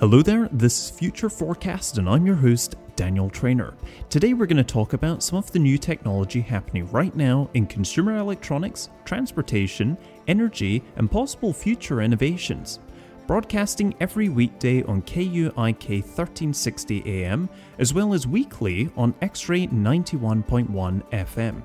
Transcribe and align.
Hello 0.00 0.22
there, 0.22 0.48
this 0.52 0.78
is 0.78 0.90
Future 0.90 1.28
Forecast, 1.28 1.98
and 1.98 2.08
I'm 2.08 2.24
your 2.24 2.36
host, 2.36 2.76
Daniel 2.94 3.28
Trainer. 3.28 3.74
Today 4.08 4.32
we're 4.32 4.46
going 4.46 4.56
to 4.56 4.62
talk 4.62 4.92
about 4.92 5.24
some 5.24 5.36
of 5.40 5.50
the 5.50 5.58
new 5.58 5.76
technology 5.76 6.40
happening 6.40 6.88
right 6.92 7.16
now 7.16 7.50
in 7.54 7.66
consumer 7.66 8.16
electronics, 8.16 8.90
transportation, 9.04 9.98
energy, 10.28 10.84
and 10.94 11.10
possible 11.10 11.52
future 11.52 12.00
innovations. 12.00 12.78
Broadcasting 13.26 13.92
every 13.98 14.28
weekday 14.28 14.84
on 14.84 15.02
KUIK 15.02 16.02
1360 16.04 17.02
AM, 17.04 17.48
as 17.80 17.92
well 17.92 18.14
as 18.14 18.24
weekly 18.24 18.92
on 18.96 19.16
X 19.20 19.48
Ray 19.48 19.66
91.1 19.66 21.02
FM. 21.10 21.60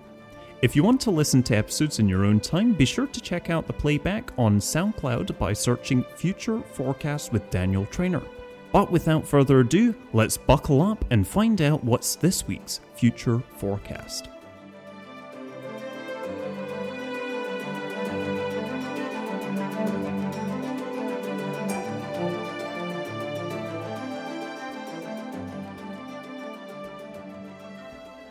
If 0.64 0.78
you 0.78 0.84
want 0.84 1.02
to 1.02 1.12
listen 1.12 1.44
to 1.44 1.58
episodes 1.58 2.00
in 2.00 2.08
your 2.08 2.24
own 2.24 2.40
time, 2.40 2.72
be 2.72 2.86
sure 2.86 3.08
to 3.08 3.20
check 3.20 3.50
out 3.50 3.68
the 3.68 3.74
playback 3.74 4.32
on 4.38 4.60
SoundCloud 4.60 5.38
by 5.38 5.52
searching 5.52 6.06
Future 6.16 6.62
Forecast 6.62 7.34
with 7.34 7.50
Daniel 7.50 7.86
Trainer. 7.88 8.22
But 8.72 8.90
without 8.90 9.28
further 9.28 9.60
ado, 9.60 9.94
let's 10.14 10.38
buckle 10.38 10.82
up 10.82 11.04
and 11.12 11.28
find 11.28 11.62
out 11.62 11.84
what's 11.84 12.16
this 12.16 12.48
week's 12.48 12.80
Future 12.96 13.44
Forecast. 13.58 14.30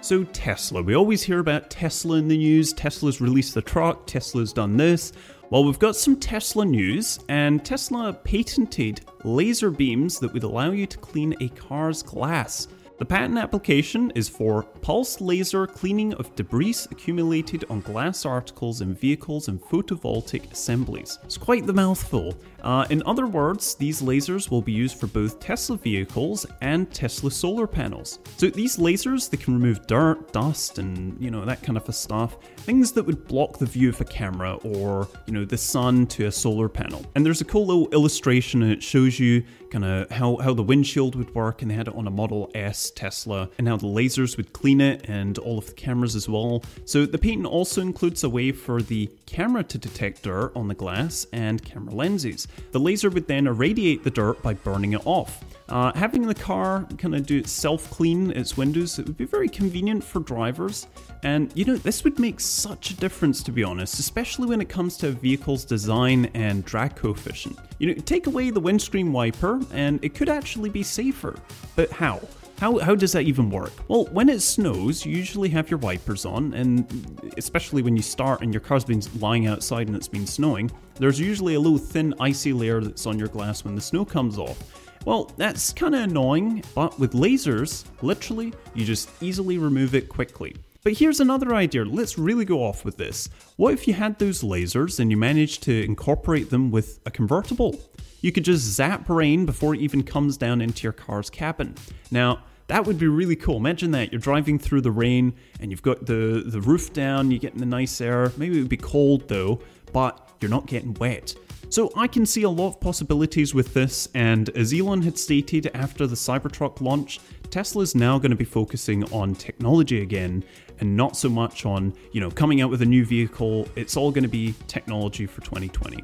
So, 0.03 0.25
Tesla. 0.25 0.83
We 0.83 0.97
always 0.97 1.23
hear 1.23 1.39
about 1.39 1.71
Tesla 1.71 2.17
in 2.17 2.27
the 2.27 2.37
news. 2.37 2.73
Tesla's 2.73 3.21
released 3.21 3.55
the 3.55 3.63
truck, 3.63 4.05
Tesla's 4.05 4.53
done 4.53 4.77
this. 4.77 5.13
Well, 5.49 5.63
we've 5.63 5.79
got 5.79 5.95
some 5.95 6.17
Tesla 6.17 6.65
news, 6.65 7.21
and 7.29 7.65
Tesla 7.65 8.13
patented 8.13 9.03
laser 9.23 9.71
beams 9.71 10.19
that 10.19 10.33
would 10.33 10.43
allow 10.43 10.73
you 10.73 10.89
to 10.89 10.99
clean 10.99 11.37
a 11.39 11.51
car's 11.51 12.03
glass. 12.03 12.67
The 12.99 13.05
patent 13.05 13.39
application 13.39 14.11
is 14.17 14.29
for 14.29 14.65
pulse 14.65 15.21
laser 15.21 15.69
cleaning 15.69 16.15
of 16.15 16.35
debris 16.35 16.77
accumulated 16.91 17.65
on 17.71 17.81
glass 17.81 18.27
articles 18.27 18.81
in 18.81 18.95
vehicles 18.95 19.47
and 19.47 19.63
photovoltaic 19.63 20.51
assemblies. 20.51 21.21
It's 21.23 21.39
quite 21.39 21.65
the 21.65 21.73
mouthful. 21.73 22.35
Uh, 22.63 22.87
in 22.91 23.03
other 23.07 23.27
words, 23.27 23.75
these 23.75 24.03
lasers 24.03 24.51
will 24.51 24.63
be 24.63 24.73
used 24.73 24.99
for 24.99 25.09
both 25.09 25.41
Tesla 25.41 25.77
vehicles 25.77 26.47
and 26.61 26.91
Tesla 26.93 27.31
solar 27.31 27.67
panels. 27.67 28.21
So 28.37 28.49
these 28.49 28.77
lasers, 28.77 29.29
they 29.29 29.37
can 29.37 29.55
remove 29.55 29.87
dirt, 29.87 30.33
dust, 30.33 30.79
and 30.79 31.21
you 31.21 31.31
know 31.31 31.45
that 31.45 31.63
kind 31.63 31.77
of 31.77 31.93
stuff, 31.95 32.39
things 32.59 32.93
that 32.93 33.05
would 33.05 33.27
block 33.27 33.59
the 33.59 33.67
view 33.67 33.89
of 33.89 34.01
a 34.01 34.05
camera 34.05 34.55
or 34.65 35.09
you 35.27 35.33
know 35.33 35.45
the 35.45 35.59
sun 35.59 36.07
to 36.07 36.27
a 36.27 36.33
solar 36.33 36.69
panel. 36.69 37.05
And 37.15 37.27
there's 37.27 37.41
a 37.41 37.45
cool 37.45 37.67
little 37.67 37.89
illustration, 37.89 38.63
and 38.63 38.73
it 38.73 38.83
shows 38.83 39.19
you 39.19 39.45
kind 39.71 39.85
of 39.85 40.11
how 40.11 40.37
how 40.37 40.55
the 40.55 40.63
windshield 40.63 41.17
would 41.17 41.35
work, 41.35 41.63
and 41.63 41.71
they 41.71 41.75
had 41.75 41.89
it 41.89 41.95
on 41.95 42.07
a 42.07 42.11
Model 42.11 42.51
S 42.55 42.91
Tesla, 42.91 43.51
and 43.59 43.67
how 43.67 43.77
the 43.77 43.87
lasers 43.87 44.37
would 44.37 44.53
clean 44.53 44.81
it, 44.81 45.09
and 45.09 45.39
all 45.39 45.59
of 45.59 45.67
the 45.67 45.73
cameras 45.73 46.15
as 46.15 46.29
well. 46.29 46.63
So 46.85 47.07
the 47.07 47.19
patent 47.19 47.47
also 47.47 47.81
includes 47.81 48.23
a 48.23 48.29
way 48.29 48.53
for 48.53 48.81
the 48.81 49.11
camera 49.27 49.65
to 49.65 49.79
detect 49.79 50.23
dirt 50.23 50.53
on 50.55 50.69
the 50.69 50.75
glass 50.75 51.27
and 51.33 51.63
camera 51.65 51.95
lenses. 51.95 52.47
The 52.73 52.81
laser 52.81 53.11
would 53.11 53.27
then 53.27 53.47
irradiate 53.47 54.05
the 54.05 54.11
dirt 54.11 54.43
by 54.43 54.55
burning 54.55 54.93
it 54.93 55.03
off. 55.05 55.45
Uh, 55.69 55.93
having 55.95 56.27
the 56.27 56.35
car 56.35 56.87
kind 56.99 57.15
of 57.15 57.25
do 57.27 57.39
its 57.39 57.51
self 57.51 57.89
clean 57.91 58.31
its 58.33 58.57
windows, 58.57 58.99
it 58.99 59.07
would 59.07 59.17
be 59.17 59.25
very 59.25 59.49
convenient 59.49 60.05
for 60.05 60.21
drivers. 60.21 60.87
And 61.23 61.51
you 61.55 61.65
know, 61.65 61.77
this 61.77 62.05
would 62.05 62.19
make 62.19 62.41
such 62.41 62.91
a 62.91 62.97
difference 62.97 63.43
to 63.45 63.53
be 63.53 63.63
honest, 63.63 63.99
especially 63.99 64.49
when 64.49 64.61
it 64.61 64.69
comes 64.69 64.97
to 64.99 65.09
a 65.09 65.13
vehicle's 65.13 65.65
design 65.65 66.27
and 66.35 66.65
drag 66.65 66.97
coefficient. 66.97 67.59
You 67.79 67.89
know, 67.89 67.95
take 67.95 68.27
away 68.27 68.51
the 68.51 68.61
windscreen 68.61 69.13
wiper 69.13 69.61
and 69.73 70.03
it 70.05 70.15
could 70.15 70.29
actually 70.29 70.69
be 70.69 70.83
safer. 70.83 71.37
But 71.75 71.91
how? 71.91 72.21
How, 72.63 72.79
how 72.79 72.95
does 72.95 73.11
that 73.11 73.25
even 73.25 73.51
work? 73.51 73.73
Well, 73.89 74.05
when 74.13 74.29
it 74.29 74.41
snows, 74.41 75.05
you 75.05 75.17
usually 75.17 75.49
have 75.49 75.69
your 75.69 75.79
wipers 75.79 76.25
on, 76.25 76.55
and 76.55 77.33
especially 77.37 77.83
when 77.83 77.97
you 77.97 78.03
start 78.03 78.41
and 78.41 78.55
your 78.55 78.61
car's 78.61 78.85
been 78.85 79.03
lying 79.19 79.49
outside 79.49 79.89
and 79.89 79.97
it's 79.97 80.07
been 80.07 80.29
snowing, 80.29 80.71
there's 80.95 81.19
usually 81.19 81.55
a 81.55 81.59
little 81.59 81.77
thin 81.77 82.15
icy 82.21 82.53
layer 82.53 82.81
that's 82.81 83.05
on 83.05 83.19
your 83.19 83.27
glass 83.27 83.65
when 83.65 83.75
the 83.75 83.81
snow 83.81 84.05
comes 84.05 84.39
off. 84.39 84.63
Well, 85.05 85.33
that's 85.37 85.73
kind 85.73 85.93
of 85.97 86.03
annoying, 86.03 86.63
but 86.73 86.97
with 87.01 87.15
lasers, 87.15 87.85
literally, 88.01 88.55
you 88.75 88.85
just 88.85 89.11
easily 89.21 89.59
remove 89.59 89.97
it 89.97 90.09
quickly. 90.09 90.55
But 90.85 90.93
here's 90.93 91.19
another 91.19 91.57
idea. 91.57 91.85
Let's 91.85 92.17
really 92.17 92.45
go 92.45 92.63
off 92.63 92.85
with 92.85 92.97
this. 92.97 93.29
What 93.57 93.75
if 93.75 93.89
you 93.89 93.95
had 93.95 94.21
those 94.21 94.43
lasers 94.43 95.01
and 95.01 95.11
you 95.11 95.17
managed 95.17 95.65
to 95.65 95.85
incorporate 95.85 96.51
them 96.51 96.71
with 96.71 97.01
a 97.07 97.11
convertible? 97.11 97.81
You 98.21 98.31
could 98.31 98.45
just 98.45 98.63
zap 98.63 99.09
rain 99.09 99.47
before 99.47 99.75
it 99.75 99.81
even 99.81 100.05
comes 100.05 100.37
down 100.37 100.61
into 100.61 100.85
your 100.85 100.93
car's 100.93 101.29
cabin. 101.29 101.75
Now, 102.13 102.45
that 102.73 102.87
would 102.87 102.99
be 102.99 103.07
really 103.07 103.37
cool. 103.37 103.59
Imagine 103.59 103.91
that 103.91 104.11
you're 104.13 104.19
driving 104.19 104.59
through 104.59 104.81
the 104.81 104.91
rain 104.91 105.35
and 105.61 105.71
you've 105.71 105.83
got 105.83 106.07
the, 106.07 106.43
the 106.47 106.59
roof 106.63 106.91
down, 106.95 107.31
you're 107.31 107.39
getting 107.39 107.61
the 107.61 107.67
nice 107.67 108.01
air. 108.01 108.33
Maybe 108.39 108.57
it 108.57 108.61
would 108.61 108.71
be 108.71 108.79
cold 108.79 109.29
though, 109.29 109.61
but 109.93 110.31
you're 110.41 110.51
not 110.51 110.67
getting 110.67 110.95
wet. 110.95 111.35
So 111.69 111.93
I 111.95 112.07
can 112.07 112.25
see 112.25 112.45
a 112.45 112.49
lot 112.49 112.69
of 112.69 112.81
possibilities 112.81 113.53
with 113.53 113.75
this, 113.75 114.09
and 114.15 114.49
as 114.57 114.73
Elon 114.73 115.03
had 115.03 115.19
stated 115.19 115.71
after 115.75 116.07
the 116.07 116.17
Cybertruck 116.17 116.81
launch, 116.81 117.21
Tesla's 117.51 117.95
now 117.95 118.17
going 118.19 118.31
to 118.31 118.37
be 118.37 118.45
focusing 118.45 119.05
on 119.13 119.35
technology 119.35 120.01
again 120.01 120.43
and 120.81 120.97
not 120.97 121.15
so 121.15 121.29
much 121.29 121.67
on, 121.67 121.93
you 122.13 122.23
know, 122.23 122.31
coming 122.31 122.63
out 122.63 122.71
with 122.71 122.81
a 122.81 122.87
new 122.87 123.05
vehicle. 123.05 123.69
It's 123.77 123.99
all 123.99 124.11
going 124.11 124.25
to 124.25 124.31
be 124.31 124.55
technology 124.67 125.27
for 125.27 125.43
2020. 125.43 126.03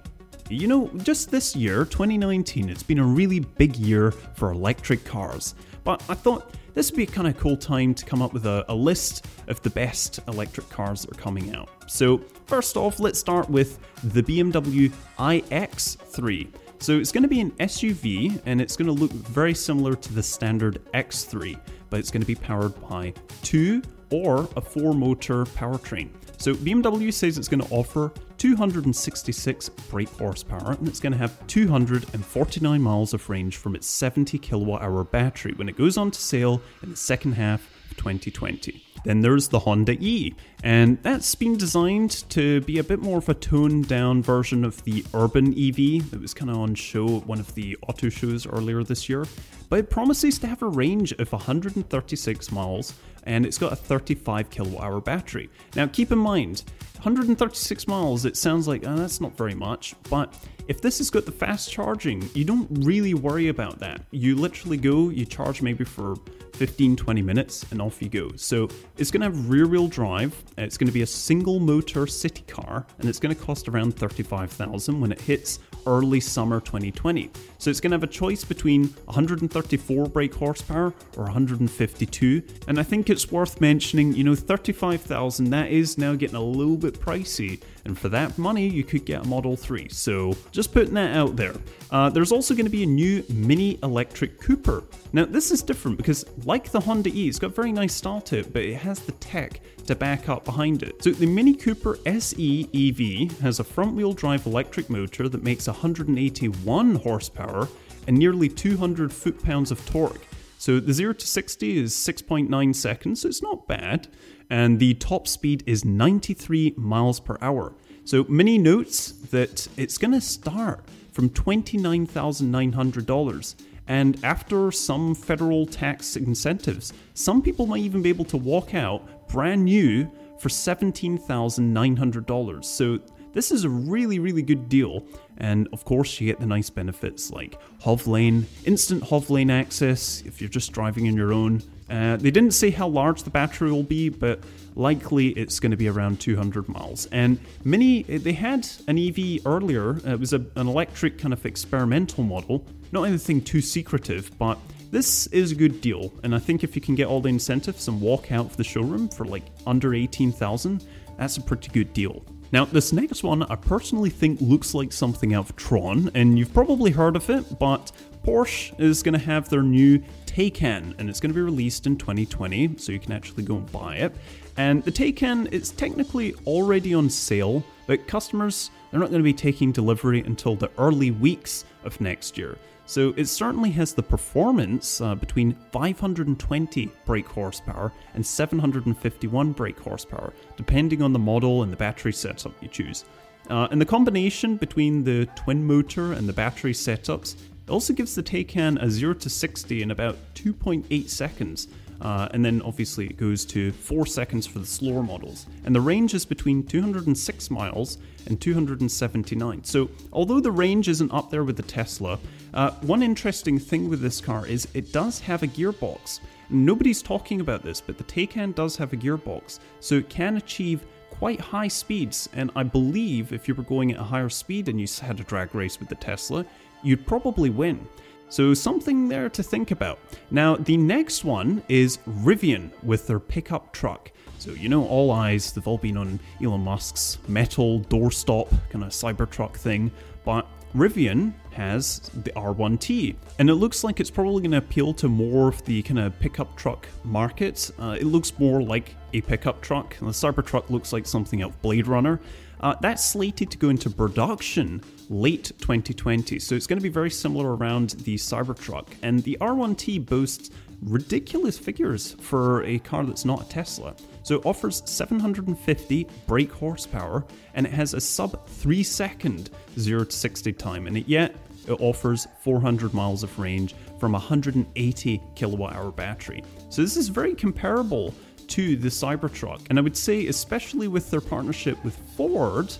You 0.50 0.66
know, 0.66 0.90
just 1.02 1.30
this 1.30 1.56
year, 1.56 1.86
2019, 1.86 2.68
it's 2.68 2.82
been 2.82 2.98
a 2.98 3.04
really 3.04 3.40
big 3.40 3.76
year 3.76 4.10
for 4.10 4.50
electric 4.52 5.04
cars. 5.04 5.54
But 5.84 6.02
I 6.08 6.14
thought 6.14 6.54
this 6.74 6.90
would 6.90 6.96
be 6.96 7.04
a 7.04 7.06
kind 7.06 7.26
of 7.28 7.36
cool 7.38 7.56
time 7.56 7.94
to 7.94 8.04
come 8.04 8.22
up 8.22 8.32
with 8.32 8.46
a, 8.46 8.64
a, 8.68 8.74
list 8.74 9.26
of 9.48 9.60
the 9.62 9.70
best 9.70 10.20
electric 10.28 10.68
cars 10.68 11.02
that 11.02 11.12
are 11.16 11.20
coming 11.20 11.54
out. 11.54 11.68
So, 11.86 12.18
first 12.46 12.76
off, 12.76 13.00
let's 13.00 13.18
start 13.18 13.48
with 13.50 13.78
the 14.04 14.22
BMW 14.22 14.92
iX3. 15.18 16.48
So, 16.80 16.98
it's 16.98 17.12
going 17.12 17.22
to 17.22 17.28
be 17.28 17.40
an 17.40 17.50
SUV 17.52 18.40
and 18.46 18.60
it's 18.60 18.76
going 18.76 18.86
to 18.86 18.92
look 18.92 19.10
very 19.10 19.54
similar 19.54 19.94
to 19.94 20.12
the 20.12 20.22
standard 20.22 20.80
X3, 20.94 21.58
but 21.90 22.00
it's 22.00 22.10
going 22.10 22.22
to 22.22 22.26
be 22.26 22.34
powered 22.34 22.80
by 22.88 23.12
two 23.42 23.82
or 24.10 24.48
a 24.56 24.60
four 24.60 24.94
motor 24.94 25.44
powertrain. 25.44 26.10
So 26.38 26.54
BMW 26.54 27.12
says 27.12 27.36
it's 27.36 27.48
going 27.48 27.62
to 27.62 27.74
offer 27.74 28.12
266 28.38 29.68
brake 29.90 30.08
horsepower 30.10 30.72
and 30.72 30.86
it's 30.86 31.00
going 31.00 31.12
to 31.12 31.18
have 31.18 31.44
249 31.48 32.80
miles 32.80 33.12
of 33.12 33.28
range 33.28 33.56
from 33.56 33.74
its 33.74 33.88
70 33.88 34.38
kilowatt 34.38 34.82
hour 34.82 35.02
battery 35.02 35.52
when 35.56 35.68
it 35.68 35.76
goes 35.76 35.98
on 35.98 36.12
to 36.12 36.20
sale 36.20 36.62
in 36.84 36.90
the 36.90 36.96
second 36.96 37.32
half 37.32 37.60
of 37.90 37.96
2020. 37.96 38.84
Then 39.04 39.20
there's 39.20 39.48
the 39.48 39.60
Honda 39.60 39.96
E, 40.00 40.34
and 40.62 41.02
that's 41.02 41.34
been 41.34 41.56
designed 41.56 42.28
to 42.30 42.60
be 42.62 42.78
a 42.78 42.84
bit 42.84 43.00
more 43.00 43.18
of 43.18 43.28
a 43.28 43.34
toned 43.34 43.88
down 43.88 44.22
version 44.22 44.64
of 44.64 44.82
the 44.84 45.04
Urban 45.14 45.48
EV 45.48 46.10
that 46.10 46.20
was 46.20 46.34
kind 46.34 46.50
of 46.50 46.58
on 46.58 46.74
show 46.74 47.18
at 47.18 47.26
one 47.26 47.40
of 47.40 47.54
the 47.54 47.76
auto 47.88 48.08
shows 48.08 48.46
earlier 48.46 48.82
this 48.82 49.08
year. 49.08 49.24
But 49.68 49.80
it 49.80 49.90
promises 49.90 50.38
to 50.40 50.46
have 50.46 50.62
a 50.62 50.68
range 50.68 51.12
of 51.12 51.32
136 51.32 52.52
miles 52.52 52.94
and 53.28 53.44
it's 53.44 53.58
got 53.58 53.72
a 53.72 53.76
35 53.76 54.48
kilowatt 54.50 54.82
hour 54.82 55.00
battery. 55.00 55.50
Now, 55.76 55.86
keep 55.86 56.10
in 56.10 56.18
mind, 56.18 56.64
136 56.94 57.86
miles, 57.86 58.24
it 58.24 58.36
sounds 58.36 58.66
like 58.66 58.84
oh, 58.86 58.96
that's 58.96 59.20
not 59.20 59.36
very 59.36 59.54
much, 59.54 59.94
but 60.10 60.34
if 60.66 60.80
this 60.80 60.98
has 60.98 61.10
got 61.10 61.26
the 61.26 61.32
fast 61.32 61.70
charging, 61.70 62.28
you 62.34 62.44
don't 62.44 62.68
really 62.84 63.14
worry 63.14 63.48
about 63.48 63.78
that. 63.78 64.02
You 64.10 64.34
literally 64.34 64.78
go, 64.78 65.10
you 65.10 65.24
charge 65.24 65.62
maybe 65.62 65.84
for 65.84 66.16
15 66.54 66.96
20 66.96 67.22
minutes, 67.22 67.64
and 67.70 67.80
off 67.80 68.02
you 68.02 68.08
go. 68.08 68.30
So 68.36 68.68
it's 68.96 69.10
going 69.10 69.20
to 69.20 69.26
have 69.26 69.48
rear 69.48 69.66
wheel 69.66 69.88
drive, 69.88 70.34
it's 70.56 70.76
going 70.76 70.88
to 70.88 70.92
be 70.92 71.02
a 71.02 71.06
single 71.06 71.60
motor 71.60 72.06
city 72.06 72.42
car, 72.48 72.86
and 72.98 73.08
it's 73.08 73.18
going 73.18 73.34
to 73.34 73.40
cost 73.40 73.68
around 73.68 73.94
35,000 73.94 75.00
when 75.00 75.12
it 75.12 75.20
hits 75.20 75.60
early 75.88 76.20
summer 76.20 76.60
2020. 76.60 77.30
So 77.56 77.70
it's 77.70 77.80
going 77.80 77.90
to 77.90 77.94
have 77.94 78.02
a 78.02 78.06
choice 78.06 78.44
between 78.44 78.88
134 79.06 80.06
brake 80.06 80.34
horsepower 80.34 80.92
or 81.16 81.24
152. 81.24 82.42
And 82.68 82.78
I 82.78 82.82
think 82.82 83.08
it's 83.08 83.32
worth 83.32 83.60
mentioning, 83.60 84.12
you 84.12 84.22
know, 84.22 84.34
35,000, 84.34 85.50
that 85.50 85.70
is 85.70 85.96
now 85.96 86.14
getting 86.14 86.36
a 86.36 86.42
little 86.42 86.76
bit 86.76 87.00
pricey. 87.00 87.60
And 87.88 87.98
for 87.98 88.10
that 88.10 88.36
money, 88.36 88.68
you 88.68 88.84
could 88.84 89.06
get 89.06 89.24
a 89.24 89.28
Model 89.28 89.56
3. 89.56 89.88
So 89.88 90.36
just 90.52 90.72
putting 90.74 90.92
that 90.94 91.16
out 91.16 91.36
there. 91.36 91.54
Uh, 91.90 92.10
there's 92.10 92.32
also 92.32 92.54
going 92.54 92.66
to 92.66 92.70
be 92.70 92.82
a 92.82 92.86
new 92.86 93.24
mini 93.30 93.78
electric 93.82 94.38
Cooper. 94.40 94.84
Now, 95.14 95.24
this 95.24 95.50
is 95.50 95.62
different 95.62 95.96
because, 95.96 96.26
like 96.44 96.70
the 96.70 96.80
Honda 96.80 97.08
E, 97.08 97.28
it's 97.28 97.38
got 97.38 97.54
very 97.54 97.72
nice 97.72 97.94
style 97.94 98.20
to 98.22 98.40
it, 98.40 98.52
but 98.52 98.62
it 98.62 98.76
has 98.76 99.00
the 99.00 99.12
tech 99.12 99.60
to 99.86 99.94
back 99.94 100.28
up 100.28 100.44
behind 100.44 100.82
it. 100.82 101.02
So, 101.02 101.12
the 101.12 101.26
Mini 101.26 101.54
Cooper 101.54 101.98
SE 102.04 102.68
EV 102.74 103.40
has 103.40 103.58
a 103.58 103.64
front 103.64 103.94
wheel 103.94 104.12
drive 104.12 104.44
electric 104.44 104.90
motor 104.90 105.26
that 105.30 105.42
makes 105.42 105.66
181 105.66 106.94
horsepower 106.96 107.68
and 108.06 108.18
nearly 108.18 108.50
200 108.50 109.10
foot 109.10 109.42
pounds 109.42 109.70
of 109.70 109.84
torque. 109.86 110.26
So, 110.58 110.78
the 110.78 110.92
0 110.92 111.14
to 111.14 111.26
60 111.26 111.78
is 111.78 111.94
6.9 111.94 112.74
seconds, 112.76 113.22
so 113.22 113.28
it's 113.28 113.42
not 113.42 113.66
bad. 113.66 114.08
And 114.50 114.78
the 114.78 114.94
top 114.94 115.28
speed 115.28 115.62
is 115.66 115.84
93 115.84 116.74
miles 116.76 117.20
per 117.20 117.36
hour. 117.40 117.74
So, 118.04 118.24
Mini 118.28 118.58
notes 118.58 119.12
that 119.30 119.68
it's 119.76 119.98
going 119.98 120.12
to 120.12 120.20
start 120.20 120.84
from 121.12 121.30
$29,900 121.30 123.54
And 123.88 124.22
after 124.22 124.70
some 124.70 125.14
federal 125.14 125.66
tax 125.66 126.16
incentives, 126.16 126.92
some 127.14 127.42
people 127.42 127.66
might 127.66 127.80
even 127.80 128.02
be 128.02 128.08
able 128.08 128.24
to 128.26 128.36
walk 128.36 128.74
out 128.74 129.28
brand 129.28 129.64
new 129.64 130.10
for 130.38 130.48
$17,900. 130.48 132.64
So 132.64 132.98
this 133.32 133.50
is 133.50 133.64
a 133.64 133.68
really, 133.68 134.18
really 134.18 134.42
good 134.42 134.68
deal. 134.68 135.04
And 135.38 135.68
of 135.72 135.84
course, 135.84 136.20
you 136.20 136.28
get 136.28 136.40
the 136.40 136.46
nice 136.46 136.70
benefits 136.70 137.30
like 137.30 137.58
HOV 137.80 138.06
lane, 138.06 138.46
instant 138.64 139.02
HOV 139.02 139.30
lane 139.30 139.50
access 139.50 140.22
if 140.24 140.40
you're 140.40 140.48
just 140.48 140.72
driving 140.72 141.08
on 141.08 141.16
your 141.16 141.32
own. 141.32 141.62
Uh, 141.90 142.16
they 142.16 142.30
didn't 142.30 142.52
say 142.52 142.70
how 142.70 142.86
large 142.86 143.22
the 143.22 143.30
battery 143.30 143.70
will 143.72 143.82
be, 143.82 144.08
but 144.08 144.40
likely 144.74 145.28
it's 145.28 145.58
going 145.58 145.70
to 145.70 145.76
be 145.76 145.88
around 145.88 146.20
200 146.20 146.68
miles. 146.68 147.06
And 147.06 147.38
Mini, 147.64 148.02
they 148.02 148.32
had 148.32 148.68
an 148.86 148.98
EV 148.98 149.46
earlier. 149.46 149.98
It 150.06 150.20
was 150.20 150.32
a, 150.32 150.44
an 150.56 150.68
electric 150.68 151.18
kind 151.18 151.32
of 151.32 151.44
experimental 151.46 152.24
model. 152.24 152.64
Not 152.92 153.02
anything 153.04 153.40
too 153.42 153.60
secretive, 153.60 154.36
but 154.38 154.58
this 154.90 155.26
is 155.28 155.52
a 155.52 155.54
good 155.54 155.80
deal. 155.80 156.12
And 156.22 156.34
I 156.34 156.38
think 156.38 156.64
if 156.64 156.74
you 156.76 156.82
can 156.82 156.94
get 156.94 157.06
all 157.06 157.20
the 157.20 157.28
incentives 157.28 157.88
and 157.88 158.00
walk 158.00 158.32
out 158.32 158.46
of 158.46 158.56
the 158.56 158.64
showroom 158.64 159.08
for 159.08 159.24
like 159.24 159.44
under 159.66 159.94
18,000, 159.94 160.84
that's 161.18 161.36
a 161.36 161.42
pretty 161.42 161.68
good 161.68 161.92
deal. 161.92 162.24
Now, 162.50 162.64
this 162.64 162.92
next 162.94 163.22
one 163.22 163.42
I 163.42 163.56
personally 163.56 164.08
think 164.08 164.40
looks 164.40 164.74
like 164.74 164.92
something 164.92 165.34
out 165.34 165.50
of 165.50 165.56
Tron, 165.56 166.10
and 166.14 166.38
you've 166.38 166.54
probably 166.54 166.90
heard 166.90 167.14
of 167.14 167.28
it, 167.28 167.58
but 167.58 167.92
Porsche 168.24 168.78
is 168.80 169.02
going 169.02 169.12
to 169.12 169.24
have 169.24 169.50
their 169.50 169.62
new 169.62 170.02
Taycan, 170.38 170.94
and 171.00 171.10
it's 171.10 171.18
going 171.18 171.32
to 171.32 171.34
be 171.34 171.42
released 171.42 171.88
in 171.88 171.96
2020, 171.96 172.76
so 172.76 172.92
you 172.92 173.00
can 173.00 173.10
actually 173.10 173.42
go 173.42 173.56
and 173.56 173.72
buy 173.72 173.96
it. 173.96 174.14
And 174.56 174.84
the 174.84 174.92
Taycan 174.92 175.52
is 175.52 175.72
technically 175.72 176.32
already 176.46 176.94
on 176.94 177.10
sale, 177.10 177.64
but 177.88 178.06
customers 178.06 178.70
they're 178.90 179.00
not 179.00 179.10
going 179.10 179.18
to 179.18 179.24
be 179.24 179.32
taking 179.32 179.72
delivery 179.72 180.20
until 180.20 180.54
the 180.54 180.70
early 180.78 181.10
weeks 181.10 181.64
of 181.82 182.00
next 182.00 182.38
year. 182.38 182.56
So 182.86 183.12
it 183.16 183.24
certainly 183.24 183.70
has 183.72 183.94
the 183.94 184.02
performance 184.02 185.00
uh, 185.00 185.16
between 185.16 185.54
520 185.72 186.88
brake 187.04 187.26
horsepower 187.26 187.92
and 188.14 188.24
751 188.24 189.52
brake 189.52 189.80
horsepower, 189.80 190.32
depending 190.56 191.02
on 191.02 191.12
the 191.12 191.18
model 191.18 191.64
and 191.64 191.72
the 191.72 191.76
battery 191.76 192.12
setup 192.12 192.52
you 192.62 192.68
choose. 192.68 193.04
Uh, 193.50 193.66
and 193.72 193.80
the 193.80 193.86
combination 193.86 194.56
between 194.56 195.02
the 195.02 195.26
twin 195.34 195.64
motor 195.64 196.12
and 196.12 196.28
the 196.28 196.32
battery 196.32 196.72
setups 196.72 197.34
also 197.70 197.92
gives 197.92 198.14
the 198.14 198.22
Taycan 198.22 198.82
a 198.82 198.90
0 198.90 199.14
to 199.14 199.30
60 199.30 199.82
in 199.82 199.90
about 199.90 200.16
2.8 200.34 201.08
seconds, 201.08 201.68
uh, 202.00 202.28
and 202.32 202.44
then 202.44 202.62
obviously 202.62 203.06
it 203.06 203.16
goes 203.16 203.44
to 203.46 203.72
4 203.72 204.06
seconds 204.06 204.46
for 204.46 204.60
the 204.60 204.66
slower 204.66 205.02
models. 205.02 205.46
And 205.64 205.74
the 205.74 205.80
range 205.80 206.14
is 206.14 206.24
between 206.24 206.64
206 206.64 207.50
miles 207.50 207.98
and 208.26 208.40
279. 208.40 209.64
So, 209.64 209.90
although 210.12 210.40
the 210.40 210.52
range 210.52 210.88
isn't 210.88 211.12
up 211.12 211.30
there 211.30 211.44
with 211.44 211.56
the 211.56 211.62
Tesla, 211.62 212.18
uh, 212.54 212.70
one 212.82 213.02
interesting 213.02 213.58
thing 213.58 213.88
with 213.88 214.00
this 214.00 214.20
car 214.20 214.46
is 214.46 214.68
it 214.74 214.92
does 214.92 215.18
have 215.20 215.42
a 215.42 215.46
gearbox. 215.46 216.20
Nobody's 216.50 217.02
talking 217.02 217.40
about 217.40 217.62
this, 217.62 217.80
but 217.80 217.98
the 217.98 218.04
Taycan 218.04 218.54
does 218.54 218.76
have 218.76 218.92
a 218.92 218.96
gearbox, 218.96 219.58
so 219.80 219.96
it 219.96 220.08
can 220.08 220.36
achieve 220.36 220.84
quite 221.10 221.40
high 221.40 221.68
speeds. 221.68 222.28
And 222.32 222.50
I 222.54 222.62
believe 222.62 223.32
if 223.32 223.48
you 223.48 223.54
were 223.54 223.64
going 223.64 223.92
at 223.92 224.00
a 224.00 224.04
higher 224.04 224.28
speed 224.28 224.68
and 224.68 224.80
you 224.80 224.86
had 225.00 225.20
a 225.20 225.24
drag 225.24 225.54
race 225.54 225.78
with 225.80 225.88
the 225.88 225.94
Tesla, 225.96 226.46
you'd 226.82 227.06
probably 227.06 227.50
win. 227.50 227.86
So, 228.30 228.52
something 228.52 229.08
there 229.08 229.30
to 229.30 229.42
think 229.42 229.70
about. 229.70 229.98
Now, 230.30 230.56
the 230.56 230.76
next 230.76 231.24
one 231.24 231.62
is 231.68 231.98
Rivian 232.06 232.70
with 232.82 233.06
their 233.06 233.20
pickup 233.20 233.72
truck. 233.72 234.10
So, 234.38 234.52
you 234.52 234.68
know, 234.68 234.86
all 234.86 235.10
eyes, 235.10 235.52
they've 235.52 235.66
all 235.66 235.78
been 235.78 235.96
on 235.96 236.20
Elon 236.42 236.60
Musk's 236.60 237.18
metal 237.26 237.80
doorstop 237.80 238.50
kind 238.70 238.84
of 238.84 238.90
Cybertruck 238.90 239.56
thing, 239.56 239.90
but 240.24 240.46
Rivian 240.76 241.32
has 241.52 241.98
the 242.22 242.30
R1T, 242.32 243.16
and 243.38 243.50
it 243.50 243.54
looks 243.54 243.82
like 243.82 243.98
it's 243.98 244.10
probably 244.10 244.42
going 244.42 244.52
to 244.52 244.58
appeal 244.58 244.92
to 244.94 245.08
more 245.08 245.48
of 245.48 245.64
the 245.64 245.82
kind 245.82 245.98
of 245.98 246.18
pickup 246.20 246.54
truck 246.56 246.86
market. 247.02 247.70
Uh, 247.80 247.96
it 247.98 248.04
looks 248.04 248.38
more 248.38 248.62
like 248.62 248.94
a 249.12 249.20
pickup 249.22 249.60
truck, 249.60 249.96
and 249.98 250.08
the 250.08 250.12
Cybertruck 250.12 250.70
looks 250.70 250.92
like 250.92 251.06
something 251.06 251.42
out 251.42 251.50
of 251.50 251.62
Blade 251.62 251.88
Runner. 251.88 252.20
Uh, 252.60 252.74
that's 252.80 253.04
slated 253.04 253.50
to 253.50 253.58
go 253.58 253.68
into 253.68 253.88
production 253.90 254.82
late 255.08 255.52
2020, 255.58 256.38
so 256.38 256.54
it's 256.54 256.66
going 256.66 256.78
to 256.78 256.82
be 256.82 256.88
very 256.88 257.10
similar 257.10 257.56
around 257.56 257.90
the 257.90 258.16
Cybertruck. 258.16 258.86
And 259.02 259.22
the 259.22 259.38
R1T 259.40 260.04
boasts 260.06 260.50
ridiculous 260.82 261.58
figures 261.58 262.14
for 262.20 262.62
a 262.64 262.78
car 262.80 263.04
that's 263.04 263.24
not 263.24 263.42
a 263.42 263.48
Tesla. 263.48 263.94
So 264.22 264.36
it 264.36 264.46
offers 264.46 264.82
750 264.84 266.06
brake 266.26 266.52
horsepower 266.52 267.24
and 267.54 267.66
it 267.66 267.72
has 267.72 267.94
a 267.94 268.00
sub 268.00 268.46
3 268.46 268.82
second 268.82 269.50
0 269.78 270.04
to 270.04 270.12
60 270.14 270.52
time, 270.52 270.86
and 270.86 270.98
it, 270.98 271.08
yet 271.08 271.34
it 271.66 271.80
offers 271.80 272.26
400 272.42 272.94
miles 272.94 273.22
of 273.22 273.38
range 273.38 273.74
from 273.98 274.14
a 274.14 274.18
180 274.18 275.22
kilowatt 275.34 275.74
hour 275.74 275.90
battery. 275.90 276.42
So 276.70 276.82
this 276.82 276.96
is 276.96 277.08
very 277.08 277.34
comparable 277.34 278.14
to 278.48 278.76
the 278.76 278.88
Cybertruck. 278.88 279.60
And 279.70 279.78
I 279.78 279.82
would 279.82 279.96
say, 279.96 280.26
especially 280.26 280.88
with 280.88 281.10
their 281.10 281.20
partnership 281.20 281.82
with 281.84 281.96
Ford, 282.16 282.74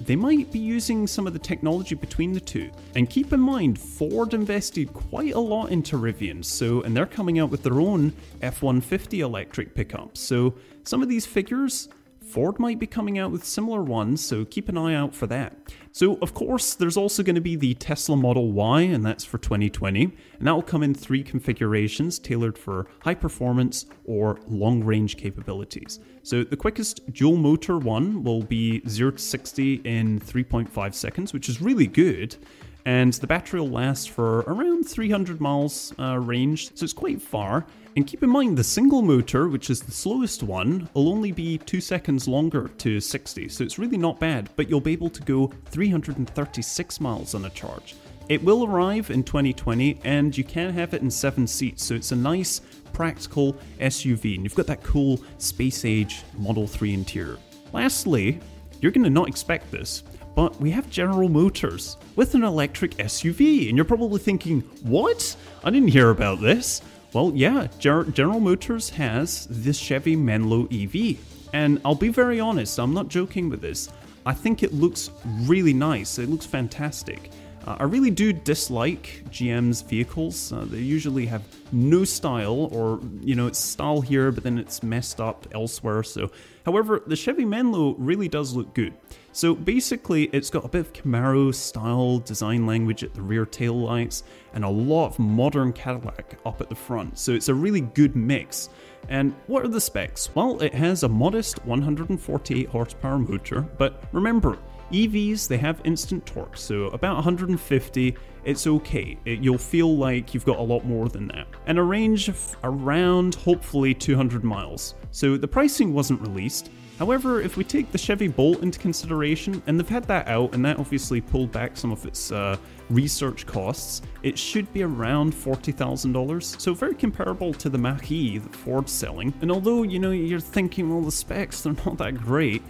they 0.00 0.16
might 0.16 0.50
be 0.50 0.58
using 0.58 1.06
some 1.06 1.26
of 1.26 1.32
the 1.32 1.38
technology 1.38 1.94
between 1.94 2.32
the 2.32 2.40
two. 2.40 2.70
And 2.96 3.08
keep 3.08 3.32
in 3.32 3.40
mind, 3.40 3.78
Ford 3.78 4.34
invested 4.34 4.92
quite 4.92 5.34
a 5.34 5.40
lot 5.40 5.70
into 5.70 5.96
Rivian, 5.96 6.44
so 6.44 6.82
and 6.82 6.96
they're 6.96 7.06
coming 7.06 7.38
out 7.38 7.50
with 7.50 7.62
their 7.62 7.80
own 7.80 8.12
F-150 8.42 9.20
electric 9.20 9.74
pickup. 9.74 10.16
So 10.16 10.54
some 10.84 11.02
of 11.02 11.08
these 11.08 11.26
figures 11.26 11.88
Ford 12.32 12.58
might 12.58 12.78
be 12.78 12.86
coming 12.86 13.18
out 13.18 13.30
with 13.30 13.44
similar 13.44 13.82
ones, 13.82 14.24
so 14.24 14.46
keep 14.46 14.70
an 14.70 14.78
eye 14.78 14.94
out 14.94 15.14
for 15.14 15.26
that. 15.26 15.54
So, 15.92 16.16
of 16.22 16.32
course, 16.32 16.72
there's 16.72 16.96
also 16.96 17.22
going 17.22 17.34
to 17.34 17.42
be 17.42 17.56
the 17.56 17.74
Tesla 17.74 18.16
Model 18.16 18.52
Y, 18.52 18.80
and 18.80 19.04
that's 19.04 19.22
for 19.22 19.36
2020, 19.36 20.04
and 20.38 20.46
that 20.46 20.52
will 20.54 20.62
come 20.62 20.82
in 20.82 20.94
three 20.94 21.22
configurations 21.22 22.18
tailored 22.18 22.56
for 22.56 22.86
high 23.00 23.14
performance 23.14 23.84
or 24.06 24.40
long 24.48 24.82
range 24.82 25.18
capabilities. 25.18 26.00
So, 26.22 26.42
the 26.42 26.56
quickest 26.56 27.12
dual 27.12 27.36
motor 27.36 27.76
one 27.76 28.24
will 28.24 28.42
be 28.42 28.80
0 28.88 29.10
to 29.10 29.18
60 29.18 29.82
in 29.84 30.18
3.5 30.18 30.94
seconds, 30.94 31.34
which 31.34 31.50
is 31.50 31.60
really 31.60 31.86
good 31.86 32.34
and 32.84 33.12
the 33.14 33.26
battery 33.26 33.60
will 33.60 33.70
last 33.70 34.10
for 34.10 34.40
around 34.40 34.84
300 34.88 35.40
miles 35.40 35.92
uh, 35.98 36.18
range, 36.18 36.74
so 36.74 36.84
it's 36.84 36.92
quite 36.92 37.20
far. 37.20 37.66
And 37.94 38.06
keep 38.06 38.22
in 38.22 38.30
mind, 38.30 38.56
the 38.56 38.64
single 38.64 39.02
motor, 39.02 39.48
which 39.48 39.68
is 39.68 39.82
the 39.82 39.92
slowest 39.92 40.42
one, 40.42 40.88
will 40.94 41.08
only 41.08 41.30
be 41.30 41.58
2 41.58 41.80
seconds 41.80 42.26
longer 42.26 42.68
to 42.78 43.00
60, 43.00 43.48
so 43.48 43.62
it's 43.62 43.78
really 43.78 43.98
not 43.98 44.18
bad, 44.18 44.48
but 44.56 44.70
you'll 44.70 44.80
be 44.80 44.92
able 44.92 45.10
to 45.10 45.22
go 45.22 45.52
336 45.66 47.00
miles 47.00 47.34
on 47.34 47.44
a 47.44 47.50
charge. 47.50 47.94
It 48.28 48.42
will 48.42 48.64
arrive 48.64 49.10
in 49.10 49.22
2020, 49.22 50.00
and 50.04 50.36
you 50.36 50.42
can 50.42 50.72
have 50.72 50.94
it 50.94 51.02
in 51.02 51.10
7 51.10 51.46
seats, 51.46 51.84
so 51.84 51.94
it's 51.94 52.12
a 52.12 52.16
nice, 52.16 52.62
practical 52.94 53.54
SUV, 53.78 54.36
and 54.36 54.44
you've 54.44 54.54
got 54.54 54.66
that 54.68 54.82
cool 54.82 55.20
space 55.36 55.84
age 55.84 56.22
Model 56.38 56.66
3 56.66 56.94
interior. 56.94 57.36
Lastly, 57.74 58.40
you're 58.80 58.92
going 58.92 59.04
to 59.04 59.10
not 59.10 59.28
expect 59.28 59.70
this, 59.70 60.02
but 60.34 60.58
we 60.60 60.70
have 60.70 60.88
General 60.90 61.28
Motors 61.28 61.96
with 62.16 62.34
an 62.34 62.44
electric 62.44 62.92
SUV, 62.96 63.68
and 63.68 63.76
you're 63.76 63.84
probably 63.84 64.18
thinking, 64.18 64.60
what? 64.82 65.36
I 65.62 65.70
didn't 65.70 65.88
hear 65.88 66.10
about 66.10 66.40
this. 66.40 66.80
Well, 67.12 67.32
yeah, 67.34 67.68
Ger- 67.78 68.04
General 68.04 68.40
Motors 68.40 68.88
has 68.90 69.46
this 69.50 69.78
Chevy 69.78 70.16
Menlo 70.16 70.66
EV. 70.72 71.18
And 71.52 71.80
I'll 71.84 71.94
be 71.94 72.08
very 72.08 72.40
honest, 72.40 72.78
I'm 72.78 72.94
not 72.94 73.08
joking 73.08 73.50
with 73.50 73.60
this. 73.60 73.90
I 74.24 74.32
think 74.32 74.62
it 74.62 74.72
looks 74.72 75.10
really 75.42 75.74
nice, 75.74 76.18
it 76.18 76.30
looks 76.30 76.46
fantastic. 76.46 77.30
Uh, 77.66 77.76
I 77.80 77.84
really 77.84 78.10
do 78.10 78.32
dislike 78.32 79.22
GM's 79.30 79.82
vehicles. 79.82 80.52
Uh, 80.52 80.64
they 80.64 80.78
usually 80.78 81.26
have 81.26 81.42
no 81.70 82.04
style, 82.04 82.68
or 82.72 83.00
you 83.20 83.34
know, 83.34 83.46
it's 83.46 83.58
style 83.58 84.00
here, 84.00 84.32
but 84.32 84.44
then 84.44 84.58
it's 84.58 84.82
messed 84.82 85.20
up 85.20 85.46
elsewhere. 85.52 86.02
So, 86.02 86.30
however, 86.66 87.02
the 87.06 87.16
Chevy 87.16 87.44
Menlo 87.44 87.94
really 87.98 88.28
does 88.28 88.54
look 88.54 88.74
good. 88.74 88.94
So 89.34 89.54
basically, 89.54 90.24
it's 90.24 90.50
got 90.50 90.64
a 90.64 90.68
bit 90.68 90.80
of 90.80 90.92
Camaro 90.92 91.54
style 91.54 92.18
design 92.18 92.66
language 92.66 93.02
at 93.02 93.14
the 93.14 93.22
rear 93.22 93.46
tail 93.46 93.74
lights 93.74 94.24
and 94.52 94.62
a 94.62 94.68
lot 94.68 95.06
of 95.06 95.18
modern 95.18 95.72
Cadillac 95.72 96.38
up 96.44 96.60
at 96.60 96.68
the 96.68 96.74
front. 96.74 97.18
So 97.18 97.32
it's 97.32 97.48
a 97.48 97.54
really 97.54 97.80
good 97.80 98.14
mix. 98.14 98.68
And 99.08 99.34
what 99.46 99.64
are 99.64 99.68
the 99.68 99.80
specs? 99.80 100.34
Well, 100.34 100.60
it 100.60 100.74
has 100.74 101.02
a 101.02 101.08
modest 101.08 101.64
148 101.64 102.68
horsepower 102.68 103.18
motor, 103.18 103.62
but 103.62 104.04
remember, 104.12 104.58
EVs, 104.92 105.48
they 105.48 105.56
have 105.58 105.80
instant 105.84 106.24
torque, 106.26 106.56
so 106.56 106.84
about 106.88 107.14
150, 107.16 108.16
it's 108.44 108.66
okay. 108.66 109.18
It, 109.24 109.40
you'll 109.40 109.58
feel 109.58 109.96
like 109.96 110.34
you've 110.34 110.44
got 110.44 110.58
a 110.58 110.62
lot 110.62 110.84
more 110.84 111.08
than 111.08 111.28
that. 111.28 111.46
And 111.66 111.78
a 111.78 111.82
range 111.82 112.28
of 112.28 112.56
around, 112.62 113.34
hopefully, 113.34 113.94
200 113.94 114.44
miles. 114.44 114.94
So 115.10 115.36
the 115.36 115.48
pricing 115.48 115.94
wasn't 115.94 116.20
released, 116.20 116.70
However, 117.02 117.40
if 117.40 117.56
we 117.56 117.64
take 117.64 117.90
the 117.90 117.98
Chevy 117.98 118.28
Bolt 118.28 118.62
into 118.62 118.78
consideration, 118.78 119.60
and 119.66 119.76
they've 119.76 119.88
had 119.88 120.04
that 120.04 120.28
out, 120.28 120.54
and 120.54 120.64
that 120.64 120.78
obviously 120.78 121.20
pulled 121.20 121.50
back 121.50 121.76
some 121.76 121.90
of 121.90 122.06
its 122.06 122.30
uh, 122.30 122.56
research 122.90 123.44
costs, 123.44 124.02
it 124.22 124.38
should 124.38 124.72
be 124.72 124.82
around 124.84 125.32
$40,000. 125.32 126.60
So 126.60 126.74
very 126.74 126.94
comparable 126.94 127.54
to 127.54 127.68
the 127.68 127.78
Mach-E 127.78 128.38
that 128.38 128.54
Ford's 128.54 128.92
selling. 128.92 129.34
And 129.40 129.50
although, 129.50 129.82
you 129.82 129.98
know, 129.98 130.12
you're 130.12 130.38
thinking, 130.38 130.90
well, 130.90 131.02
the 131.02 131.10
specs, 131.10 131.62
they're 131.62 131.74
not 131.84 131.98
that 131.98 132.18
great, 132.18 132.62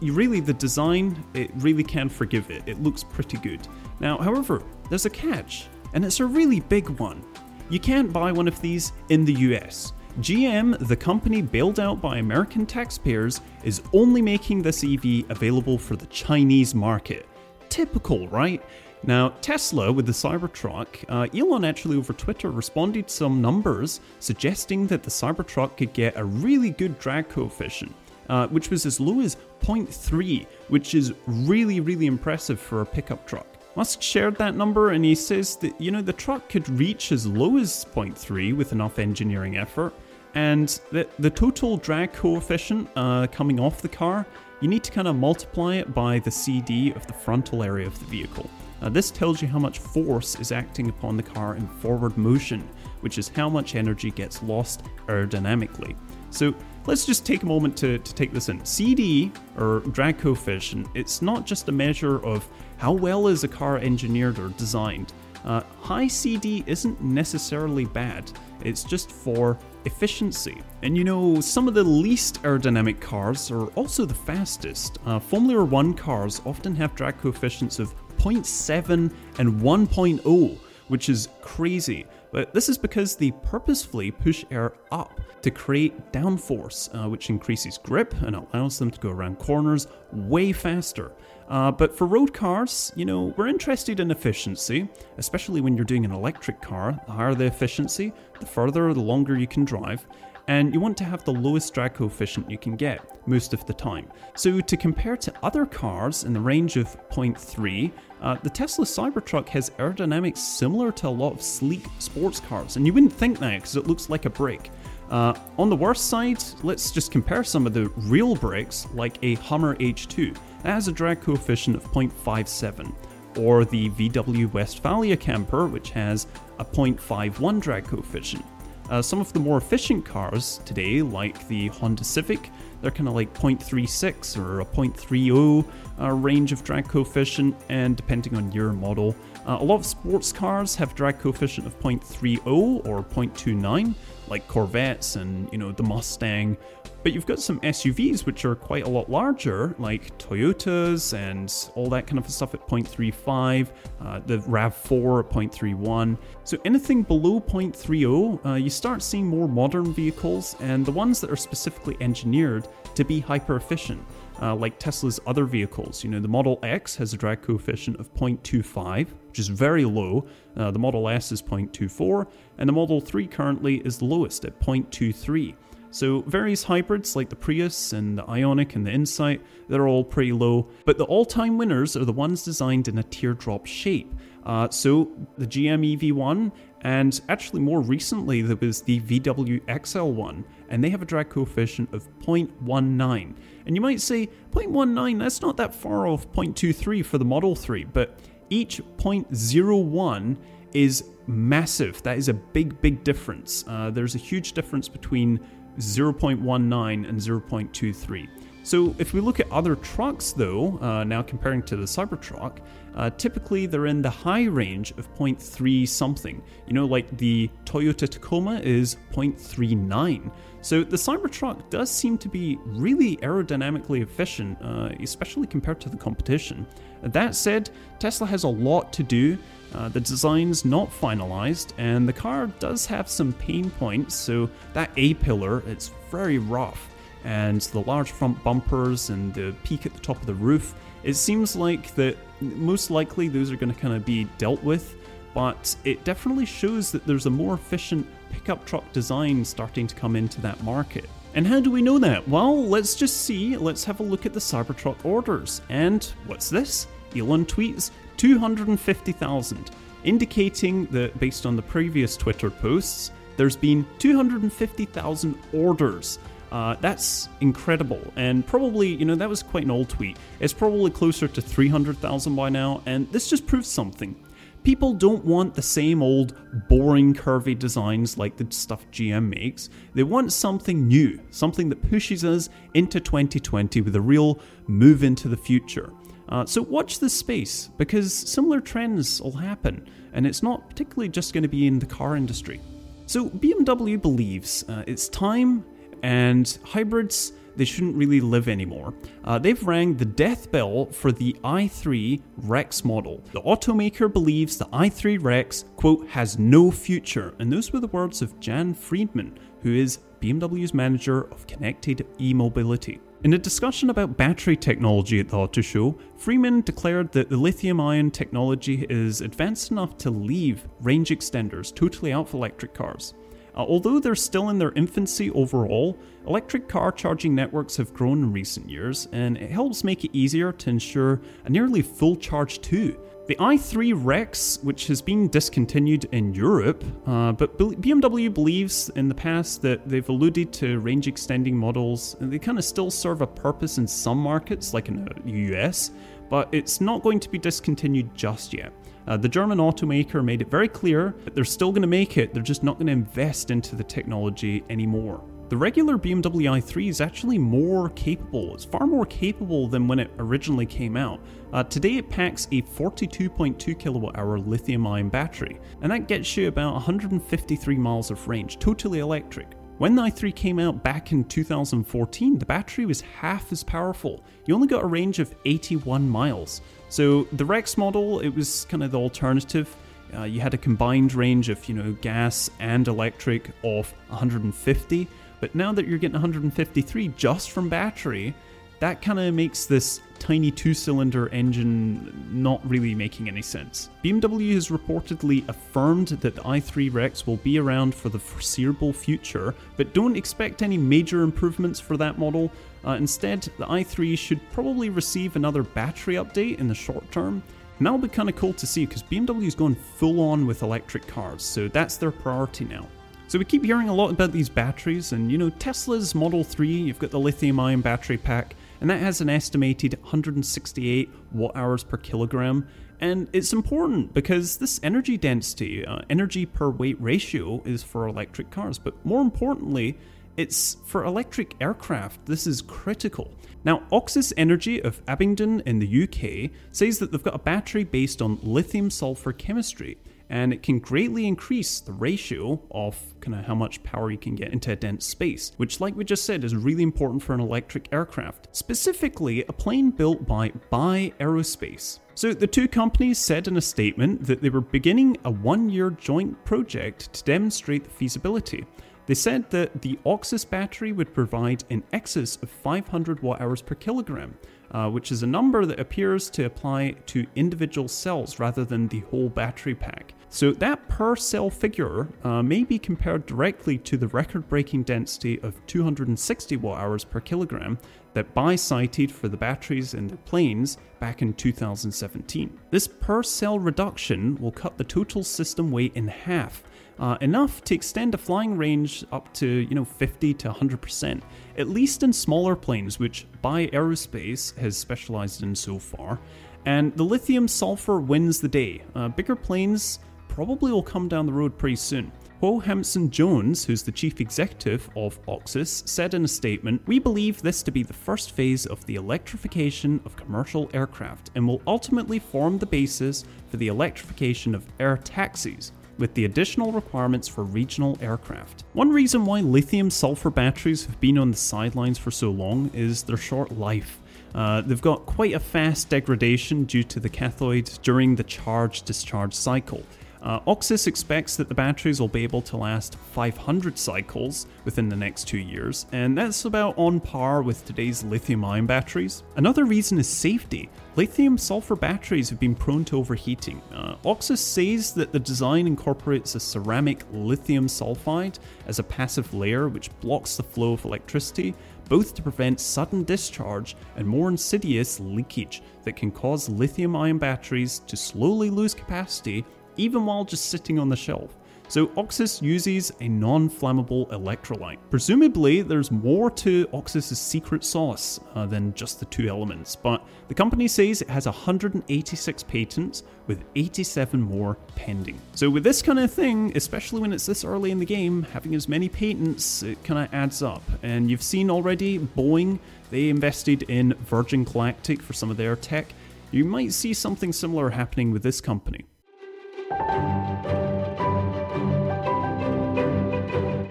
you 0.00 0.12
really, 0.12 0.40
the 0.40 0.54
design, 0.54 1.22
it 1.34 1.50
really 1.56 1.84
can 1.84 2.08
forgive 2.08 2.50
it. 2.50 2.62
It 2.66 2.82
looks 2.82 3.04
pretty 3.04 3.36
good. 3.38 3.60
Now, 4.00 4.18
however, 4.18 4.62
there's 4.88 5.06
a 5.06 5.10
catch. 5.10 5.68
and 5.94 6.04
it's 6.04 6.20
a 6.20 6.26
really 6.26 6.60
big 6.60 6.88
one. 6.98 7.24
You 7.70 7.78
can't 7.78 8.12
buy 8.12 8.32
one 8.32 8.48
of 8.48 8.60
these 8.60 8.92
in 9.08 9.24
the 9.24 9.32
US. 9.32 9.92
GM, 10.20 10.76
the 10.86 10.96
company 10.96 11.40
bailed 11.42 11.80
out 11.80 12.00
by 12.00 12.18
American 12.18 12.66
taxpayers, 12.66 13.40
is 13.62 13.82
only 13.92 14.22
making 14.22 14.62
this 14.62 14.84
EV 14.84 15.24
available 15.30 15.78
for 15.78 15.96
the 15.96 16.06
Chinese 16.06 16.74
market. 16.74 17.26
Typical, 17.68 18.28
right? 18.28 18.62
Now, 19.06 19.30
Tesla 19.40 19.92
with 19.92 20.06
the 20.06 20.12
Cybertruck, 20.12 20.86
uh, 21.08 21.26
Elon 21.38 21.64
actually 21.64 21.96
over 21.96 22.12
Twitter 22.12 22.50
responded 22.50 23.10
some 23.10 23.42
numbers 23.42 24.00
suggesting 24.18 24.86
that 24.86 25.02
the 25.02 25.10
Cybertruck 25.10 25.76
could 25.76 25.92
get 25.92 26.16
a 26.16 26.24
really 26.24 26.70
good 26.70 26.98
drag 26.98 27.28
coefficient, 27.28 27.94
uh, 28.28 28.46
which 28.48 28.70
was 28.70 28.86
as 28.86 29.00
low 29.00 29.20
as 29.20 29.36
0.3, 29.60 30.46
which 30.68 30.94
is 30.94 31.12
really, 31.26 31.80
really 31.80 32.06
impressive 32.06 32.60
for 32.60 32.80
a 32.80 32.86
pickup 32.86 33.26
truck. 33.26 33.46
Musk 33.76 34.00
shared 34.00 34.36
that 34.36 34.54
number 34.54 34.90
and 34.90 35.04
he 35.04 35.14
says 35.14 35.56
that, 35.56 35.78
you 35.80 35.90
know, 35.90 36.02
the 36.02 36.12
truck 36.12 36.48
could 36.48 36.68
reach 36.68 37.10
as 37.10 37.26
low 37.26 37.58
as 37.58 37.84
0.3 37.84 38.56
with 38.56 38.72
enough 38.72 38.98
engineering 38.98 39.56
effort, 39.56 39.92
and 40.34 40.80
the, 40.90 41.08
the 41.18 41.30
total 41.30 41.76
drag 41.76 42.12
coefficient 42.12 42.88
uh, 42.96 43.26
coming 43.28 43.60
off 43.60 43.82
the 43.82 43.88
car, 43.88 44.26
you 44.60 44.68
need 44.68 44.84
to 44.84 44.90
kind 44.90 45.08
of 45.08 45.16
multiply 45.16 45.76
it 45.76 45.94
by 45.94 46.18
the 46.20 46.30
CD 46.30 46.92
of 46.92 47.06
the 47.06 47.12
frontal 47.12 47.62
area 47.62 47.86
of 47.86 47.98
the 47.98 48.06
vehicle. 48.06 48.48
Uh, 48.82 48.88
this 48.88 49.10
tells 49.10 49.40
you 49.40 49.48
how 49.48 49.58
much 49.58 49.78
force 49.78 50.38
is 50.40 50.52
acting 50.52 50.88
upon 50.88 51.16
the 51.16 51.22
car 51.22 51.54
in 51.54 51.66
forward 51.66 52.16
motion, 52.16 52.68
which 53.00 53.18
is 53.18 53.28
how 53.28 53.48
much 53.48 53.76
energy 53.76 54.10
gets 54.10 54.42
lost 54.42 54.82
aerodynamically. 55.06 55.96
So 56.30 56.54
let's 56.86 57.06
just 57.06 57.24
take 57.24 57.42
a 57.42 57.46
moment 57.46 57.76
to, 57.78 57.98
to 57.98 58.14
take 58.14 58.32
this 58.32 58.48
in. 58.48 58.64
CD, 58.64 59.32
or 59.56 59.80
drag 59.92 60.18
coefficient, 60.18 60.88
it's 60.94 61.22
not 61.22 61.46
just 61.46 61.68
a 61.68 61.72
measure 61.72 62.24
of 62.24 62.48
how 62.76 62.92
well 62.92 63.28
is 63.28 63.44
a 63.44 63.48
car 63.48 63.78
engineered 63.78 64.38
or 64.38 64.48
designed. 64.50 65.12
Uh, 65.44 65.62
high 65.80 66.06
CD 66.06 66.64
isn't 66.66 67.02
necessarily 67.02 67.84
bad, 67.84 68.30
it's 68.62 68.82
just 68.82 69.10
for 69.12 69.58
efficiency. 69.84 70.62
And 70.82 70.96
you 70.96 71.04
know, 71.04 71.40
some 71.40 71.68
of 71.68 71.74
the 71.74 71.84
least 71.84 72.42
aerodynamic 72.42 73.00
cars 73.00 73.50
are 73.50 73.66
also 73.68 74.06
the 74.06 74.14
fastest. 74.14 74.98
Uh, 75.04 75.18
Formula 75.18 75.62
One 75.62 75.92
cars 75.92 76.40
often 76.46 76.74
have 76.76 76.94
drag 76.94 77.18
coefficients 77.18 77.78
of 77.78 77.94
0.7 78.16 79.12
and 79.38 79.60
1.0, 79.60 80.58
which 80.88 81.08
is 81.10 81.28
crazy. 81.42 82.06
But 82.34 82.52
this 82.52 82.68
is 82.68 82.76
because 82.76 83.14
they 83.14 83.30
purposefully 83.30 84.10
push 84.10 84.44
air 84.50 84.72
up 84.90 85.20
to 85.42 85.52
create 85.52 86.10
downforce, 86.10 86.92
uh, 86.92 87.08
which 87.08 87.30
increases 87.30 87.78
grip 87.78 88.12
and 88.22 88.34
allows 88.34 88.76
them 88.76 88.90
to 88.90 88.98
go 88.98 89.10
around 89.10 89.38
corners 89.38 89.86
way 90.10 90.50
faster. 90.50 91.12
Uh, 91.48 91.70
but 91.70 91.96
for 91.96 92.08
road 92.08 92.34
cars, 92.34 92.90
you 92.96 93.04
know, 93.04 93.32
we're 93.36 93.46
interested 93.46 94.00
in 94.00 94.10
efficiency, 94.10 94.88
especially 95.16 95.60
when 95.60 95.76
you're 95.76 95.84
doing 95.84 96.04
an 96.04 96.10
electric 96.10 96.60
car. 96.60 97.00
The 97.06 97.12
higher 97.12 97.36
the 97.36 97.44
efficiency, 97.44 98.12
the 98.40 98.46
further, 98.46 98.92
the 98.92 99.00
longer 99.00 99.38
you 99.38 99.46
can 99.46 99.64
drive. 99.64 100.04
And 100.48 100.74
you 100.74 100.80
want 100.80 100.96
to 100.98 101.04
have 101.04 101.24
the 101.24 101.32
lowest 101.32 101.72
drag 101.72 101.94
coefficient 101.94 102.50
you 102.50 102.58
can 102.58 102.76
get 102.76 103.26
most 103.26 103.54
of 103.54 103.64
the 103.64 103.72
time. 103.72 104.08
So, 104.34 104.60
to 104.60 104.76
compare 104.76 105.16
to 105.16 105.32
other 105.42 105.64
cars 105.64 106.24
in 106.24 106.34
the 106.34 106.40
range 106.40 106.76
of 106.76 106.88
0.3, 107.10 107.92
uh, 108.24 108.36
the 108.42 108.48
Tesla 108.48 108.86
Cybertruck 108.86 109.48
has 109.50 109.68
aerodynamics 109.78 110.38
similar 110.38 110.90
to 110.92 111.08
a 111.08 111.10
lot 111.10 111.34
of 111.34 111.42
sleek 111.42 111.84
sports 111.98 112.40
cars. 112.40 112.76
And 112.76 112.86
you 112.86 112.92
wouldn't 112.94 113.12
think 113.12 113.38
that 113.38 113.56
because 113.56 113.76
it 113.76 113.86
looks 113.86 114.08
like 114.08 114.24
a 114.24 114.30
brick. 114.30 114.70
Uh, 115.10 115.34
on 115.58 115.68
the 115.68 115.76
worst 115.76 116.06
side, 116.08 116.42
let's 116.62 116.90
just 116.90 117.12
compare 117.12 117.44
some 117.44 117.66
of 117.66 117.74
the 117.74 117.90
real 117.96 118.34
bricks, 118.34 118.86
like 118.94 119.18
a 119.22 119.34
Hummer 119.34 119.76
H2. 119.76 120.34
That 120.62 120.72
has 120.72 120.88
a 120.88 120.92
drag 120.92 121.20
coefficient 121.20 121.76
of 121.76 121.84
0.57, 121.92 122.94
or 123.36 123.66
the 123.66 123.90
VW 123.90 124.50
Westfalia 124.50 125.20
camper, 125.20 125.66
which 125.66 125.90
has 125.90 126.26
a 126.58 126.64
0.51 126.64 127.60
drag 127.60 127.84
coefficient. 127.84 128.44
Uh, 128.90 129.02
some 129.02 129.20
of 129.20 129.32
the 129.32 129.40
more 129.40 129.58
efficient 129.58 130.04
cars 130.04 130.60
today, 130.64 131.02
like 131.02 131.46
the 131.48 131.68
Honda 131.68 132.04
Civic, 132.04 132.50
they're 132.80 132.90
kind 132.90 133.08
of 133.08 133.14
like 133.14 133.32
0.36 133.34 134.38
or 134.38 134.60
a 134.60 134.64
0.30 134.64 135.66
uh, 136.00 136.10
range 136.10 136.52
of 136.52 136.64
drag 136.64 136.88
coefficient, 136.88 137.56
and 137.68 137.96
depending 137.96 138.36
on 138.36 138.50
your 138.52 138.72
model, 138.72 139.14
uh, 139.46 139.58
a 139.60 139.64
lot 139.64 139.76
of 139.76 139.86
sports 139.86 140.32
cars 140.32 140.74
have 140.74 140.94
drag 140.94 141.18
coefficient 141.18 141.66
of 141.66 141.78
0.30 141.80 142.86
or 142.86 143.02
0.29, 143.02 143.94
like 144.28 144.48
Corvettes 144.48 145.16
and 145.16 145.50
you 145.52 145.58
know 145.58 145.70
the 145.72 145.82
Mustang. 145.82 146.56
But 147.02 147.12
you've 147.12 147.26
got 147.26 147.38
some 147.38 147.60
SUVs 147.60 148.24
which 148.24 148.46
are 148.46 148.54
quite 148.54 148.84
a 148.84 148.88
lot 148.88 149.10
larger, 149.10 149.74
like 149.78 150.16
Toyotas 150.16 151.12
and 151.12 151.52
all 151.74 151.90
that 151.90 152.06
kind 152.06 152.18
of 152.18 152.26
stuff 152.30 152.54
at 152.54 152.66
0.35, 152.66 153.68
uh, 154.00 154.20
the 154.24 154.38
RAV4 154.38 155.24
at 155.24 155.30
0.31. 155.30 156.16
So 156.44 156.56
anything 156.64 157.02
below 157.02 157.42
0.30, 157.42 158.46
uh, 158.46 158.54
you 158.54 158.70
start 158.70 159.02
seeing 159.02 159.26
more 159.26 159.46
modern 159.46 159.92
vehicles 159.92 160.56
and 160.60 160.86
the 160.86 160.92
ones 160.92 161.20
that 161.20 161.30
are 161.30 161.36
specifically 161.36 161.98
engineered 162.00 162.66
to 162.94 163.04
be 163.04 163.20
hyper 163.20 163.56
efficient 163.56 164.02
uh, 164.40 164.54
like 164.54 164.78
Tesla's 164.78 165.20
other 165.26 165.44
vehicles. 165.44 166.04
You 166.04 166.10
know, 166.10 166.20
the 166.20 166.28
Model 166.28 166.58
X 166.62 166.96
has 166.96 167.12
a 167.12 167.16
drag 167.16 167.42
coefficient 167.42 167.98
of 167.98 168.12
0.25, 168.14 169.08
which 169.28 169.38
is 169.38 169.48
very 169.48 169.84
low. 169.84 170.26
Uh, 170.56 170.70
the 170.70 170.78
Model 170.78 171.08
S 171.08 171.32
is 171.32 171.42
0.24, 171.42 172.26
and 172.58 172.68
the 172.68 172.72
Model 172.72 173.00
3 173.00 173.26
currently 173.26 173.76
is 173.78 174.02
lowest 174.02 174.44
at 174.44 174.58
0.23. 174.60 175.54
So 175.90 176.22
various 176.22 176.64
hybrids 176.64 177.14
like 177.14 177.28
the 177.28 177.36
Prius 177.36 177.92
and 177.92 178.18
the 178.18 178.24
Ioniq 178.24 178.74
and 178.74 178.84
the 178.84 178.90
Insight, 178.90 179.40
they're 179.68 179.86
all 179.86 180.02
pretty 180.02 180.32
low, 180.32 180.68
but 180.84 180.98
the 180.98 181.04
all-time 181.04 181.56
winners 181.56 181.96
are 181.96 182.04
the 182.04 182.12
ones 182.12 182.42
designed 182.42 182.88
in 182.88 182.98
a 182.98 183.04
teardrop 183.04 183.64
shape. 183.64 184.12
Uh, 184.44 184.68
so 184.70 185.12
the 185.38 185.46
GM 185.46 185.96
EV1 185.96 186.50
and 186.84 187.20
actually 187.30 187.60
more 187.60 187.80
recently 187.80 188.42
there 188.42 188.56
was 188.56 188.82
the 188.82 189.00
VW 189.00 189.60
XL1 189.62 190.44
and 190.68 190.84
they 190.84 190.90
have 190.90 191.02
a 191.02 191.06
drag 191.06 191.30
coefficient 191.30 191.92
of 191.92 192.06
0.19. 192.20 193.34
And 193.66 193.74
you 193.74 193.80
might 193.80 194.00
say 194.00 194.28
0.19 194.52 195.18
that's 195.18 195.40
not 195.40 195.56
that 195.56 195.74
far 195.74 196.06
off 196.06 196.30
0.23 196.32 197.04
for 197.04 197.16
the 197.16 197.24
Model 197.24 197.56
3, 197.56 197.84
but 197.84 198.18
each 198.50 198.82
0.01 198.98 200.36
is 200.74 201.04
massive. 201.26 202.02
That 202.02 202.18
is 202.18 202.28
a 202.28 202.34
big, 202.34 202.80
big 202.82 203.02
difference. 203.02 203.64
Uh, 203.66 203.90
there's 203.90 204.14
a 204.14 204.18
huge 204.18 204.52
difference 204.52 204.88
between 204.88 205.40
0.19 205.78 207.08
and 207.08 207.18
0.23. 207.18 208.28
So 208.62 208.94
if 208.98 209.12
we 209.12 209.20
look 209.20 209.40
at 209.40 209.50
other 209.50 209.76
trucks 209.76 210.32
though, 210.32 210.78
uh, 210.80 211.04
now 211.04 211.22
comparing 211.22 211.62
to 211.64 211.76
the 211.76 211.84
Cybertruck, 211.84 212.58
uh, 212.94 213.10
typically 213.10 213.66
they're 213.66 213.86
in 213.86 214.02
the 214.02 214.10
high 214.10 214.44
range 214.44 214.92
of 214.92 215.12
0.3 215.16 215.88
something. 215.88 216.42
You 216.66 216.74
know, 216.74 216.86
like 216.86 217.16
the 217.16 217.50
Toyota 217.64 218.08
Tacoma 218.08 218.60
is 218.62 218.96
0.39. 219.12 220.30
So 220.60 220.82
the 220.82 220.96
Cybertruck 220.96 221.68
does 221.68 221.90
seem 221.90 222.16
to 222.18 222.28
be 222.28 222.58
really 222.64 223.16
aerodynamically 223.18 224.02
efficient, 224.02 224.58
uh, 224.62 224.90
especially 225.00 225.46
compared 225.46 225.80
to 225.82 225.90
the 225.90 225.96
competition. 225.96 226.66
That 227.02 227.34
said, 227.34 227.68
Tesla 227.98 228.26
has 228.26 228.44
a 228.44 228.48
lot 228.48 228.92
to 228.94 229.02
do. 229.02 229.36
Uh, 229.74 229.88
the 229.88 230.00
design's 230.00 230.64
not 230.64 230.88
finalized, 230.88 231.72
and 231.76 232.08
the 232.08 232.12
car 232.12 232.46
does 232.60 232.86
have 232.86 233.10
some 233.10 233.32
pain 233.34 233.70
points. 233.70 234.14
So 234.14 234.48
that 234.72 234.90
A 234.96 235.14
pillar, 235.14 235.62
it's 235.66 235.90
very 236.10 236.38
rough, 236.38 236.88
and 237.24 237.60
the 237.60 237.80
large 237.80 238.12
front 238.12 238.42
bumpers 238.44 239.10
and 239.10 239.34
the 239.34 239.54
peak 239.64 239.84
at 239.84 239.92
the 239.92 240.00
top 240.00 240.18
of 240.18 240.26
the 240.26 240.34
roof. 240.34 240.74
It 241.04 241.14
seems 241.14 241.54
like 241.54 241.94
that 241.94 242.16
most 242.40 242.90
likely 242.90 243.28
those 243.28 243.52
are 243.52 243.56
going 243.56 243.72
to 243.72 243.78
kind 243.78 243.94
of 243.94 244.04
be 244.04 244.24
dealt 244.38 244.62
with, 244.64 244.96
but 245.34 245.76
it 245.84 246.02
definitely 246.04 246.46
shows 246.46 246.90
that 246.92 247.06
there's 247.06 247.26
a 247.26 247.30
more 247.30 247.54
efficient 247.54 248.06
pickup 248.30 248.64
truck 248.64 248.90
design 248.92 249.44
starting 249.44 249.86
to 249.86 249.94
come 249.94 250.16
into 250.16 250.40
that 250.40 250.62
market. 250.64 251.08
And 251.34 251.46
how 251.46 251.60
do 251.60 251.70
we 251.70 251.82
know 251.82 251.98
that? 251.98 252.26
Well, 252.28 252.64
let's 252.64 252.94
just 252.94 253.22
see. 253.22 253.56
Let's 253.56 253.84
have 253.84 254.00
a 254.00 254.04
look 254.04 254.24
at 254.24 254.32
the 254.32 254.40
Cybertruck 254.40 255.04
orders. 255.04 255.60
And 255.68 256.04
what's 256.26 256.48
this? 256.48 256.86
Elon 257.14 257.44
tweets 257.44 257.90
250,000, 258.16 259.70
indicating 260.04 260.86
that 260.86 261.18
based 261.18 261.44
on 261.44 261.56
the 261.56 261.62
previous 261.62 262.16
Twitter 262.16 262.50
posts, 262.50 263.10
there's 263.36 263.56
been 263.56 263.84
250,000 263.98 265.38
orders. 265.52 266.18
Uh, 266.54 266.76
that's 266.80 267.28
incredible, 267.40 268.00
and 268.14 268.46
probably, 268.46 268.94
you 268.94 269.04
know, 269.04 269.16
that 269.16 269.28
was 269.28 269.42
quite 269.42 269.64
an 269.64 269.72
old 269.72 269.88
tweet. 269.88 270.16
It's 270.38 270.52
probably 270.52 270.88
closer 270.92 271.26
to 271.26 271.42
300,000 271.42 272.36
by 272.36 272.48
now, 272.48 272.80
and 272.86 273.10
this 273.10 273.28
just 273.28 273.44
proves 273.44 273.66
something. 273.66 274.14
People 274.62 274.92
don't 274.92 275.24
want 275.24 275.52
the 275.52 275.62
same 275.62 276.00
old 276.00 276.36
boring 276.68 277.12
curvy 277.12 277.58
designs 277.58 278.16
like 278.18 278.36
the 278.36 278.46
stuff 278.50 278.86
GM 278.92 279.30
makes. 279.30 279.68
They 279.94 280.04
want 280.04 280.32
something 280.32 280.86
new, 280.86 281.18
something 281.30 281.68
that 281.70 281.90
pushes 281.90 282.24
us 282.24 282.48
into 282.74 283.00
2020 283.00 283.80
with 283.80 283.96
a 283.96 284.00
real 284.00 284.38
move 284.68 285.02
into 285.02 285.26
the 285.26 285.36
future. 285.36 285.92
Uh, 286.28 286.46
so 286.46 286.62
watch 286.62 287.00
this 287.00 287.14
space 287.14 287.68
because 287.78 288.14
similar 288.14 288.60
trends 288.60 289.20
will 289.20 289.32
happen, 289.32 289.88
and 290.12 290.24
it's 290.24 290.40
not 290.40 290.68
particularly 290.68 291.08
just 291.08 291.34
going 291.34 291.42
to 291.42 291.48
be 291.48 291.66
in 291.66 291.80
the 291.80 291.86
car 291.86 292.14
industry. 292.14 292.60
So 293.06 293.28
BMW 293.28 294.00
believes 294.00 294.64
uh, 294.68 294.84
it's 294.86 295.08
time, 295.08 295.64
and 296.04 296.58
hybrids 296.64 297.32
they 297.56 297.64
shouldn't 297.64 297.96
really 297.96 298.20
live 298.20 298.48
anymore. 298.48 298.94
Uh, 299.22 299.38
they've 299.38 299.62
rang 299.64 299.96
the 299.96 300.04
death 300.04 300.50
bell 300.50 300.86
for 300.86 301.12
the 301.12 301.34
i3 301.44 302.20
Rex 302.38 302.84
model. 302.84 303.22
The 303.32 303.42
automaker 303.42 304.12
believes 304.12 304.56
the 304.56 304.66
i3 304.66 305.22
Rex, 305.22 305.64
quote, 305.76 306.08
has 306.08 306.38
no 306.38 306.70
future, 306.70 307.34
and 307.38 307.52
those 307.52 307.72
were 307.72 307.80
the 307.80 307.86
words 307.88 308.22
of 308.22 308.38
Jan 308.40 308.74
Friedman, 308.74 309.38
who 309.62 309.72
is 309.72 310.00
BMW's 310.20 310.74
manager 310.74 311.30
of 311.30 311.46
connected 311.46 312.06
e 312.20 312.34
mobility. 312.34 313.00
In 313.22 313.34
a 313.34 313.38
discussion 313.38 313.88
about 313.88 314.18
battery 314.18 314.56
technology 314.56 315.20
at 315.20 315.28
the 315.28 315.36
Auto 315.36 315.62
Show, 315.62 315.96
Friedman 316.16 316.60
declared 316.62 317.12
that 317.12 317.30
the 317.30 317.36
lithium 317.36 317.80
ion 317.80 318.10
technology 318.10 318.84
is 318.90 319.22
advanced 319.22 319.70
enough 319.70 319.96
to 319.98 320.10
leave 320.10 320.66
range 320.80 321.10
extenders 321.10 321.74
totally 321.74 322.12
out 322.12 322.28
of 322.28 322.34
electric 322.34 322.74
cars. 322.74 323.14
Uh, 323.56 323.60
although 323.60 324.00
they're 324.00 324.14
still 324.14 324.48
in 324.50 324.58
their 324.58 324.72
infancy 324.72 325.30
overall, 325.30 325.96
electric 326.26 326.68
car 326.68 326.90
charging 326.90 327.34
networks 327.34 327.76
have 327.76 327.94
grown 327.94 328.22
in 328.22 328.32
recent 328.32 328.68
years, 328.68 329.08
and 329.12 329.36
it 329.36 329.50
helps 329.50 329.84
make 329.84 330.04
it 330.04 330.10
easier 330.12 330.52
to 330.52 330.70
ensure 330.70 331.20
a 331.44 331.50
nearly 331.50 331.82
full 331.82 332.16
charge 332.16 332.60
too. 332.60 332.98
The 333.26 333.36
i3 333.36 333.94
Rex, 333.96 334.58
which 334.62 334.86
has 334.88 335.00
been 335.00 335.28
discontinued 335.28 336.04
in 336.12 336.34
Europe, 336.34 336.84
uh, 337.06 337.32
but 337.32 337.56
BMW 337.56 338.32
believes 338.32 338.90
in 338.96 339.08
the 339.08 339.14
past 339.14 339.62
that 339.62 339.88
they've 339.88 340.06
alluded 340.10 340.52
to 340.54 340.78
range 340.80 341.08
extending 341.08 341.56
models, 341.56 342.16
and 342.20 342.30
they 342.30 342.38
kind 342.38 342.58
of 342.58 342.64
still 342.66 342.90
serve 342.90 343.22
a 343.22 343.26
purpose 343.26 343.78
in 343.78 343.86
some 343.86 344.18
markets, 344.18 344.74
like 344.74 344.88
in 344.88 345.06
the 345.24 345.56
US, 345.56 345.90
but 346.28 346.50
it's 346.52 346.82
not 346.82 347.02
going 347.02 347.18
to 347.20 347.30
be 347.30 347.38
discontinued 347.38 348.14
just 348.14 348.52
yet. 348.52 348.74
Uh, 349.06 349.16
the 349.16 349.28
German 349.28 349.58
automaker 349.58 350.24
made 350.24 350.40
it 350.40 350.50
very 350.50 350.68
clear 350.68 351.14
that 351.24 351.34
they're 351.34 351.44
still 351.44 351.70
going 351.70 351.82
to 351.82 351.88
make 351.88 352.16
it, 352.16 352.32
they're 352.32 352.42
just 352.42 352.62
not 352.62 352.78
going 352.78 352.86
to 352.86 352.92
invest 352.92 353.50
into 353.50 353.76
the 353.76 353.84
technology 353.84 354.64
anymore. 354.70 355.22
The 355.50 355.58
regular 355.58 355.98
BMW 355.98 356.50
i3 356.50 356.88
is 356.88 357.02
actually 357.02 357.36
more 357.36 357.90
capable. 357.90 358.54
It's 358.54 358.64
far 358.64 358.86
more 358.86 359.04
capable 359.04 359.68
than 359.68 359.86
when 359.86 359.98
it 359.98 360.10
originally 360.18 360.64
came 360.64 360.96
out. 360.96 361.20
Uh, 361.52 361.62
today 361.62 361.96
it 361.96 362.08
packs 362.08 362.46
a 362.50 362.62
42.2 362.62 363.78
kilowatt 363.78 364.18
hour 364.18 364.38
lithium 364.38 364.86
ion 364.86 365.10
battery, 365.10 365.60
and 365.82 365.92
that 365.92 366.08
gets 366.08 366.34
you 366.36 366.48
about 366.48 366.72
153 366.72 367.76
miles 367.76 368.10
of 368.10 368.26
range, 368.26 368.58
totally 368.58 369.00
electric. 369.00 369.48
When 369.76 369.96
the 369.96 370.02
i3 370.02 370.34
came 370.34 370.58
out 370.58 370.82
back 370.82 371.12
in 371.12 371.24
2014, 371.24 372.38
the 372.38 372.46
battery 372.46 372.86
was 372.86 373.00
half 373.00 373.52
as 373.52 373.64
powerful. 373.64 374.24
You 374.46 374.54
only 374.54 374.68
got 374.68 374.84
a 374.84 374.86
range 374.86 375.18
of 375.18 375.34
81 375.44 376.08
miles. 376.08 376.62
So 376.94 377.24
the 377.32 377.44
Rex 377.44 377.76
model, 377.76 378.20
it 378.20 378.28
was 378.28 378.66
kind 378.66 378.84
of 378.84 378.92
the 378.92 379.00
alternative. 379.00 379.74
Uh, 380.16 380.22
you 380.22 380.40
had 380.40 380.54
a 380.54 380.56
combined 380.56 381.12
range 381.12 381.48
of, 381.48 381.68
you 381.68 381.74
know, 381.74 381.90
gas 382.00 382.48
and 382.60 382.86
electric 382.86 383.48
of 383.64 383.92
150, 384.10 385.08
but 385.40 385.56
now 385.56 385.72
that 385.72 385.88
you're 385.88 385.98
getting 385.98 386.12
153 386.12 387.08
just 387.16 387.50
from 387.50 387.68
battery, 387.68 388.32
that 388.78 389.02
kind 389.02 389.18
of 389.18 389.34
makes 389.34 389.66
this 389.66 390.02
tiny 390.20 390.52
two 390.52 390.72
cylinder 390.72 391.28
engine 391.30 392.14
not 392.30 392.60
really 392.64 392.94
making 392.94 393.26
any 393.26 393.42
sense. 393.42 393.90
BMW 394.04 394.54
has 394.54 394.68
reportedly 394.68 395.48
affirmed 395.48 396.06
that 396.08 396.36
the 396.36 396.42
i3 396.42 396.94
Rex 396.94 397.26
will 397.26 397.38
be 397.38 397.58
around 397.58 397.92
for 397.92 398.08
the 398.08 398.20
foreseeable 398.20 398.92
future, 398.92 399.52
but 399.76 399.94
don't 399.94 400.16
expect 400.16 400.62
any 400.62 400.78
major 400.78 401.22
improvements 401.22 401.80
for 401.80 401.96
that 401.96 402.20
model 402.20 402.52
uh, 402.86 402.92
instead, 402.92 403.42
the 403.58 403.66
i3 403.66 404.16
should 404.18 404.40
probably 404.52 404.90
receive 404.90 405.36
another 405.36 405.62
battery 405.62 406.14
update 406.14 406.58
in 406.58 406.68
the 406.68 406.74
short 406.74 407.10
term. 407.10 407.42
And 407.78 407.86
that'll 407.86 407.98
be 407.98 408.08
kind 408.08 408.28
of 408.28 408.36
cool 408.36 408.52
to 408.54 408.66
see 408.66 408.86
because 408.86 409.02
BMW's 409.02 409.54
gone 409.54 409.74
full 409.74 410.20
on 410.20 410.46
with 410.46 410.62
electric 410.62 411.06
cars, 411.06 411.42
so 411.42 411.68
that's 411.68 411.96
their 411.96 412.12
priority 412.12 412.64
now. 412.64 412.86
So 413.26 413.38
we 413.38 413.44
keep 413.44 413.64
hearing 413.64 413.88
a 413.88 413.94
lot 413.94 414.10
about 414.10 414.30
these 414.30 414.48
batteries, 414.48 415.12
and 415.12 415.32
you 415.32 415.38
know, 415.38 415.50
Tesla's 415.50 416.14
Model 416.14 416.44
3, 416.44 416.68
you've 416.68 416.98
got 416.98 417.10
the 417.10 417.18
lithium 417.18 417.58
ion 417.58 417.80
battery 417.80 418.18
pack, 418.18 418.54
and 418.80 418.88
that 418.88 419.00
has 419.00 419.20
an 419.20 419.28
estimated 419.28 419.98
168 420.02 421.10
watt 421.32 421.52
hours 421.56 421.82
per 421.82 421.96
kilogram. 421.96 422.66
And 423.00 423.28
it's 423.32 423.52
important 423.52 424.14
because 424.14 424.58
this 424.58 424.78
energy 424.82 425.16
density, 425.16 425.84
uh, 425.84 426.02
energy 426.08 426.46
per 426.46 426.70
weight 426.70 427.00
ratio, 427.00 427.60
is 427.64 427.82
for 427.82 428.06
electric 428.06 428.50
cars, 428.50 428.78
but 428.78 428.94
more 429.04 429.20
importantly, 429.20 429.98
it's 430.36 430.76
for 430.84 431.04
electric 431.04 431.54
aircraft, 431.60 432.26
this 432.26 432.46
is 432.46 432.62
critical. 432.62 433.32
Now, 433.64 433.82
Oxis 433.90 434.32
Energy 434.36 434.82
of 434.82 435.00
Abingdon 435.08 435.60
in 435.64 435.78
the 435.78 436.04
UK 436.04 436.50
says 436.70 436.98
that 436.98 437.12
they've 437.12 437.22
got 437.22 437.34
a 437.34 437.38
battery 437.38 437.84
based 437.84 438.20
on 438.20 438.38
lithium 438.42 438.90
sulfur 438.90 439.32
chemistry, 439.32 439.96
and 440.28 440.52
it 440.52 440.62
can 440.62 440.78
greatly 440.78 441.26
increase 441.26 441.80
the 441.80 441.92
ratio 441.92 442.60
of 442.70 442.98
kind 443.20 443.38
of 443.38 443.44
how 443.46 443.54
much 443.54 443.82
power 443.82 444.10
you 444.10 444.18
can 444.18 444.34
get 444.34 444.52
into 444.52 444.72
a 444.72 444.76
dense 444.76 445.06
space, 445.06 445.52
which, 445.56 445.80
like 445.80 445.96
we 445.96 446.04
just 446.04 446.24
said, 446.24 446.44
is 446.44 446.54
really 446.54 446.82
important 446.82 447.22
for 447.22 447.32
an 447.32 447.40
electric 447.40 447.88
aircraft, 447.92 448.48
specifically 448.52 449.44
a 449.44 449.52
plane 449.52 449.90
built 449.90 450.26
by 450.26 450.50
Bye 450.70 451.12
Aerospace. 451.18 452.00
So, 452.14 452.34
the 452.34 452.46
two 452.46 452.68
companies 452.68 453.18
said 453.18 453.48
in 453.48 453.56
a 453.56 453.62
statement 453.62 454.24
that 454.26 454.42
they 454.42 454.50
were 454.50 454.60
beginning 454.60 455.16
a 455.24 455.30
one 455.30 455.70
year 455.70 455.90
joint 455.90 456.44
project 456.44 457.12
to 457.14 457.24
demonstrate 457.24 457.84
the 457.84 457.90
feasibility. 457.90 458.64
They 459.06 459.14
said 459.14 459.50
that 459.50 459.82
the 459.82 459.98
Oxis 460.06 460.44
battery 460.44 460.92
would 460.92 461.12
provide 461.12 461.64
in 461.68 461.82
excess 461.92 462.36
of 462.42 462.48
500 462.48 463.22
watt 463.22 463.40
hours 463.40 463.60
per 463.60 463.74
kilogram, 463.74 464.36
uh, 464.70 464.88
which 464.88 465.12
is 465.12 465.22
a 465.22 465.26
number 465.26 465.66
that 465.66 465.78
appears 465.78 466.30
to 466.30 466.44
apply 466.44 466.92
to 467.06 467.26
individual 467.36 467.86
cells 467.86 468.40
rather 468.40 468.64
than 468.64 468.88
the 468.88 469.00
whole 469.00 469.28
battery 469.28 469.74
pack. 469.74 470.14
So 470.30 470.50
that 470.52 470.88
per 470.88 471.14
cell 471.14 471.48
figure 471.48 472.08
uh, 472.24 472.42
may 472.42 472.64
be 472.64 472.78
compared 472.78 473.26
directly 473.26 473.78
to 473.78 473.96
the 473.96 474.08
record-breaking 474.08 474.82
density 474.82 475.38
of 475.42 475.64
260 475.66 476.56
watt 476.56 476.80
hours 476.80 477.04
per 477.04 477.20
kilogram 477.20 477.78
that 478.14 478.32
Bye 478.32 478.56
cited 478.56 479.12
for 479.12 479.28
the 479.28 479.36
batteries 479.36 479.94
in 479.94 480.08
the 480.08 480.16
planes 480.16 480.78
back 480.98 481.20
in 481.20 481.34
2017. 481.34 482.58
This 482.70 482.88
per 482.88 483.22
cell 483.22 483.58
reduction 483.58 484.36
will 484.36 484.50
cut 484.50 484.76
the 484.76 484.84
total 484.84 485.22
system 485.22 485.70
weight 485.70 485.92
in 485.94 486.08
half 486.08 486.62
uh, 486.98 487.16
enough 487.20 487.62
to 487.64 487.74
extend 487.74 488.14
a 488.14 488.18
flying 488.18 488.56
range 488.56 489.04
up 489.12 489.32
to 489.34 489.46
you 489.46 489.74
know 489.74 489.84
50 489.84 490.34
to 490.34 490.50
100%, 490.50 491.22
at 491.58 491.68
least 491.68 492.02
in 492.02 492.12
smaller 492.12 492.56
planes, 492.56 492.98
which 492.98 493.26
Bye 493.42 493.68
Aerospace 493.68 494.56
has 494.56 494.76
specialized 494.76 495.42
in 495.42 495.54
so 495.54 495.78
far. 495.78 496.20
And 496.66 496.94
the 496.96 497.04
lithium 497.04 497.46
sulfur 497.46 498.00
wins 498.00 498.40
the 498.40 498.48
day. 498.48 498.82
Uh, 498.94 499.08
bigger 499.08 499.36
planes 499.36 499.98
probably 500.28 500.72
will 500.72 500.82
come 500.82 501.08
down 501.08 501.26
the 501.26 501.32
road 501.32 501.58
pretty 501.58 501.76
soon. 501.76 502.10
Huw 502.42 502.62
Hampson 502.62 503.10
Jones, 503.10 503.64
who's 503.64 503.82
the 503.82 503.92
chief 503.92 504.20
executive 504.20 504.90
of 504.96 505.18
Oxis, 505.28 505.82
said 505.86 506.14
in 506.14 506.24
a 506.24 506.28
statement 506.28 506.82
We 506.86 506.98
believe 506.98 507.40
this 507.40 507.62
to 507.62 507.70
be 507.70 507.82
the 507.82 507.92
first 507.92 508.32
phase 508.32 508.66
of 508.66 508.84
the 508.86 508.96
electrification 508.96 510.00
of 510.04 510.16
commercial 510.16 510.70
aircraft 510.74 511.30
and 511.34 511.46
will 511.46 511.62
ultimately 511.66 512.18
form 512.18 512.58
the 512.58 512.66
basis 512.66 513.24
for 513.48 513.56
the 513.56 513.68
electrification 513.68 514.54
of 514.54 514.66
air 514.78 514.98
taxis 514.98 515.72
with 515.98 516.14
the 516.14 516.24
additional 516.24 516.72
requirements 516.72 517.28
for 517.28 517.44
regional 517.44 517.98
aircraft. 518.00 518.64
One 518.72 518.90
reason 518.90 519.24
why 519.24 519.40
lithium 519.40 519.90
sulfur 519.90 520.30
batteries 520.30 520.86
have 520.86 521.00
been 521.00 521.18
on 521.18 521.30
the 521.30 521.36
sidelines 521.36 521.98
for 521.98 522.10
so 522.10 522.30
long 522.30 522.70
is 522.72 523.02
their 523.02 523.16
short 523.16 523.58
life. 523.58 524.00
Uh, 524.34 524.60
they've 524.62 524.80
got 524.80 525.06
quite 525.06 525.32
a 525.32 525.40
fast 525.40 525.88
degradation 525.88 526.64
due 526.64 526.82
to 526.82 526.98
the 526.98 527.08
cathode 527.08 527.70
during 527.82 528.16
the 528.16 528.24
charge 528.24 528.82
discharge 528.82 529.34
cycle. 529.34 529.82
Uh, 530.24 530.40
Oxis 530.46 530.86
expects 530.86 531.36
that 531.36 531.48
the 531.50 531.54
batteries 531.54 532.00
will 532.00 532.08
be 532.08 532.22
able 532.22 532.40
to 532.40 532.56
last 532.56 532.96
500 532.96 533.78
cycles 533.78 534.46
within 534.64 534.88
the 534.88 534.96
next 534.96 535.28
two 535.28 535.38
years, 535.38 535.84
and 535.92 536.16
that's 536.16 536.46
about 536.46 536.78
on 536.78 536.98
par 536.98 537.42
with 537.42 537.62
today's 537.66 538.02
lithium 538.02 538.42
ion 538.42 538.64
batteries. 538.64 539.22
Another 539.36 539.66
reason 539.66 539.98
is 539.98 540.08
safety. 540.08 540.70
Lithium 540.96 541.36
sulfur 541.36 541.76
batteries 541.76 542.30
have 542.30 542.40
been 542.40 542.54
prone 542.54 542.86
to 542.86 542.96
overheating. 542.96 543.60
Uh, 543.70 543.96
Oxis 544.06 544.40
says 544.40 544.94
that 544.94 545.12
the 545.12 545.18
design 545.18 545.66
incorporates 545.66 546.34
a 546.34 546.40
ceramic 546.40 547.04
lithium 547.12 547.66
sulfide 547.66 548.38
as 548.66 548.78
a 548.78 548.82
passive 548.82 549.34
layer 549.34 549.68
which 549.68 549.90
blocks 550.00 550.38
the 550.38 550.42
flow 550.42 550.72
of 550.72 550.86
electricity, 550.86 551.54
both 551.90 552.14
to 552.14 552.22
prevent 552.22 552.60
sudden 552.60 553.04
discharge 553.04 553.76
and 553.96 554.08
more 554.08 554.30
insidious 554.30 554.98
leakage 555.00 555.62
that 555.82 555.96
can 555.96 556.10
cause 556.10 556.48
lithium 556.48 556.96
ion 556.96 557.18
batteries 557.18 557.80
to 557.80 557.94
slowly 557.94 558.48
lose 558.48 558.72
capacity 558.72 559.44
even 559.76 560.06
while 560.06 560.24
just 560.24 560.46
sitting 560.46 560.78
on 560.78 560.88
the 560.88 560.96
shelf. 560.96 561.36
So 561.68 561.90
Oxis 561.96 562.42
uses 562.42 562.92
a 563.00 563.08
non-flammable 563.08 564.08
electrolyte. 564.10 564.76
Presumably, 564.90 565.62
there's 565.62 565.90
more 565.90 566.30
to 566.32 566.68
Oxis's 566.72 567.18
secret 567.18 567.64
sauce 567.64 568.20
uh, 568.34 568.44
than 568.44 568.74
just 568.74 569.00
the 569.00 569.06
two 569.06 569.28
elements, 569.28 569.74
but 569.74 570.06
the 570.28 570.34
company 570.34 570.68
says 570.68 571.00
it 571.00 571.08
has 571.08 571.26
186 571.26 572.42
patents 572.44 573.02
with 573.26 573.42
87 573.56 574.20
more 574.20 574.56
pending. 574.74 575.18
So 575.34 575.48
with 575.48 575.64
this 575.64 575.80
kind 575.80 575.98
of 575.98 576.12
thing, 576.12 576.52
especially 576.54 577.00
when 577.00 577.12
it's 577.12 577.26
this 577.26 577.44
early 577.44 577.70
in 577.70 577.78
the 577.78 577.86
game, 577.86 578.24
having 578.24 578.54
as 578.54 578.68
many 578.68 578.90
patents, 578.90 579.62
it 579.62 579.82
kind 579.84 580.04
of 580.06 580.12
adds 580.12 580.42
up. 580.42 580.62
And 580.82 581.10
you've 581.10 581.22
seen 581.22 581.50
already 581.50 581.98
Boeing, 581.98 582.58
they 582.90 583.08
invested 583.08 583.64
in 583.64 583.94
Virgin 583.94 584.44
Galactic 584.44 585.02
for 585.02 585.14
some 585.14 585.30
of 585.30 585.38
their 585.38 585.56
tech. 585.56 585.86
You 586.30 586.44
might 586.44 586.72
see 586.72 586.92
something 586.92 587.32
similar 587.32 587.70
happening 587.70 588.10
with 588.10 588.22
this 588.22 588.40
company. 588.40 588.84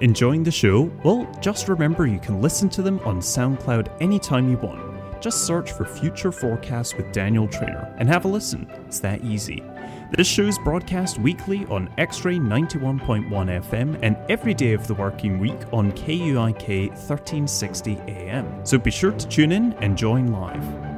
Enjoying 0.04 0.44
the 0.44 0.52
show? 0.52 0.92
Well, 1.04 1.32
just 1.40 1.70
remember 1.70 2.06
you 2.06 2.20
can 2.20 2.42
listen 2.42 2.68
to 2.72 2.82
them 2.82 3.00
on 3.06 3.20
SoundCloud 3.20 4.02
anytime 4.02 4.50
you 4.50 4.58
want. 4.58 5.22
Just 5.22 5.46
search 5.46 5.72
for 5.72 5.86
Future 5.86 6.34
Forecast 6.34 6.98
with 6.98 7.14
Daniel 7.14 7.48
Trainer 7.48 7.96
and 7.98 8.10
have 8.10 8.26
a 8.26 8.28
listen. 8.28 8.70
It's 8.86 9.00
that 9.00 9.24
easy. 9.24 9.64
This 10.12 10.28
show 10.28 10.44
is 10.44 10.60
broadcast 10.60 11.20
weekly 11.20 11.66
on 11.68 11.90
X 11.98 12.26
Ray 12.26 12.38
91.1 12.38 13.30
FM 13.30 13.98
and 14.02 14.18
every 14.30 14.54
day 14.54 14.74
of 14.74 14.86
the 14.88 14.94
working 14.94 15.40
week 15.40 15.60
on 15.72 15.94
KUIK 15.94 16.90
1360 16.90 17.98
AM. 18.10 18.66
So 18.66 18.78
be 18.78 18.92
sure 18.92 19.14
to 19.14 19.28
tune 19.30 19.54
in 19.54 19.72
and 19.76 19.98
join 19.98 20.34
live. 20.34 20.93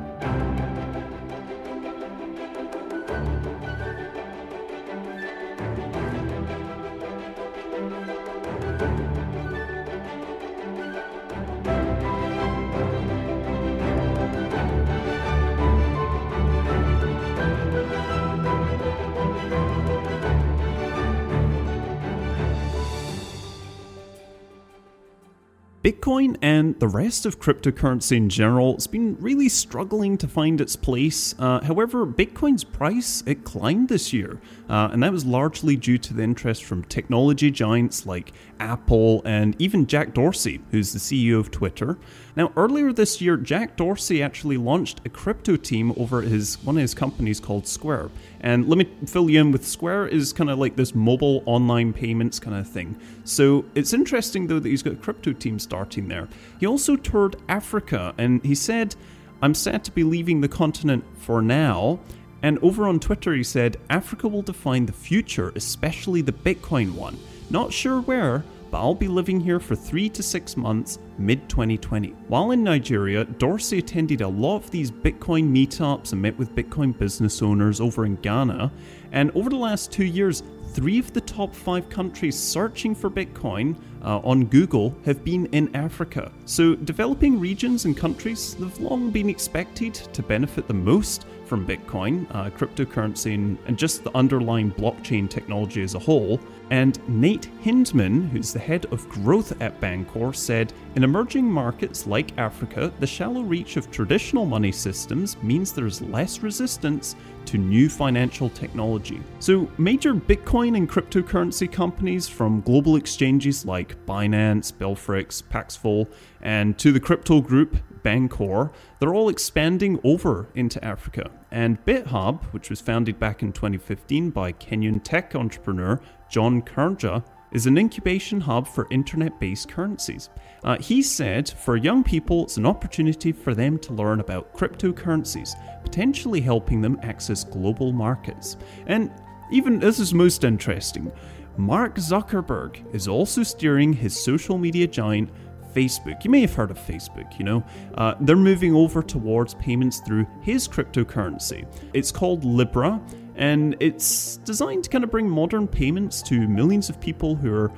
And 26.56 26.80
the 26.80 26.88
rest 26.88 27.26
of 27.26 27.40
cryptocurrency 27.40 28.16
in 28.16 28.30
general 28.30 28.74
has 28.76 28.88
been 28.88 29.18
really 29.20 29.50
struggling 29.50 30.18
to 30.18 30.28
find 30.28 30.62
its 30.62 30.78
place. 30.78 31.36
Uh, 31.38 31.60
however, 31.60 32.06
Bitcoin's 32.06 32.64
price 32.64 33.22
it 33.26 33.44
climbed 33.44 33.90
this 33.90 34.14
year, 34.14 34.40
uh, 34.70 34.90
and 34.92 35.04
that 35.04 35.12
was 35.12 35.26
largely 35.26 35.76
due 35.76 35.98
to 35.98 36.14
the 36.14 36.24
interest 36.24 36.64
from 36.64 36.84
technology 36.86 37.52
giants 37.52 38.06
like 38.06 38.32
Apple 38.60 39.22
and 39.26 39.56
even 39.60 39.86
Jack 39.86 40.14
Dorsey, 40.14 40.62
who's 40.72 40.94
the 40.94 41.00
CEO 41.00 41.40
of 41.40 41.52
Twitter. 41.52 41.98
Now, 42.36 42.52
earlier 42.58 42.92
this 42.92 43.22
year, 43.22 43.38
Jack 43.38 43.78
Dorsey 43.78 44.22
actually 44.22 44.58
launched 44.58 45.00
a 45.06 45.10
crypto 45.10 45.56
team 45.56 45.94
over 45.96 46.22
his 46.22 46.62
one 46.64 46.76
of 46.76 46.82
his 46.82 46.94
companies 46.94 47.40
called 47.40 47.66
Square. 47.66 48.10
And 48.42 48.68
let 48.68 48.78
me 48.78 48.90
fill 49.06 49.30
you 49.30 49.40
in 49.40 49.52
with 49.52 49.66
Square 49.66 50.08
is 50.08 50.34
kind 50.34 50.50
of 50.50 50.60
like 50.60 50.76
this 50.76 50.94
mobile 50.94 51.44
online 51.46 51.94
payments 51.94 52.40
kind 52.40 52.58
of 52.58 52.68
thing. 52.68 53.00
So 53.24 53.64
it's 53.74 53.94
interesting 53.94 54.48
though 54.48 54.60
that 54.60 54.68
he's 54.68 54.84
got 54.84 54.94
a 54.94 54.98
crypto 54.98 55.32
team 55.32 55.60
starting 55.60 56.10
there. 56.10 56.28
He 56.60 56.66
also 56.66 56.98
toured 56.98 57.38
Africa 57.48 58.14
and 58.18 58.44
he 58.44 58.56
said, 58.56 58.96
I'm 59.42 59.54
sad 59.54 59.84
to 59.86 59.92
be 59.92 60.04
leaving 60.04 60.42
the 60.42 60.50
continent 60.50 61.06
for 61.18 61.42
now. 61.42 62.00
And 62.42 62.60
over 62.60 62.88
on 62.88 63.00
Twitter, 63.00 63.34
he 63.34 63.44
said, 63.44 63.78
Africa 63.90 64.28
will 64.28 64.42
define 64.42 64.86
the 64.86 64.94
future, 64.94 65.52
especially 65.56 66.22
the 66.22 66.32
Bitcoin 66.32 66.94
one. 66.94 67.18
Not 67.50 67.72
sure 67.74 68.02
where, 68.02 68.44
but 68.76 68.82
I'll 68.82 68.94
be 68.94 69.08
living 69.08 69.40
here 69.40 69.62
for 69.62 69.74
three 69.74 70.10
to 70.10 70.22
six 70.22 70.58
months 70.58 71.00
mid 71.18 71.48
2020. 71.48 72.10
While 72.28 72.52
in 72.52 72.62
Nigeria, 72.62 73.24
Dorsey 73.24 73.78
attended 73.78 74.20
a 74.20 74.28
lot 74.28 74.58
of 74.58 74.70
these 74.70 74.92
Bitcoin 74.92 75.50
meetups 75.50 76.12
and 76.12 76.22
met 76.22 76.38
with 76.38 76.54
Bitcoin 76.54 76.98
business 76.98 77.42
owners 77.42 77.80
over 77.80 78.06
in 78.06 78.18
Ghana. 78.18 78.70
And 79.14 79.32
over 79.34 79.50
the 79.50 79.56
last 79.56 79.94
two 79.94 80.04
years, 80.04 80.44
three 80.74 81.00
of 81.00 81.14
the 81.14 81.22
top 81.22 81.56
five 81.56 81.88
countries 81.88 82.38
searching 82.38 82.94
for 82.94 83.10
Bitcoin 83.10 83.78
uh, 84.04 84.20
on 84.26 84.44
Google 84.44 84.94
have 85.06 85.24
been 85.24 85.46
in 85.54 85.74
Africa. 85.74 86.30
So, 86.44 86.76
developing 86.76 87.40
regions 87.40 87.86
and 87.86 87.96
countries 87.96 88.56
have 88.56 88.78
long 88.82 89.10
been 89.10 89.30
expected 89.30 89.94
to 89.94 90.22
benefit 90.22 90.68
the 90.68 90.74
most 90.74 91.28
from 91.46 91.66
Bitcoin, 91.66 92.28
uh, 92.32 92.50
cryptocurrency, 92.50 93.36
and, 93.36 93.58
and 93.68 93.78
just 93.78 94.04
the 94.04 94.16
underlying 94.18 94.72
blockchain 94.72 95.30
technology 95.30 95.82
as 95.82 95.96
a 95.96 96.00
whole. 96.00 96.42
And 96.72 97.00
Nate 97.08 97.50
Hindman, 97.62 98.30
who's 98.30 98.52
the 98.52 98.60
head 98.60 98.86
of 98.92 99.08
growth 99.08 99.62
at 99.62 99.80
Bancor, 99.80 100.36
said 100.36 100.74
In 100.96 101.04
emerging 101.04 101.46
markets 101.46 102.08
like 102.08 102.36
Africa, 102.38 102.92
the 103.00 103.08
shallow 103.08 103.42
reach 103.42 103.78
of 103.78 103.92
traditional 103.92 104.46
money 104.46 104.72
systems 104.72 105.38
means 105.44 105.74
there's 105.74 106.02
less 106.02 106.40
resistance 106.40 107.16
to 107.46 107.60
new 107.60 107.88
financial 107.88 108.50
technology. 108.50 109.22
So, 109.40 109.70
major 109.78 110.16
Bitcoin 110.16 110.76
and 110.76 110.90
cryptocurrency 110.90 111.72
companies 111.72 112.28
from 112.28 112.62
global 112.62 112.96
exchanges 112.96 113.66
like 113.66 114.04
Binance, 114.08 114.74
Belfrics, 114.74 115.44
Paxful, 115.48 116.08
and 116.42 116.78
to 116.80 116.92
the 116.92 117.00
crypto 117.00 117.42
group 117.42 117.78
Bancor, 118.04 118.72
they're 119.00 119.14
all 119.14 119.30
expanding 119.30 120.00
over 120.04 120.48
into 120.56 120.84
Africa. 120.84 121.32
And 121.56 121.84
BitHub, 121.86 122.44
which 122.52 122.70
was 122.70 122.82
founded 122.82 123.18
back 123.18 123.42
in 123.42 123.54
2015 123.54 124.30
by 124.32 124.52
Kenyan 124.52 125.02
tech 125.02 125.36
entrepreneur 125.36 126.02
John 126.30 126.62
Karanja, 126.62 127.24
is 127.54 127.66
an 127.66 127.78
incubation 127.78 128.42
hub 128.42 128.68
for 128.68 128.90
internet 128.92 129.40
based 129.40 129.70
currencies. 129.70 130.30
Uh, 130.66 130.78
he 130.80 131.02
said 131.02 131.50
for 131.50 131.78
young 131.78 132.04
people, 132.04 132.44
it's 132.44 132.58
an 132.58 132.66
opportunity 132.66 133.32
for 133.32 133.56
them 133.56 133.80
to 133.80 133.94
learn 133.94 134.20
about 134.20 134.54
cryptocurrencies, 134.54 135.54
potentially 135.82 136.42
helping 136.42 136.82
them 136.82 137.00
access 137.02 137.46
global 137.46 137.94
markets. 137.94 138.58
And 138.88 139.10
even 139.50 139.80
this 139.80 139.98
is 140.02 140.14
most 140.14 140.44
interesting. 140.44 141.10
Mark 141.56 141.96
Zuckerberg 141.96 142.84
is 142.94 143.08
also 143.08 143.44
steering 143.44 143.94
his 143.94 144.22
social 144.22 144.58
media 144.58 144.88
giant 144.88 145.30
Facebook. 145.76 146.24
You 146.24 146.32
may 146.32 146.42
have 146.42 146.54
heard 146.54 146.72
of 146.72 146.80
Facebook, 146.80 147.38
you 147.38 147.46
know. 147.46 147.64
Uh, 147.96 148.16
they're 148.22 148.36
moving 148.36 148.74
over 148.74 149.04
towards 149.04 149.54
payments 149.56 150.00
through 150.00 150.26
his 150.42 150.68
cryptocurrency. 150.68 151.68
It's 151.94 152.12
called 152.12 152.46
Libra, 152.46 153.02
and 153.36 153.76
it's 153.80 154.38
designed 154.38 154.86
to 154.86 154.90
kind 154.90 155.04
of 155.04 155.12
bring 155.12 155.30
modern 155.30 155.68
payments 155.68 156.22
to 156.24 156.48
millions 156.48 156.90
of 156.90 157.00
people 157.00 157.36
who 157.36 157.54
are, 157.54 157.72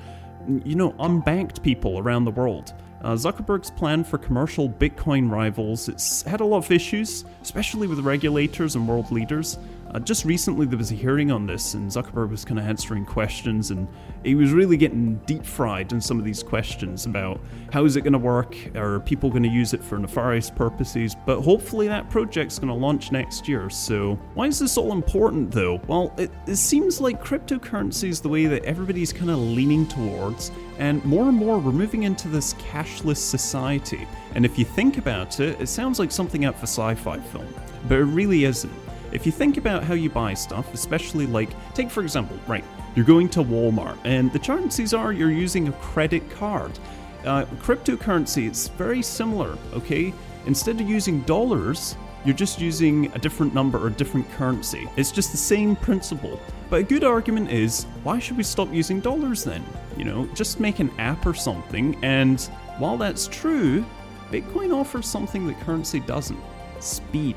you 0.64 0.76
know, 0.76 0.92
unbanked 0.94 1.64
people 1.64 2.00
around 2.00 2.26
the 2.26 2.32
world. 2.32 2.74
Uh, 3.02 3.14
Zuckerberg's 3.14 3.70
plan 3.72 4.04
for 4.04 4.18
commercial 4.18 4.68
Bitcoin 4.70 5.30
rivals, 5.30 5.88
it's 5.88 6.24
had 6.24 6.42
a 6.42 6.46
lot 6.46 6.58
of 6.58 6.72
issues, 6.72 7.26
especially 7.42 7.88
with 7.88 8.00
regulators 8.00 8.76
and 8.76 8.88
world 8.88 9.12
leaders. 9.12 9.60
Uh, 9.92 10.00
just 10.00 10.26
recently, 10.26 10.66
there 10.66 10.78
was 10.78 10.92
a 10.92 10.96
hearing 10.96 11.32
on 11.32 11.46
this, 11.46 11.74
and 11.74 11.90
Zuckerberg 11.90 12.30
was 12.30 12.44
kind 12.44 12.60
of 12.60 12.66
answering 12.66 13.06
questions, 13.06 13.72
and 13.72 13.88
he 14.24 14.36
was 14.36 14.52
really 14.52 14.76
getting 14.76 15.16
deep 15.26 15.46
fried 15.46 15.94
in 15.94 16.02
some 16.02 16.20
of 16.20 16.26
these 16.26 16.44
questions 16.44 17.06
about 17.06 17.40
how 17.72 17.86
is 17.86 17.96
it 17.96 18.02
going 18.02 18.14
to 18.14 18.20
work? 18.20 18.56
Are 18.76 19.00
people 19.00 19.30
going 19.30 19.44
to 19.44 19.50
use 19.50 19.74
it 19.74 19.82
for 19.84 19.98
nefarious 19.98 20.50
purposes? 20.50 21.16
But 21.26 21.42
hopefully, 21.42 21.88
that 21.88 22.10
project's 22.10 22.60
going 22.60 22.68
to 22.68 22.74
launch 22.74 23.12
next 23.12 23.48
year. 23.48 23.70
So, 23.70 24.16
why 24.34 24.48
is 24.48 24.60
this 24.60 24.78
all 24.78 24.92
important, 24.92 25.52
though? 25.52 25.82
Well, 25.88 26.14
it, 26.18 26.32
it 26.48 26.58
seems 26.58 27.00
like 27.00 27.24
cryptocurrency 27.24 28.10
is 28.10 28.20
the 28.20 28.30
way 28.30 28.46
that 28.48 28.66
everybody's 28.66 29.14
kind 29.14 29.32
of 29.32 29.40
leaning 29.40 29.88
towards, 29.88 30.52
and 30.80 31.04
more 31.06 31.30
and 31.30 31.38
more, 31.38 31.60
we're 31.60 31.72
moving 31.72 32.04
into 32.04 32.28
this 32.28 32.54
cashless 32.56 33.18
society. 33.18 34.06
And 34.36 34.46
if 34.46 34.60
you 34.60 34.66
think 34.66 34.98
about 34.98 35.40
it, 35.40 35.60
it 35.62 35.68
sounds 35.68 35.98
like 35.98 36.12
something 36.12 36.44
out 36.44 36.56
for 36.56 36.68
sci 36.68 36.94
fi 36.96 37.20
film, 37.20 37.48
but 37.88 38.00
it 38.00 38.04
really 38.04 38.44
isn't. 38.44 38.87
If 39.12 39.26
you 39.26 39.32
think 39.32 39.58
about 39.58 39.84
how 39.84 39.94
you 39.94 40.10
buy 40.10 40.34
stuff, 40.34 40.74
especially 40.74 41.26
like, 41.26 41.50
take 41.74 41.90
for 41.90 42.02
example, 42.02 42.38
right, 42.48 42.64
you're 42.96 43.06
going 43.06 43.30
to 43.30 43.44
Walmart, 43.44 43.98
and 44.04 44.32
the 44.34 44.40
chances 44.40 44.94
are 44.94 45.14
you're 45.14 45.32
using 45.32 45.68
a 45.68 45.72
credit 45.74 46.30
card. 46.32 46.78
Uh, 47.26 47.46
cryptocurrency, 47.60 48.48
it's 48.48 48.68
very 48.70 49.02
similar, 49.02 49.58
okay? 49.74 50.14
Instead 50.46 50.80
of 50.82 50.90
using 50.90 51.22
dollars, 51.22 51.96
you're 52.26 52.36
just 52.36 52.60
using 52.60 53.12
a 53.14 53.20
different 53.20 53.54
number 53.54 53.78
or 53.78 53.88
a 53.88 53.92
different 53.92 54.30
currency. 54.32 54.88
It's 54.98 55.12
just 55.12 55.32
the 55.32 55.38
same 55.38 55.76
principle. 55.76 56.40
But 56.70 56.82
a 56.82 56.84
good 56.84 57.04
argument 57.04 57.52
is 57.52 57.86
why 58.04 58.20
should 58.20 58.38
we 58.38 58.44
stop 58.44 58.74
using 58.74 59.00
dollars 59.00 59.44
then? 59.44 59.64
You 59.96 60.06
know, 60.06 60.26
just 60.34 60.60
make 60.60 60.80
an 60.80 60.92
app 61.00 61.26
or 61.26 61.34
something, 61.34 61.98
and 62.04 62.42
while 62.80 62.98
that's 62.98 63.28
true, 63.28 63.86
Bitcoin 64.32 64.76
offers 64.76 65.08
something 65.08 65.48
that 65.48 65.60
currency 65.62 66.02
doesn't 66.02 66.40
speed. 66.80 67.36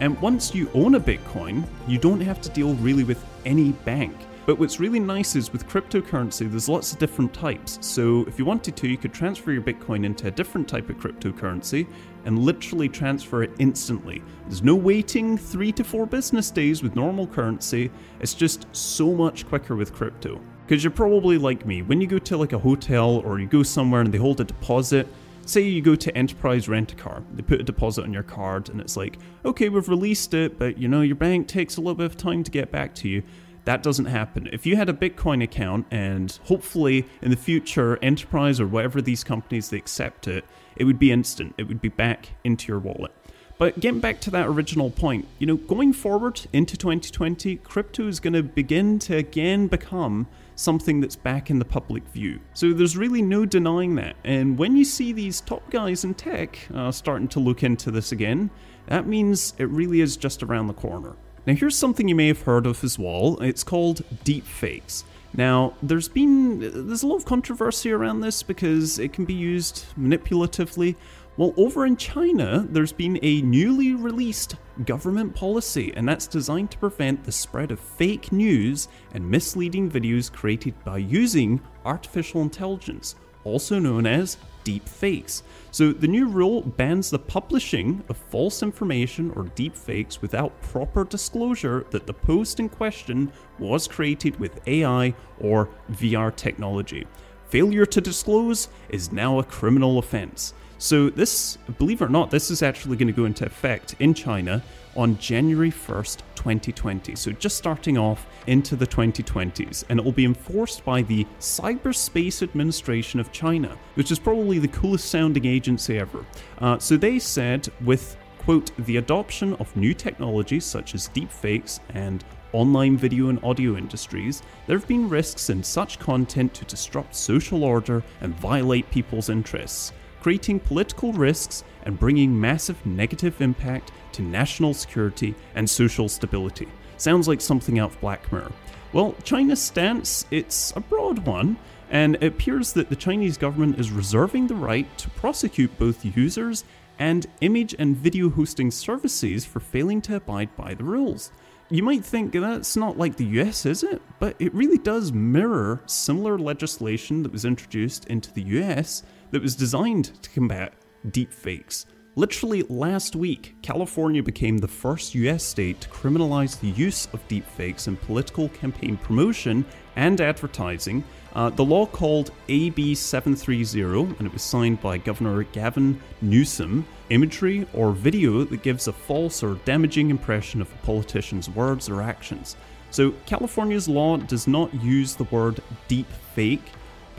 And 0.00 0.20
once 0.20 0.54
you 0.54 0.70
own 0.74 0.94
a 0.94 1.00
Bitcoin, 1.00 1.66
you 1.86 1.98
don't 1.98 2.20
have 2.20 2.40
to 2.42 2.48
deal 2.50 2.74
really 2.74 3.04
with 3.04 3.24
any 3.44 3.72
bank. 3.72 4.14
But 4.46 4.58
what's 4.58 4.80
really 4.80 5.00
nice 5.00 5.36
is 5.36 5.52
with 5.52 5.68
cryptocurrency, 5.68 6.50
there's 6.50 6.70
lots 6.70 6.92
of 6.92 6.98
different 6.98 7.34
types. 7.34 7.78
So 7.82 8.24
if 8.26 8.38
you 8.38 8.46
wanted 8.46 8.76
to, 8.76 8.88
you 8.88 8.96
could 8.96 9.12
transfer 9.12 9.52
your 9.52 9.60
Bitcoin 9.60 10.06
into 10.06 10.28
a 10.28 10.30
different 10.30 10.66
type 10.66 10.88
of 10.88 10.96
cryptocurrency 10.96 11.86
and 12.24 12.38
literally 12.38 12.88
transfer 12.88 13.42
it 13.42 13.50
instantly. 13.58 14.22
There's 14.46 14.62
no 14.62 14.74
waiting 14.74 15.36
three 15.36 15.72
to 15.72 15.84
four 15.84 16.06
business 16.06 16.50
days 16.50 16.82
with 16.82 16.96
normal 16.96 17.26
currency, 17.26 17.90
it's 18.20 18.32
just 18.32 18.66
so 18.72 19.12
much 19.12 19.46
quicker 19.46 19.76
with 19.76 19.92
crypto. 19.92 20.40
Because 20.66 20.82
you're 20.82 20.92
probably 20.92 21.36
like 21.38 21.66
me, 21.66 21.82
when 21.82 22.00
you 22.00 22.06
go 22.06 22.18
to 22.18 22.36
like 22.36 22.54
a 22.54 22.58
hotel 22.58 23.16
or 23.26 23.40
you 23.40 23.46
go 23.46 23.62
somewhere 23.62 24.00
and 24.00 24.12
they 24.12 24.18
hold 24.18 24.40
a 24.40 24.44
deposit, 24.44 25.08
say 25.48 25.62
you 25.62 25.80
go 25.80 25.94
to 25.94 26.16
Enterprise 26.16 26.68
Rent 26.68 26.92
a 26.92 26.96
Car, 26.96 27.22
they 27.32 27.42
put 27.42 27.60
a 27.60 27.64
deposit 27.64 28.02
on 28.02 28.12
your 28.12 28.22
card, 28.22 28.68
and 28.68 28.80
it's 28.80 28.96
like, 28.96 29.18
okay, 29.44 29.68
we've 29.68 29.88
released 29.88 30.34
it, 30.34 30.58
but 30.58 30.78
you 30.78 30.88
know, 30.88 31.00
your 31.00 31.16
bank 31.16 31.48
takes 31.48 31.76
a 31.76 31.80
little 31.80 31.94
bit 31.94 32.06
of 32.06 32.16
time 32.16 32.44
to 32.44 32.50
get 32.50 32.70
back 32.70 32.94
to 32.96 33.08
you. 33.08 33.22
That 33.64 33.82
doesn't 33.82 34.06
happen. 34.06 34.48
If 34.52 34.64
you 34.64 34.76
had 34.76 34.88
a 34.88 34.94
Bitcoin 34.94 35.42
account, 35.42 35.86
and 35.90 36.38
hopefully 36.44 37.06
in 37.20 37.30
the 37.30 37.36
future, 37.36 37.98
Enterprise 38.02 38.60
or 38.60 38.66
whatever 38.66 39.02
these 39.02 39.24
companies 39.24 39.70
they 39.70 39.76
accept 39.76 40.26
it, 40.26 40.44
it 40.76 40.84
would 40.84 40.98
be 40.98 41.12
instant. 41.12 41.54
It 41.58 41.64
would 41.64 41.80
be 41.80 41.88
back 41.88 42.30
into 42.44 42.68
your 42.68 42.78
wallet. 42.78 43.12
But 43.58 43.80
getting 43.80 44.00
back 44.00 44.20
to 44.20 44.30
that 44.30 44.46
original 44.46 44.90
point, 44.90 45.26
you 45.38 45.46
know, 45.46 45.56
going 45.56 45.92
forward 45.92 46.46
into 46.52 46.76
2020, 46.76 47.56
crypto 47.56 48.06
is 48.06 48.20
going 48.20 48.34
to 48.34 48.42
begin 48.42 49.00
to 49.00 49.16
again 49.16 49.66
become 49.66 50.28
something 50.58 51.00
that's 51.00 51.16
back 51.16 51.50
in 51.50 51.58
the 51.58 51.64
public 51.64 52.06
view. 52.08 52.40
So 52.52 52.72
there's 52.72 52.96
really 52.96 53.22
no 53.22 53.46
denying 53.46 53.94
that. 53.94 54.16
And 54.24 54.58
when 54.58 54.76
you 54.76 54.84
see 54.84 55.12
these 55.12 55.40
top 55.40 55.70
guys 55.70 56.04
in 56.04 56.14
tech 56.14 56.58
uh, 56.74 56.90
starting 56.90 57.28
to 57.28 57.40
look 57.40 57.62
into 57.62 57.90
this 57.92 58.10
again, 58.10 58.50
that 58.86 59.06
means 59.06 59.54
it 59.58 59.68
really 59.68 60.00
is 60.00 60.16
just 60.16 60.42
around 60.42 60.66
the 60.66 60.74
corner. 60.74 61.14
Now, 61.46 61.54
here's 61.54 61.76
something 61.76 62.08
you 62.08 62.14
may 62.14 62.26
have 62.26 62.42
heard 62.42 62.66
of 62.66 62.82
as 62.82 62.98
well. 62.98 63.38
It's 63.40 63.62
called 63.62 64.02
deepfakes. 64.24 65.04
Now, 65.34 65.74
there's 65.82 66.08
been 66.08 66.58
there's 66.88 67.02
a 67.02 67.06
lot 67.06 67.16
of 67.16 67.24
controversy 67.24 67.92
around 67.92 68.20
this 68.20 68.42
because 68.42 68.98
it 68.98 69.12
can 69.12 69.24
be 69.24 69.34
used 69.34 69.84
manipulatively. 69.98 70.96
Well, 71.38 71.54
over 71.56 71.86
in 71.86 71.96
China, 71.96 72.66
there's 72.68 72.90
been 72.90 73.16
a 73.22 73.42
newly 73.42 73.94
released 73.94 74.56
government 74.84 75.36
policy, 75.36 75.92
and 75.94 76.08
that's 76.08 76.26
designed 76.26 76.72
to 76.72 76.78
prevent 76.78 77.22
the 77.22 77.30
spread 77.30 77.70
of 77.70 77.78
fake 77.78 78.32
news 78.32 78.88
and 79.14 79.30
misleading 79.30 79.88
videos 79.88 80.32
created 80.32 80.74
by 80.82 80.98
using 80.98 81.60
artificial 81.84 82.42
intelligence, 82.42 83.14
also 83.44 83.78
known 83.78 84.04
as 84.04 84.36
deep 84.64 84.88
fakes. 84.88 85.44
So 85.70 85.92
the 85.92 86.08
new 86.08 86.26
rule 86.26 86.62
bans 86.62 87.08
the 87.08 87.20
publishing 87.20 88.02
of 88.08 88.16
false 88.16 88.64
information 88.64 89.30
or 89.36 89.44
deep 89.44 89.76
fakes 89.76 90.20
without 90.20 90.60
proper 90.60 91.04
disclosure 91.04 91.86
that 91.90 92.08
the 92.08 92.14
post 92.14 92.58
in 92.58 92.68
question 92.68 93.30
was 93.60 93.86
created 93.86 94.40
with 94.40 94.66
AI 94.66 95.14
or 95.38 95.68
VR 95.92 96.34
technology. 96.34 97.06
Failure 97.48 97.86
to 97.86 98.00
disclose 98.00 98.70
is 98.88 99.12
now 99.12 99.38
a 99.38 99.44
criminal 99.44 100.00
offense. 100.00 100.52
So, 100.80 101.10
this, 101.10 101.58
believe 101.76 102.02
it 102.02 102.04
or 102.04 102.08
not, 102.08 102.30
this 102.30 102.52
is 102.52 102.62
actually 102.62 102.96
going 102.96 103.08
to 103.08 103.12
go 103.12 103.24
into 103.24 103.44
effect 103.44 103.96
in 103.98 104.14
China 104.14 104.62
on 104.96 105.18
January 105.18 105.72
1st, 105.72 106.18
2020. 106.36 107.16
So, 107.16 107.32
just 107.32 107.56
starting 107.56 107.98
off 107.98 108.28
into 108.46 108.76
the 108.76 108.86
2020s. 108.86 109.84
And 109.88 109.98
it 109.98 110.04
will 110.04 110.12
be 110.12 110.24
enforced 110.24 110.84
by 110.84 111.02
the 111.02 111.26
Cyberspace 111.40 112.44
Administration 112.44 113.18
of 113.18 113.32
China, 113.32 113.76
which 113.94 114.12
is 114.12 114.20
probably 114.20 114.60
the 114.60 114.68
coolest 114.68 115.10
sounding 115.10 115.46
agency 115.46 115.98
ever. 115.98 116.24
Uh, 116.58 116.78
so, 116.78 116.96
they 116.96 117.18
said 117.18 117.68
with 117.84 118.16
quote, 118.38 118.70
the 118.86 118.96
adoption 118.96 119.52
of 119.54 119.76
new 119.76 119.92
technologies 119.92 120.64
such 120.64 120.94
as 120.94 121.10
deepfakes 121.10 121.80
and 121.92 122.24
online 122.52 122.96
video 122.96 123.28
and 123.28 123.42
audio 123.44 123.76
industries, 123.76 124.42
there 124.66 124.78
have 124.78 124.88
been 124.88 125.06
risks 125.06 125.50
in 125.50 125.62
such 125.62 125.98
content 125.98 126.54
to 126.54 126.64
disrupt 126.64 127.14
social 127.14 127.62
order 127.62 128.02
and 128.22 128.34
violate 128.36 128.90
people's 128.90 129.28
interests 129.28 129.92
creating 130.20 130.60
political 130.60 131.12
risks 131.12 131.64
and 131.84 131.98
bringing 131.98 132.38
massive 132.38 132.84
negative 132.84 133.40
impact 133.40 133.92
to 134.12 134.22
national 134.22 134.74
security 134.74 135.34
and 135.54 135.68
social 135.68 136.08
stability. 136.08 136.68
Sounds 136.96 137.28
like 137.28 137.40
something 137.40 137.78
out 137.78 137.92
of 137.92 138.00
Black 138.00 138.30
Mirror. 138.32 138.52
Well, 138.92 139.14
China's 139.22 139.62
stance, 139.62 140.26
it's 140.30 140.72
a 140.74 140.80
broad 140.80 141.26
one, 141.26 141.56
and 141.90 142.16
it 142.16 142.24
appears 142.24 142.72
that 142.72 142.88
the 142.88 142.96
Chinese 142.96 143.36
government 143.36 143.78
is 143.78 143.90
reserving 143.90 144.46
the 144.46 144.54
right 144.54 144.86
to 144.98 145.10
prosecute 145.10 145.78
both 145.78 146.04
users 146.16 146.64
and 146.98 147.26
image 147.40 147.74
and 147.78 147.96
video 147.96 148.28
hosting 148.28 148.70
services 148.70 149.44
for 149.44 149.60
failing 149.60 150.00
to 150.02 150.16
abide 150.16 150.54
by 150.56 150.74
the 150.74 150.84
rules. 150.84 151.30
You 151.70 151.82
might 151.82 152.04
think 152.04 152.32
that's 152.32 152.76
not 152.76 152.96
like 152.96 153.16
the 153.16 153.26
US, 153.40 153.66
is 153.66 153.82
it? 153.82 154.00
But 154.18 154.36
it 154.38 154.54
really 154.54 154.78
does 154.78 155.12
mirror 155.12 155.82
similar 155.86 156.38
legislation 156.38 157.22
that 157.22 157.32
was 157.32 157.44
introduced 157.44 158.06
into 158.06 158.32
the 158.32 158.42
US 158.42 159.02
that 159.30 159.42
was 159.42 159.56
designed 159.56 160.22
to 160.22 160.30
combat 160.30 160.74
deepfakes. 161.08 161.86
Literally 162.18 162.64
last 162.64 163.14
week, 163.14 163.54
California 163.62 164.22
became 164.24 164.58
the 164.58 164.66
first 164.66 165.14
US 165.14 165.44
state 165.44 165.80
to 165.82 165.88
criminalize 165.88 166.58
the 166.58 166.70
use 166.70 167.06
of 167.12 167.26
deepfakes 167.28 167.86
in 167.86 167.96
political 167.96 168.48
campaign 168.48 168.96
promotion 168.96 169.64
and 169.94 170.20
advertising. 170.20 171.04
Uh, 171.34 171.50
the 171.50 171.64
law 171.64 171.86
called 171.86 172.32
AB 172.48 172.96
730, 172.96 174.16
and 174.18 174.26
it 174.26 174.32
was 174.32 174.42
signed 174.42 174.80
by 174.80 174.98
Governor 174.98 175.44
Gavin 175.44 176.00
Newsom, 176.20 176.84
imagery 177.10 177.68
or 177.72 177.92
video 177.92 178.42
that 178.42 178.64
gives 178.64 178.88
a 178.88 178.92
false 178.92 179.44
or 179.44 179.54
damaging 179.64 180.10
impression 180.10 180.60
of 180.60 180.72
a 180.72 180.76
politician's 180.78 181.48
words 181.48 181.88
or 181.88 182.02
actions. 182.02 182.56
So, 182.90 183.12
California's 183.26 183.88
law 183.88 184.16
does 184.16 184.48
not 184.48 184.74
use 184.82 185.14
the 185.14 185.24
word 185.24 185.60
deepfake 185.88 186.62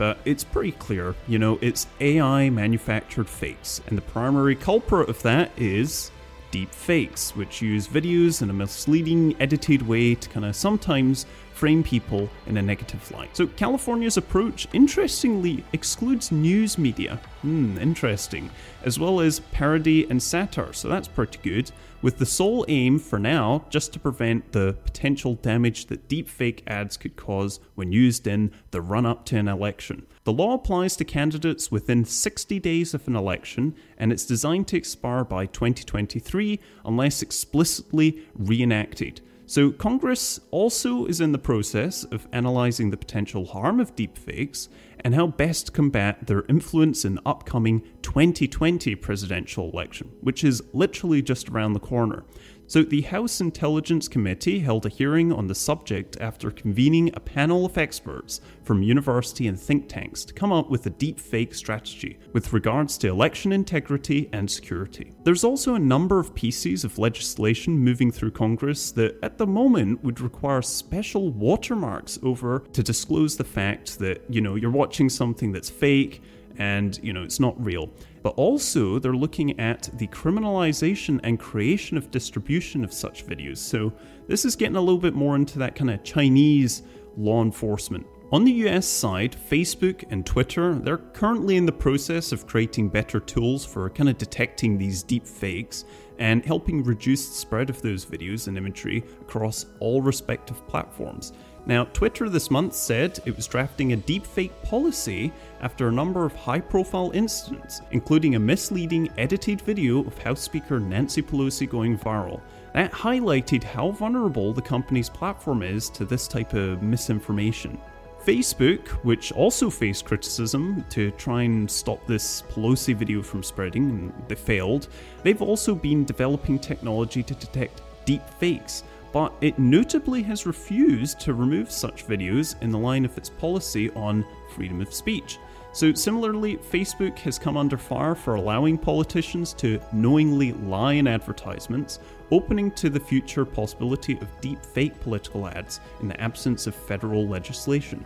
but 0.00 0.16
it's 0.24 0.44
pretty 0.44 0.72
clear, 0.72 1.14
you 1.28 1.38
know, 1.38 1.58
it's 1.60 1.86
AI 2.00 2.48
manufactured 2.48 3.28
fakes, 3.28 3.82
and 3.86 3.98
the 3.98 4.02
primary 4.02 4.56
culprit 4.56 5.10
of 5.10 5.20
that 5.20 5.52
is 5.58 6.10
deep 6.50 6.72
fakes, 6.72 7.36
which 7.36 7.60
use 7.60 7.86
videos 7.86 8.40
in 8.40 8.48
a 8.48 8.52
misleading, 8.54 9.36
edited 9.38 9.86
way 9.86 10.14
to 10.14 10.26
kind 10.30 10.46
of 10.46 10.56
sometimes 10.56 11.26
frame 11.60 11.82
people 11.82 12.30
in 12.46 12.56
a 12.56 12.62
negative 12.62 13.10
light. 13.10 13.36
So, 13.36 13.46
California's 13.46 14.16
approach, 14.16 14.66
interestingly, 14.72 15.62
excludes 15.74 16.32
news 16.32 16.78
media. 16.78 17.20
Hmm, 17.42 17.76
interesting. 17.76 18.48
As 18.82 18.98
well 18.98 19.20
as 19.20 19.40
parody 19.52 20.08
and 20.08 20.22
satire, 20.22 20.72
so 20.72 20.88
that's 20.88 21.06
pretty 21.06 21.38
good 21.42 21.70
with 22.00 22.16
the 22.16 22.24
sole 22.24 22.64
aim 22.68 22.98
for 22.98 23.18
now 23.18 23.66
just 23.68 23.92
to 23.92 23.98
prevent 23.98 24.52
the 24.52 24.74
potential 24.84 25.34
damage 25.34 25.84
that 25.86 26.08
deepfake 26.08 26.62
ads 26.66 26.96
could 26.96 27.14
cause 27.14 27.60
when 27.74 27.92
used 27.92 28.26
in 28.26 28.50
the 28.70 28.80
run 28.80 29.04
up 29.04 29.26
to 29.26 29.36
an 29.36 29.46
election. 29.46 30.06
The 30.24 30.32
law 30.32 30.54
applies 30.54 30.96
to 30.96 31.04
candidates 31.04 31.70
within 31.70 32.06
60 32.06 32.58
days 32.58 32.94
of 32.94 33.06
an 33.06 33.16
election 33.16 33.74
and 33.98 34.12
it's 34.12 34.24
designed 34.24 34.66
to 34.68 34.78
expire 34.78 35.24
by 35.24 35.44
2023 35.44 36.58
unless 36.86 37.20
explicitly 37.20 38.22
reenacted. 38.34 39.20
So, 39.50 39.72
Congress 39.72 40.38
also 40.52 41.06
is 41.06 41.20
in 41.20 41.32
the 41.32 41.38
process 41.38 42.04
of 42.04 42.28
analysing 42.32 42.90
the 42.90 42.96
potential 42.96 43.46
harm 43.46 43.80
of 43.80 43.96
deepfakes 43.96 44.68
and 45.00 45.12
how 45.12 45.26
best 45.26 45.72
combat 45.72 46.28
their 46.28 46.44
influence 46.48 47.04
in 47.04 47.16
the 47.16 47.22
upcoming 47.26 47.82
2020 48.02 48.94
presidential 48.94 49.68
election, 49.68 50.12
which 50.20 50.44
is 50.44 50.62
literally 50.72 51.20
just 51.20 51.48
around 51.48 51.72
the 51.72 51.80
corner. 51.80 52.22
So, 52.70 52.84
the 52.84 53.00
House 53.00 53.40
Intelligence 53.40 54.06
Committee 54.06 54.60
held 54.60 54.86
a 54.86 54.90
hearing 54.90 55.32
on 55.32 55.48
the 55.48 55.56
subject 55.56 56.16
after 56.20 56.52
convening 56.52 57.10
a 57.14 57.18
panel 57.18 57.66
of 57.66 57.76
experts 57.76 58.40
from 58.62 58.80
university 58.80 59.48
and 59.48 59.58
think 59.58 59.88
tanks 59.88 60.24
to 60.26 60.32
come 60.32 60.52
up 60.52 60.70
with 60.70 60.86
a 60.86 60.90
deep 60.90 61.18
fake 61.18 61.52
strategy 61.52 62.20
with 62.32 62.52
regards 62.52 62.96
to 62.98 63.08
election 63.08 63.50
integrity 63.50 64.28
and 64.32 64.48
security. 64.48 65.12
There's 65.24 65.42
also 65.42 65.74
a 65.74 65.80
number 65.80 66.20
of 66.20 66.32
pieces 66.32 66.84
of 66.84 66.96
legislation 66.96 67.76
moving 67.76 68.12
through 68.12 68.30
Congress 68.30 68.92
that 68.92 69.18
at 69.20 69.36
the 69.36 69.48
moment 69.48 70.04
would 70.04 70.20
require 70.20 70.62
special 70.62 71.32
watermarks 71.32 72.20
over 72.22 72.60
to 72.72 72.84
disclose 72.84 73.36
the 73.36 73.42
fact 73.42 73.98
that, 73.98 74.22
you 74.28 74.40
know, 74.40 74.54
you're 74.54 74.70
watching 74.70 75.08
something 75.08 75.50
that's 75.50 75.70
fake 75.70 76.22
and 76.60 77.00
you 77.02 77.12
know 77.12 77.22
it's 77.22 77.40
not 77.40 77.54
real 77.64 77.90
but 78.22 78.30
also 78.30 78.98
they're 78.98 79.12
looking 79.12 79.58
at 79.58 79.88
the 79.94 80.06
criminalization 80.08 81.20
and 81.24 81.38
creation 81.38 81.96
of 81.96 82.10
distribution 82.10 82.84
of 82.84 82.92
such 82.92 83.26
videos 83.26 83.58
so 83.58 83.92
this 84.26 84.44
is 84.44 84.56
getting 84.56 84.76
a 84.76 84.80
little 84.80 85.00
bit 85.00 85.14
more 85.14 85.36
into 85.36 85.58
that 85.58 85.74
kind 85.74 85.90
of 85.90 86.02
chinese 86.04 86.82
law 87.16 87.42
enforcement 87.42 88.06
on 88.32 88.44
the 88.44 88.52
US 88.68 88.86
side, 88.86 89.34
Facebook 89.50 90.04
and 90.10 90.24
Twitter, 90.24 90.76
they're 90.76 90.98
currently 90.98 91.56
in 91.56 91.66
the 91.66 91.72
process 91.72 92.30
of 92.30 92.46
creating 92.46 92.88
better 92.88 93.18
tools 93.18 93.66
for 93.66 93.90
kind 93.90 94.08
of 94.08 94.18
detecting 94.18 94.78
these 94.78 95.02
deep 95.02 95.26
fakes 95.26 95.84
and 96.20 96.44
helping 96.44 96.84
reduce 96.84 97.28
the 97.28 97.34
spread 97.34 97.70
of 97.70 97.82
those 97.82 98.06
videos 98.06 98.46
and 98.46 98.56
imagery 98.56 99.02
across 99.20 99.66
all 99.80 100.00
respective 100.00 100.64
platforms. 100.68 101.32
Now, 101.66 101.84
Twitter 101.84 102.28
this 102.28 102.50
month 102.50 102.74
said 102.74 103.20
it 103.26 103.36
was 103.36 103.46
drafting 103.46 103.92
a 103.92 103.96
deepfake 103.96 104.52
policy 104.62 105.30
after 105.60 105.88
a 105.88 105.92
number 105.92 106.24
of 106.24 106.34
high 106.34 106.60
profile 106.60 107.10
incidents, 107.12 107.82
including 107.90 108.34
a 108.34 108.40
misleading 108.40 109.10
edited 109.18 109.60
video 109.60 110.00
of 110.00 110.18
House 110.18 110.40
Speaker 110.40 110.80
Nancy 110.80 111.22
Pelosi 111.22 111.68
going 111.68 111.98
viral. 111.98 112.40
That 112.72 112.92
highlighted 112.92 113.62
how 113.62 113.90
vulnerable 113.90 114.52
the 114.52 114.62
company's 114.62 115.10
platform 115.10 115.62
is 115.62 115.90
to 115.90 116.04
this 116.04 116.26
type 116.26 116.54
of 116.54 116.82
misinformation. 116.82 117.78
Facebook, 118.24 118.86
which 119.04 119.32
also 119.32 119.70
faced 119.70 120.04
criticism 120.04 120.84
to 120.90 121.10
try 121.12 121.42
and 121.42 121.70
stop 121.70 122.06
this 122.06 122.42
Pelosi 122.50 122.94
video 122.94 123.22
from 123.22 123.42
spreading, 123.42 123.90
and 123.90 124.12
they 124.28 124.34
failed, 124.34 124.88
they've 125.22 125.42
also 125.42 125.74
been 125.74 126.04
developing 126.04 126.58
technology 126.58 127.22
to 127.22 127.34
detect 127.34 127.82
deep 128.04 128.26
fakes, 128.38 128.82
but 129.12 129.32
it 129.40 129.58
notably 129.58 130.22
has 130.22 130.46
refused 130.46 131.20
to 131.20 131.34
remove 131.34 131.70
such 131.70 132.06
videos 132.06 132.60
in 132.62 132.70
the 132.70 132.78
line 132.78 133.04
of 133.04 133.16
its 133.18 133.28
policy 133.28 133.90
on 133.90 134.24
freedom 134.54 134.80
of 134.80 134.92
speech. 134.92 135.38
So, 135.72 135.92
similarly, 135.92 136.56
Facebook 136.56 137.16
has 137.18 137.38
come 137.38 137.56
under 137.56 137.76
fire 137.76 138.16
for 138.16 138.34
allowing 138.34 138.76
politicians 138.76 139.52
to 139.54 139.80
knowingly 139.92 140.52
lie 140.52 140.94
in 140.94 141.06
advertisements, 141.06 142.00
opening 142.32 142.72
to 142.72 142.90
the 142.90 142.98
future 142.98 143.44
possibility 143.44 144.18
of 144.18 144.40
deep 144.40 144.64
fake 144.64 144.98
political 145.00 145.46
ads 145.46 145.80
in 146.00 146.08
the 146.08 146.20
absence 146.20 146.66
of 146.66 146.74
federal 146.74 147.26
legislation. 147.28 148.04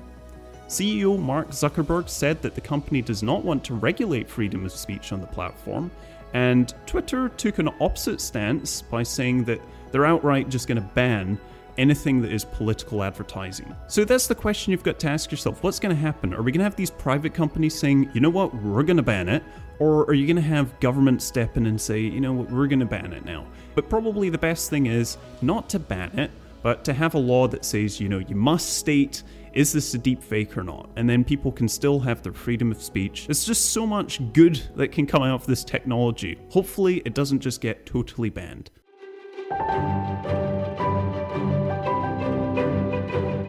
CEO 0.68 1.18
Mark 1.18 1.50
Zuckerberg 1.50 2.08
said 2.08 2.42
that 2.42 2.54
the 2.54 2.60
company 2.60 3.00
does 3.00 3.22
not 3.22 3.44
want 3.44 3.64
to 3.64 3.74
regulate 3.74 4.28
freedom 4.28 4.64
of 4.64 4.72
speech 4.72 5.12
on 5.12 5.20
the 5.20 5.26
platform, 5.26 5.90
and 6.34 6.74
Twitter 6.84 7.28
took 7.30 7.58
an 7.58 7.70
opposite 7.80 8.20
stance 8.20 8.82
by 8.82 9.02
saying 9.02 9.44
that 9.44 9.60
they're 9.94 10.04
outright 10.04 10.48
just 10.48 10.66
going 10.66 10.74
to 10.74 10.88
ban 10.94 11.38
anything 11.78 12.20
that 12.20 12.32
is 12.32 12.44
political 12.44 13.04
advertising. 13.04 13.76
So 13.86 14.04
that's 14.04 14.26
the 14.26 14.34
question 14.34 14.72
you've 14.72 14.82
got 14.82 14.98
to 14.98 15.08
ask 15.08 15.30
yourself 15.30 15.62
what's 15.62 15.78
going 15.78 15.94
to 15.94 16.00
happen? 16.00 16.34
Are 16.34 16.42
we 16.42 16.50
going 16.50 16.58
to 16.58 16.64
have 16.64 16.74
these 16.74 16.90
private 16.90 17.32
companies 17.32 17.78
saying, 17.78 18.10
you 18.12 18.20
know 18.20 18.28
what, 18.28 18.52
we're 18.56 18.82
going 18.82 18.96
to 18.96 19.04
ban 19.04 19.28
it? 19.28 19.44
Or 19.78 20.02
are 20.06 20.14
you 20.14 20.26
going 20.26 20.34
to 20.34 20.42
have 20.42 20.80
government 20.80 21.22
step 21.22 21.56
in 21.56 21.66
and 21.66 21.80
say, 21.80 22.00
you 22.00 22.20
know 22.20 22.32
what, 22.32 22.50
we're 22.50 22.66
going 22.66 22.80
to 22.80 22.86
ban 22.86 23.12
it 23.12 23.24
now? 23.24 23.46
But 23.76 23.88
probably 23.88 24.30
the 24.30 24.38
best 24.38 24.68
thing 24.68 24.86
is 24.86 25.16
not 25.42 25.68
to 25.70 25.78
ban 25.78 26.18
it, 26.18 26.32
but 26.64 26.84
to 26.86 26.92
have 26.92 27.14
a 27.14 27.18
law 27.18 27.46
that 27.46 27.64
says, 27.64 28.00
you 28.00 28.08
know, 28.08 28.18
you 28.18 28.34
must 28.34 28.78
state 28.78 29.22
is 29.52 29.72
this 29.72 29.94
a 29.94 29.98
deep 29.98 30.20
fake 30.20 30.58
or 30.58 30.64
not? 30.64 30.90
And 30.96 31.08
then 31.08 31.22
people 31.22 31.52
can 31.52 31.68
still 31.68 32.00
have 32.00 32.24
their 32.24 32.32
freedom 32.32 32.72
of 32.72 32.82
speech. 32.82 33.28
There's 33.28 33.44
just 33.44 33.70
so 33.70 33.86
much 33.86 34.20
good 34.32 34.60
that 34.74 34.88
can 34.88 35.06
come 35.06 35.22
out 35.22 35.42
of 35.42 35.46
this 35.46 35.62
technology. 35.62 36.36
Hopefully, 36.48 37.02
it 37.04 37.14
doesn't 37.14 37.38
just 37.38 37.60
get 37.60 37.86
totally 37.86 38.30
banned. 38.30 38.72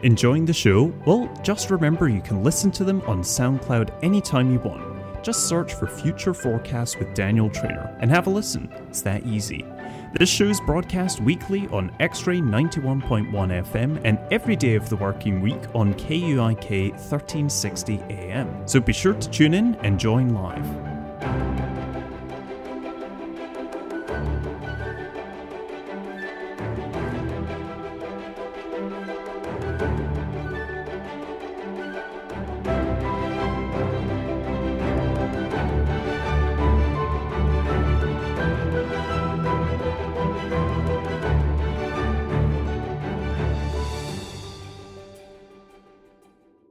Enjoying 0.03 0.45
the 0.45 0.53
show? 0.53 0.93
Well, 1.05 1.33
just 1.41 1.71
remember 1.71 2.07
you 2.07 2.21
can 2.21 2.43
listen 2.43 2.69
to 2.73 2.83
them 2.83 3.01
on 3.07 3.21
SoundCloud 3.21 3.91
anytime 4.03 4.51
you 4.51 4.59
want. 4.59 5.23
Just 5.23 5.47
search 5.47 5.73
for 5.73 5.87
Future 5.87 6.35
Forecast 6.35 6.99
with 6.99 7.15
Daniel 7.15 7.49
Trainer 7.49 7.97
and 7.99 8.11
have 8.11 8.27
a 8.27 8.29
listen. 8.29 8.71
It's 8.87 9.01
that 9.01 9.25
easy. 9.25 9.65
This 10.13 10.29
show 10.29 10.45
is 10.45 10.61
broadcast 10.61 11.21
weekly 11.21 11.67
on 11.69 11.91
X 11.99 12.27
Ray 12.27 12.39
91.1 12.39 13.31
FM 13.31 13.99
and 14.03 14.19
every 14.31 14.55
day 14.55 14.75
of 14.75 14.87
the 14.89 14.95
working 14.95 15.41
week 15.41 15.61
on 15.73 15.95
KUIK 15.95 16.91
1360 16.91 17.99
AM. 18.11 18.67
So 18.67 18.79
be 18.79 18.93
sure 18.93 19.15
to 19.15 19.29
tune 19.31 19.55
in 19.55 19.73
and 19.77 19.99
join 19.99 20.35
live. 20.35 21.54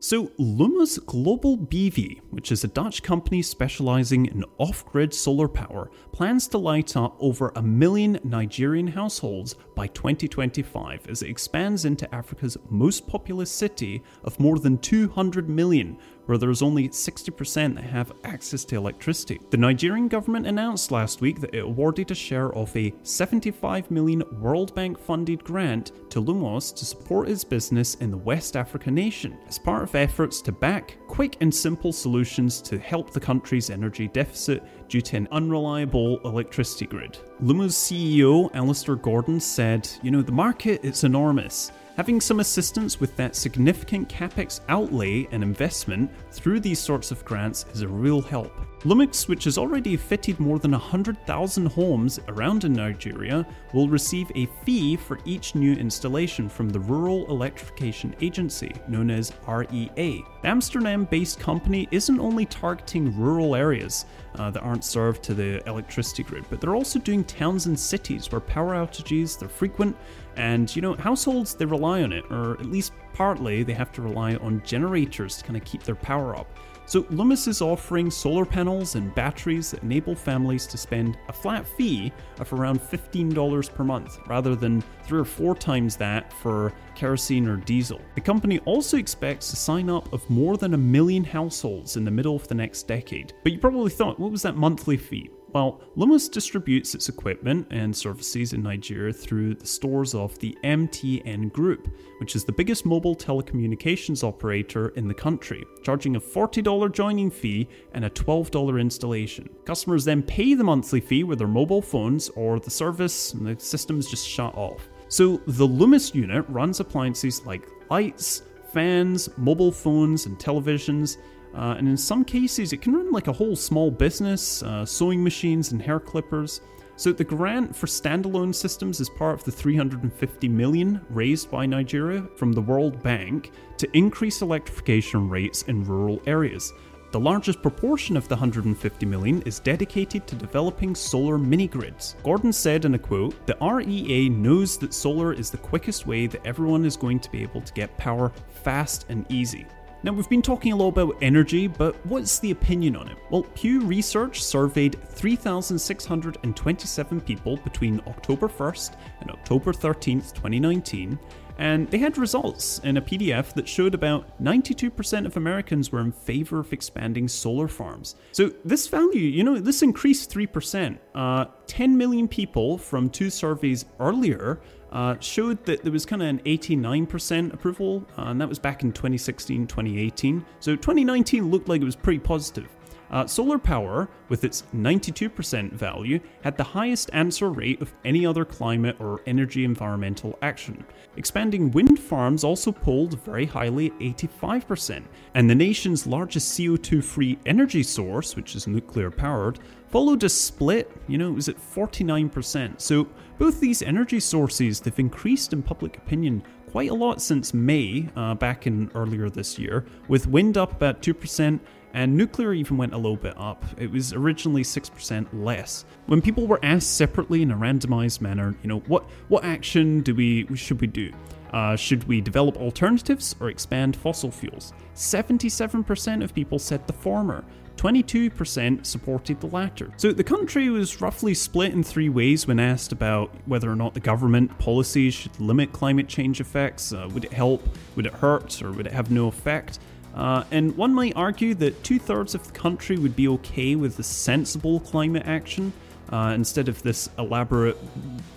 So, 0.07 0.27
Lumos 0.39 1.03
Global 1.07 1.57
BV, 1.57 2.21
which 2.29 2.53
is 2.53 2.63
a 2.63 2.69
Dutch 2.69 3.03
company 3.03 3.41
specializing 3.41 4.27
in 4.27 4.45
off 4.59 4.85
grid 4.85 5.15
solar 5.15 5.49
power, 5.49 5.91
plans 6.13 6.47
to 6.49 6.59
light 6.59 6.95
up 6.95 7.17
over 7.21 7.55
a 7.57 7.63
million 7.63 8.21
Nigerian 8.23 8.87
households 8.87 9.55
by 9.75 9.87
2025 9.87 11.09
as 11.09 11.23
it 11.23 11.31
expands 11.31 11.87
into 11.87 12.15
Africa's 12.15 12.59
most 12.69 13.07
populous 13.07 13.51
city 13.51 14.03
of 14.25 14.39
more 14.39 14.59
than 14.59 14.77
200 14.77 15.49
million, 15.49 15.97
where 16.27 16.39
there's 16.39 16.63
only 16.63 16.89
60% 16.89 17.75
that 17.75 17.85
have 17.85 18.13
access 18.25 18.65
to 18.67 18.77
electricity. 18.77 19.41
The 19.51 19.57
Nigerian 19.57 20.09
government 20.09 20.47
announced 20.47 20.91
last 20.91 21.21
week 21.21 21.41
that 21.41 21.55
it 21.55 21.65
awarded 21.65 22.11
a 22.11 22.15
share 22.15 22.53
of 22.55 22.75
a 22.77 22.95
75 23.03 23.91
million 23.91 24.23
World 24.41 24.75
Bank 24.75 24.99
funded 24.99 25.45
grant 25.45 25.93
to 26.11 26.23
Lumos 26.23 26.75
to 26.77 26.85
support 26.85 27.29
its 27.29 27.45
business 27.45 27.95
in 27.97 28.11
the 28.11 28.17
West 28.17 28.57
Africa 28.57 28.91
nation 28.91 29.37
as 29.49 29.59
part 29.59 29.83
of 29.83 29.95
efforts 29.95 30.41
to 30.43 30.53
back 30.53 30.97
quick 31.09 31.37
and 31.41 31.55
simple 31.55 31.93
solutions 31.93 32.61
to 32.63 32.79
help 32.79 33.11
the 33.11 33.21
country's 33.21 33.71
energy 33.71 34.09
deficit 34.09 34.63
due 34.89 35.01
to 35.01 35.17
an 35.17 35.29
unreliable 35.33 36.19
electricity 36.25 36.87
grid. 36.87 37.19
Lumos 37.43 37.73
CEO 37.73 38.55
Alistair 38.55 38.97
Gordon 38.97 39.41
said, 39.41 39.89
You 40.03 40.11
know, 40.11 40.23
the 40.23 40.33
market 40.33 40.85
is 40.85 41.05
enormous. 41.05 41.73
Having 41.97 42.23
some 42.23 42.41
assistance 42.41 42.99
with 42.99 43.15
that 43.15 43.37
significant 43.37 44.09
capex 44.09 44.59
outlay 44.69 45.29
and 45.31 45.45
investment 45.45 46.11
through 46.33 46.59
these 46.59 46.81
sorts 46.81 47.13
of 47.13 47.25
grants 47.25 47.67
is 47.73 47.83
a 47.83 47.89
real 47.89 48.21
help. 48.21 48.53
Lumos, 48.81 49.29
which 49.29 49.45
has 49.45 49.57
already 49.57 49.97
fitted 49.97 50.41
more 50.41 50.59
than 50.59 50.73
100,000 50.73 51.67
homes 51.67 52.19
around 52.29 52.65
in 52.65 52.73
Nigeria, 52.73 53.47
will 53.73 53.89
receive 53.89 54.31
a 54.35 54.47
fee 54.65 54.97
for 54.97 55.21
each 55.25 55.55
new 55.55 55.73
installation 55.75 56.49
from 56.49 56.69
the 56.69 56.81
Rural 56.81 57.27
Electrification 57.29 58.15
Agency, 58.21 58.73
known 58.89 59.09
as 59.09 59.33
REA. 59.47 59.91
The 59.95 60.49
Amsterdam 60.49 61.05
based 61.05 61.39
company 61.39 61.89
isn't 61.93 62.21
only 62.21 62.45
targeting 62.45 63.17
rural 63.17 63.55
areas 63.55 64.05
uh, 64.35 64.51
that 64.51 64.63
aren't 64.63 64.85
served 64.85 65.23
to 65.23 65.35
the 65.35 65.67
electricity 65.69 66.25
grid, 66.25 66.45
but 66.51 66.61
they're 66.61 66.75
also 66.75 66.99
doing 66.99 67.25
towns 67.25 67.67
and 67.67 67.79
cities 67.79 68.31
where 68.31 68.41
power 68.41 68.75
outages 68.75 69.41
are 69.43 69.49
frequent 69.49 69.97
and 70.37 70.75
you 70.75 70.83
know 70.83 70.95
households 70.95 71.55
they 71.55 71.65
rely 71.65 72.03
on 72.03 72.13
it 72.13 72.25
or 72.31 72.53
at 72.61 72.67
least 72.67 72.93
partly 73.13 73.63
they 73.63 73.75
have 73.75 73.93
to 73.93 74.03
rely 74.03 74.35
on 74.37 74.63
generators 74.65 75.37
to 75.39 75.45
kind 75.45 75.57
of 75.57 75.65
keep 75.65 75.83
their 75.83 75.95
power 75.95 76.37
up 76.37 76.49
so 76.87 77.05
Lumos 77.05 77.49
is 77.49 77.63
offering 77.63 78.11
solar 78.11 78.45
panels 78.45 78.95
and 78.95 79.15
batteries 79.15 79.71
that 79.71 79.83
enable 79.83 80.15
families 80.15 80.67
to 80.67 80.77
spend 80.77 81.17
a 81.29 81.33
flat 81.33 81.67
fee 81.67 82.13
of 82.39 82.53
around 82.53 82.79
$15 82.79 83.75
per 83.75 83.85
month, 83.85 84.19
rather 84.27 84.55
than 84.55 84.83
three 85.05 85.19
or 85.19 85.25
four 85.25 85.55
times 85.55 85.97
that 85.97 86.31
for 86.31 86.75
kerosene 86.95 87.49
or 87.49 87.57
diesel. 87.57 88.01
The 88.17 88.21
company 88.21 88.59
also 88.61 88.99
expects 88.99 89.49
to 89.51 89.57
sign 89.57 89.89
up 89.89 90.13
of 90.13 90.29
more 90.29 90.59
than 90.59 90.75
a 90.75 90.79
million 90.79 91.25
households 91.25 91.97
in 91.97 92.05
the 92.05 92.11
middle 92.11 92.37
of 92.37 92.47
the 92.49 92.55
next 92.55 92.83
decade. 92.83 93.33
But 93.43 93.53
you 93.53 93.59
probably 93.59 93.91
thought, 93.91 94.21
what 94.21 94.31
was 94.31 94.43
that 94.43 94.57
monthly 94.57 94.99
fee? 94.99 95.31
Well, 95.55 95.81
Lumos 95.97 96.29
distributes 96.29 96.97
its 96.97 97.09
equipment 97.09 97.69
and 97.71 97.95
services 97.95 98.55
in 98.55 98.63
Nigeria 98.65 99.13
through 99.13 99.55
the 99.55 99.67
stores 99.67 100.13
of 100.13 100.37
the 100.41 100.59
MTN 100.65 101.53
Group, 101.53 101.97
which 102.19 102.35
is 102.35 102.45
the 102.45 102.51
biggest 102.51 102.85
mobile 102.85 103.15
telecommunications 103.15 104.25
operator 104.25 104.89
in 104.97 105.07
the 105.07 105.15
country, 105.15 105.65
charging 105.85 106.17
a 106.17 106.21
$40 106.21 106.93
joining 106.93 107.31
fee 107.31 107.69
and 107.93 108.05
a 108.05 108.11
$12 108.11 108.81
installation. 108.81 109.49
Customers 109.65 110.05
then 110.05 110.25
pay 110.25 110.55
the 110.55 110.65
monthly 110.65 111.01
fee 111.01 111.23
with 111.23 111.39
their 111.39 111.47
mobile 111.47 111.83
phones 111.83 112.31
or 112.31 112.59
the 112.59 112.71
service 112.71 113.33
and 113.35 113.47
the 113.47 113.57
system's 113.61 114.11
just 114.11 114.27
shut 114.27 114.57
off. 114.57 114.89
So 115.07 115.37
the 115.47 115.69
Lumos 115.69 116.17
unit 116.17 116.45
runs 116.49 116.81
appliances 116.81 117.47
like 117.47 117.69
lights, 117.91 118.43
fans, 118.73 119.29
mobile 119.37 119.71
phones, 119.71 120.27
and 120.27 120.37
televisions, 120.37 121.19
uh, 121.55 121.77
and 121.79 121.89
in 121.89 121.97
some 121.97 122.25
cases, 122.25 122.73
it 122.73 122.83
can 122.83 122.95
run 122.95 123.13
like 123.13 123.29
a 123.29 123.33
whole 123.33 123.57
small 123.57 123.91
business, 123.91 124.63
uh, 124.63 124.85
sewing 124.85 125.23
machines 125.23 125.73
and 125.73 125.81
hair 125.81 126.01
clippers. 126.01 126.61
So 126.97 127.13
the 127.13 127.25
grant 127.25 127.75
for 127.75 127.87
standalone 127.87 128.55
systems 128.55 129.01
is 129.01 129.09
part 129.09 129.35
of 129.35 129.45
the 129.45 129.51
350 129.51 130.49
million 130.49 131.01
raised 131.11 131.51
by 131.51 131.67
Nigeria 131.67 132.23
from 132.37 132.53
the 132.53 132.61
World 132.61 133.03
Bank 133.03 133.51
to 133.79 133.97
increase 133.97 134.43
electrification 134.43 135.29
rates 135.29 135.63
in 135.63 135.85
rural 135.85 136.23
areas. 136.27 136.73
The 137.11 137.21
largest 137.21 137.63
proportion 137.63 138.17
of 138.17 138.27
the 138.27 138.35
150 138.35 139.07
million 139.07 139.41
is 139.43 139.61
dedicated 139.61 140.27
to 140.27 140.35
developing 140.35 140.97
solar 140.97 141.39
mini 141.39 141.69
grids. 141.69 142.17
Gordon 142.25 142.53
said 142.53 142.85
in 142.85 142.95
a 142.95 142.99
quote, 142.99 143.35
"The 143.47 143.57
REA 143.61 144.29
knows 144.29 144.77
that 144.79 144.93
solar 144.93 145.33
is 145.33 145.51
the 145.51 145.59
quickest 145.59 146.09
way 146.09 146.27
that 146.27 146.45
everyone 146.45 146.85
is 146.85 146.97
going 146.97 147.21
to 147.21 147.31
be 147.31 147.43
able 147.43 147.61
to 147.61 147.73
get 147.73 147.97
power 147.99 148.33
fast 148.65 149.07
and 149.09 149.25
easy. 149.29 149.65
Now, 150.05 150.13
we've 150.13 150.29
been 150.29 150.43
talking 150.43 150.73
a 150.73 150.77
lot 150.77 150.89
about 150.89 151.17
energy, 151.23 151.67
but 151.67 151.97
what's 152.05 152.39
the 152.39 152.51
opinion 152.51 152.95
on 152.95 153.09
it? 153.09 153.17
Well, 153.31 153.45
Pew 153.55 153.81
Research 153.81 154.45
surveyed 154.45 155.03
3,627 155.09 157.21
people 157.23 157.57
between 157.57 158.03
October 158.07 158.47
1st 158.47 158.97
and 159.23 159.31
October 159.31 159.73
13th, 159.73 160.35
2019, 160.35 161.19
and 161.57 161.91
they 161.91 161.97
had 161.97 162.19
results 162.19 162.81
in 162.81 162.99
a 162.99 163.03
PDF 163.03 163.55
that 163.55 163.67
showed 163.67 163.95
about 163.95 164.27
92% 164.43 165.25
of 165.25 165.39
Americans 165.39 165.91
were 165.91 166.01
in 166.01 166.13
favor 166.13 166.59
of 166.59 166.75
expanding 166.75 167.27
solar 167.27 167.69
farms. 167.69 168.17
So, 168.33 168.53
this 168.63 168.89
value, 168.89 169.23
you 169.23 169.43
know, 169.43 169.59
this 169.59 169.81
increased 169.81 170.31
3%. 170.31 170.99
Uh, 171.15 171.47
10 171.67 171.97
million 171.97 172.29
people 172.29 172.77
from 172.77 173.09
two 173.09 173.31
surveys 173.31 173.87
earlier 173.99 174.61
uh, 174.95 175.17
showed 175.19 175.63
that 175.67 175.83
there 175.83 175.93
was 175.93 176.07
kind 176.07 176.23
of 176.23 176.29
an 176.29 176.39
89% 176.41 177.53
approval, 177.53 178.07
uh, 178.17 178.23
and 178.29 178.41
that 178.41 178.49
was 178.49 178.59
back 178.59 178.83
in 178.83 178.93
2016 178.93 179.67
2018. 179.67 180.45
So 180.61 180.77
2019 180.77 181.51
looked 181.51 181.69
like 181.69 181.83
it 181.83 181.85
was 181.85 181.97
pretty 181.97 182.21
positive. 182.21 182.69
Uh, 183.11 183.27
solar 183.27 183.59
power, 183.59 184.09
with 184.29 184.45
its 184.45 184.65
92% 184.75 185.73
value, 185.73 186.19
had 186.43 186.57
the 186.57 186.65
highest 186.65 187.11
answer 187.13 187.51
rate 187.51 187.81
of 187.83 187.93
any 188.05 188.25
other 188.25 188.45
climate 188.45 188.97
or 188.99 189.21
energy 189.27 189.65
environmental 189.65 190.39
action. 190.43 190.85
Expanding 191.17 191.71
wind 191.71 192.01
farms 192.01 192.43
also 192.43 192.73
polled 192.73 193.21
very 193.21 193.45
highly 193.45 193.87
at 193.87 193.99
85%, 193.99 195.05
and 195.35 195.49
the 195.49 195.55
nation's 195.55 196.07
largest 196.07 196.59
CO2 196.59 197.05
free 197.05 197.39
energy 197.47 197.83
source, 197.83 198.35
which 198.35 198.57
is 198.57 198.67
nuclear 198.67 199.11
powered, 199.11 199.61
followed 199.95 200.25
a 200.25 200.29
split, 200.29 200.91
you 201.07 201.17
know, 201.17 201.29
it 201.29 201.35
was 201.35 201.49
at 201.49 201.57
49%. 201.57 202.81
So 202.81 203.07
both 203.39 203.61
these 203.61 203.81
energy 203.81 204.19
sources, 204.19 204.81
they've 204.81 204.99
increased 204.99 205.53
in 205.53 205.63
public 205.63 205.99
opinion 205.99 206.43
quite 206.69 206.91
a 206.91 206.95
lot 206.95 207.23
since 207.23 207.55
May, 207.55 208.09
uh, 208.17 208.35
back 208.35 208.67
in 208.67 208.91
earlier 208.97 209.31
this 209.31 209.57
year, 209.57 209.87
with 210.09 210.27
wind 210.27 210.59
up 210.59 210.73
about 210.73 211.01
2% 211.01 211.61
and 211.93 212.17
nuclear 212.17 212.53
even 212.53 212.77
went 212.77 212.93
a 212.93 212.97
little 212.97 213.17
bit 213.17 213.35
up. 213.37 213.65
It 213.79 213.89
was 213.89 214.13
originally 214.13 214.65
6% 214.65 215.29
less. 215.33 215.85
When 216.07 216.21
people 216.21 216.49
were 216.49 216.59
asked 216.65 216.97
separately 216.97 217.43
in 217.43 217.53
a 217.53 217.57
randomized 217.57 218.21
manner, 218.21 218.57
you 218.65 218.69
know, 218.69 218.81
what 218.89 219.05
what 219.29 219.45
action 219.45 220.01
do 220.01 220.13
we 220.13 220.49
should 220.57 220.81
we 220.81 220.89
do? 220.89 221.13
Uh, 221.53 221.77
should 221.77 222.03
we 222.09 222.21
develop 222.21 222.57
alternatives 222.57 223.37
or 223.39 223.49
expand 223.49 223.95
fossil 223.95 224.33
fuels? 224.33 224.73
77% 224.97 226.25
of 226.25 226.35
people 226.35 226.59
said 226.59 226.85
the 226.89 226.93
former. 226.93 227.45
22% 227.77 228.87
supported 228.87 229.41
the 229.41 229.47
latter. 229.49 229.91
So 229.97 230.13
the 230.13 230.25
country 230.25 230.71
was 230.71 231.01
roughly 231.01 231.35
split 231.35 231.73
in 231.73 231.83
three 231.83 232.09
ways 232.09 232.47
when 232.47 232.59
asked 232.59 232.93
about 232.93 233.35
whether 233.47 233.71
or 233.71 233.77
not 233.77 233.95
the 233.95 234.01
government 234.01 234.57
policies 234.59 235.15
should 235.15 235.39
limit 235.41 235.73
climate 235.73 236.09
change 236.09 236.41
effects. 236.41 236.93
Uh, 236.93 237.09
would 237.13 237.25
it 237.25 237.33
help? 237.33 237.69
Would 237.97 238.07
it 238.07 238.15
hurt? 238.15 238.63
Or 238.63 238.73
would 238.73 238.87
it 238.87 238.93
have 238.93 239.11
no 239.11 239.29
effect? 239.29 239.79
Uh, 240.15 240.45
and 240.51 240.77
one 240.77 240.95
might 240.95 241.15
argue 241.17 241.55
that 241.55 241.83
two 241.83 241.99
thirds 241.99 242.35
of 242.35 242.47
the 242.47 242.53
country 242.53 242.97
would 242.97 243.17
be 243.17 243.27
okay 243.27 243.75
with 243.75 243.97
the 243.97 244.03
sensible 244.03 244.79
climate 244.81 245.25
action 245.27 245.73
uh, 246.13 246.33
instead 246.35 246.69
of 246.69 246.81
this 246.83 247.09
elaborate, 247.19 247.77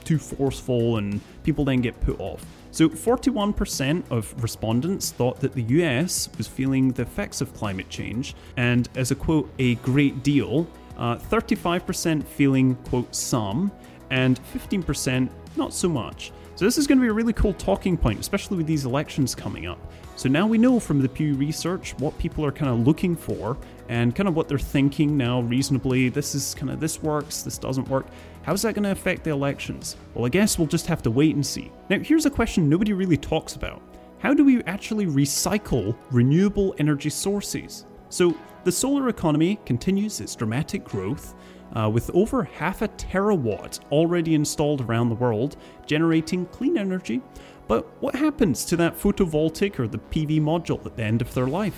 too 0.04 0.18
forceful, 0.18 0.98
and 0.98 1.22
people 1.44 1.64
then 1.66 1.82
get 1.82 2.00
put 2.02 2.20
off. 2.20 2.44
So, 2.78 2.88
41% 2.88 4.04
of 4.12 4.36
respondents 4.44 5.10
thought 5.10 5.40
that 5.40 5.54
the 5.54 5.64
US 5.64 6.30
was 6.38 6.46
feeling 6.46 6.92
the 6.92 7.02
effects 7.02 7.42
of 7.42 7.52
climate 7.56 7.90
change, 7.90 8.36
and 8.56 8.88
as 8.96 9.10
a 9.10 9.16
quote, 9.16 9.50
a 9.58 9.74
great 9.78 10.22
deal, 10.22 10.68
uh, 10.96 11.16
35% 11.16 12.24
feeling, 12.24 12.76
quote, 12.88 13.16
some, 13.16 13.72
and 14.12 14.40
15% 14.54 15.28
not 15.56 15.74
so 15.74 15.90
much. 15.90 16.32
So, 16.54 16.66
this 16.66 16.78
is 16.78 16.86
going 16.86 17.00
to 17.00 17.02
be 17.02 17.08
a 17.08 17.14
really 17.14 17.34
cool 17.34 17.54
talking 17.54 17.98
point, 17.98 18.20
especially 18.20 18.58
with 18.58 18.68
these 18.68 18.86
elections 18.86 19.34
coming 19.34 19.66
up. 19.66 19.80
So, 20.16 20.30
now 20.30 20.46
we 20.46 20.60
know 20.60 20.80
from 20.80 21.02
the 21.02 21.10
Pew 21.10 21.34
Research 21.34 21.96
what 21.98 22.16
people 22.20 22.46
are 22.46 22.52
kind 22.52 22.70
of 22.70 22.86
looking 22.86 23.16
for 23.16 23.58
and 23.90 24.16
kind 24.16 24.28
of 24.28 24.36
what 24.36 24.48
they're 24.48 24.60
thinking 24.60 25.18
now 25.18 25.42
reasonably. 25.42 26.10
This 26.10 26.36
is 26.36 26.54
kind 26.54 26.72
of 26.72 26.80
this 26.80 27.02
works, 27.02 27.42
this 27.42 27.58
doesn't 27.58 27.88
work. 27.90 28.06
How's 28.48 28.62
that 28.62 28.76
going 28.76 28.84
to 28.84 28.92
affect 28.92 29.26
the 29.26 29.32
elections? 29.32 29.98
Well, 30.14 30.26
I 30.26 30.30
guess 30.30 30.58
we'll 30.58 30.70
just 30.70 30.88
have 30.88 31.04
to 31.04 31.12
wait 31.12 31.36
and 31.36 31.46
see. 31.46 31.70
Now, 31.90 32.00
here's 32.00 32.26
a 32.26 32.30
question 32.30 32.70
nobody 32.70 32.94
really 32.94 33.18
talks 33.18 33.58
about 33.58 33.82
How 34.20 34.34
do 34.34 34.46
we 34.46 34.64
actually 34.64 35.06
recycle 35.06 35.98
renewable 36.12 36.74
energy 36.78 37.10
sources? 37.10 37.86
So, 38.08 38.34
the 38.64 38.72
solar 38.72 39.10
economy 39.10 39.60
continues 39.66 40.22
its 40.22 40.34
dramatic 40.34 40.86
growth. 40.86 41.36
Uh, 41.76 41.90
with 41.90 42.10
over 42.14 42.46
half 42.46 42.82
a 42.82 42.88
terawatt 42.88 43.82
already 43.92 44.34
installed 44.34 44.80
around 44.80 45.10
the 45.10 45.16
world, 45.16 45.58
generating 45.86 46.46
clean 46.46 46.78
energy. 46.78 47.22
But 47.68 47.86
what 48.02 48.16
happens 48.16 48.64
to 48.66 48.78
that 48.78 48.98
photovoltaic 48.98 49.78
or 49.78 49.90
the 49.90 49.98
PV 49.98 50.40
module 50.40 50.86
at 50.86 50.96
the 50.96 51.04
end 51.04 51.22
of 51.22 51.34
their 51.34 51.48
life? 51.48 51.78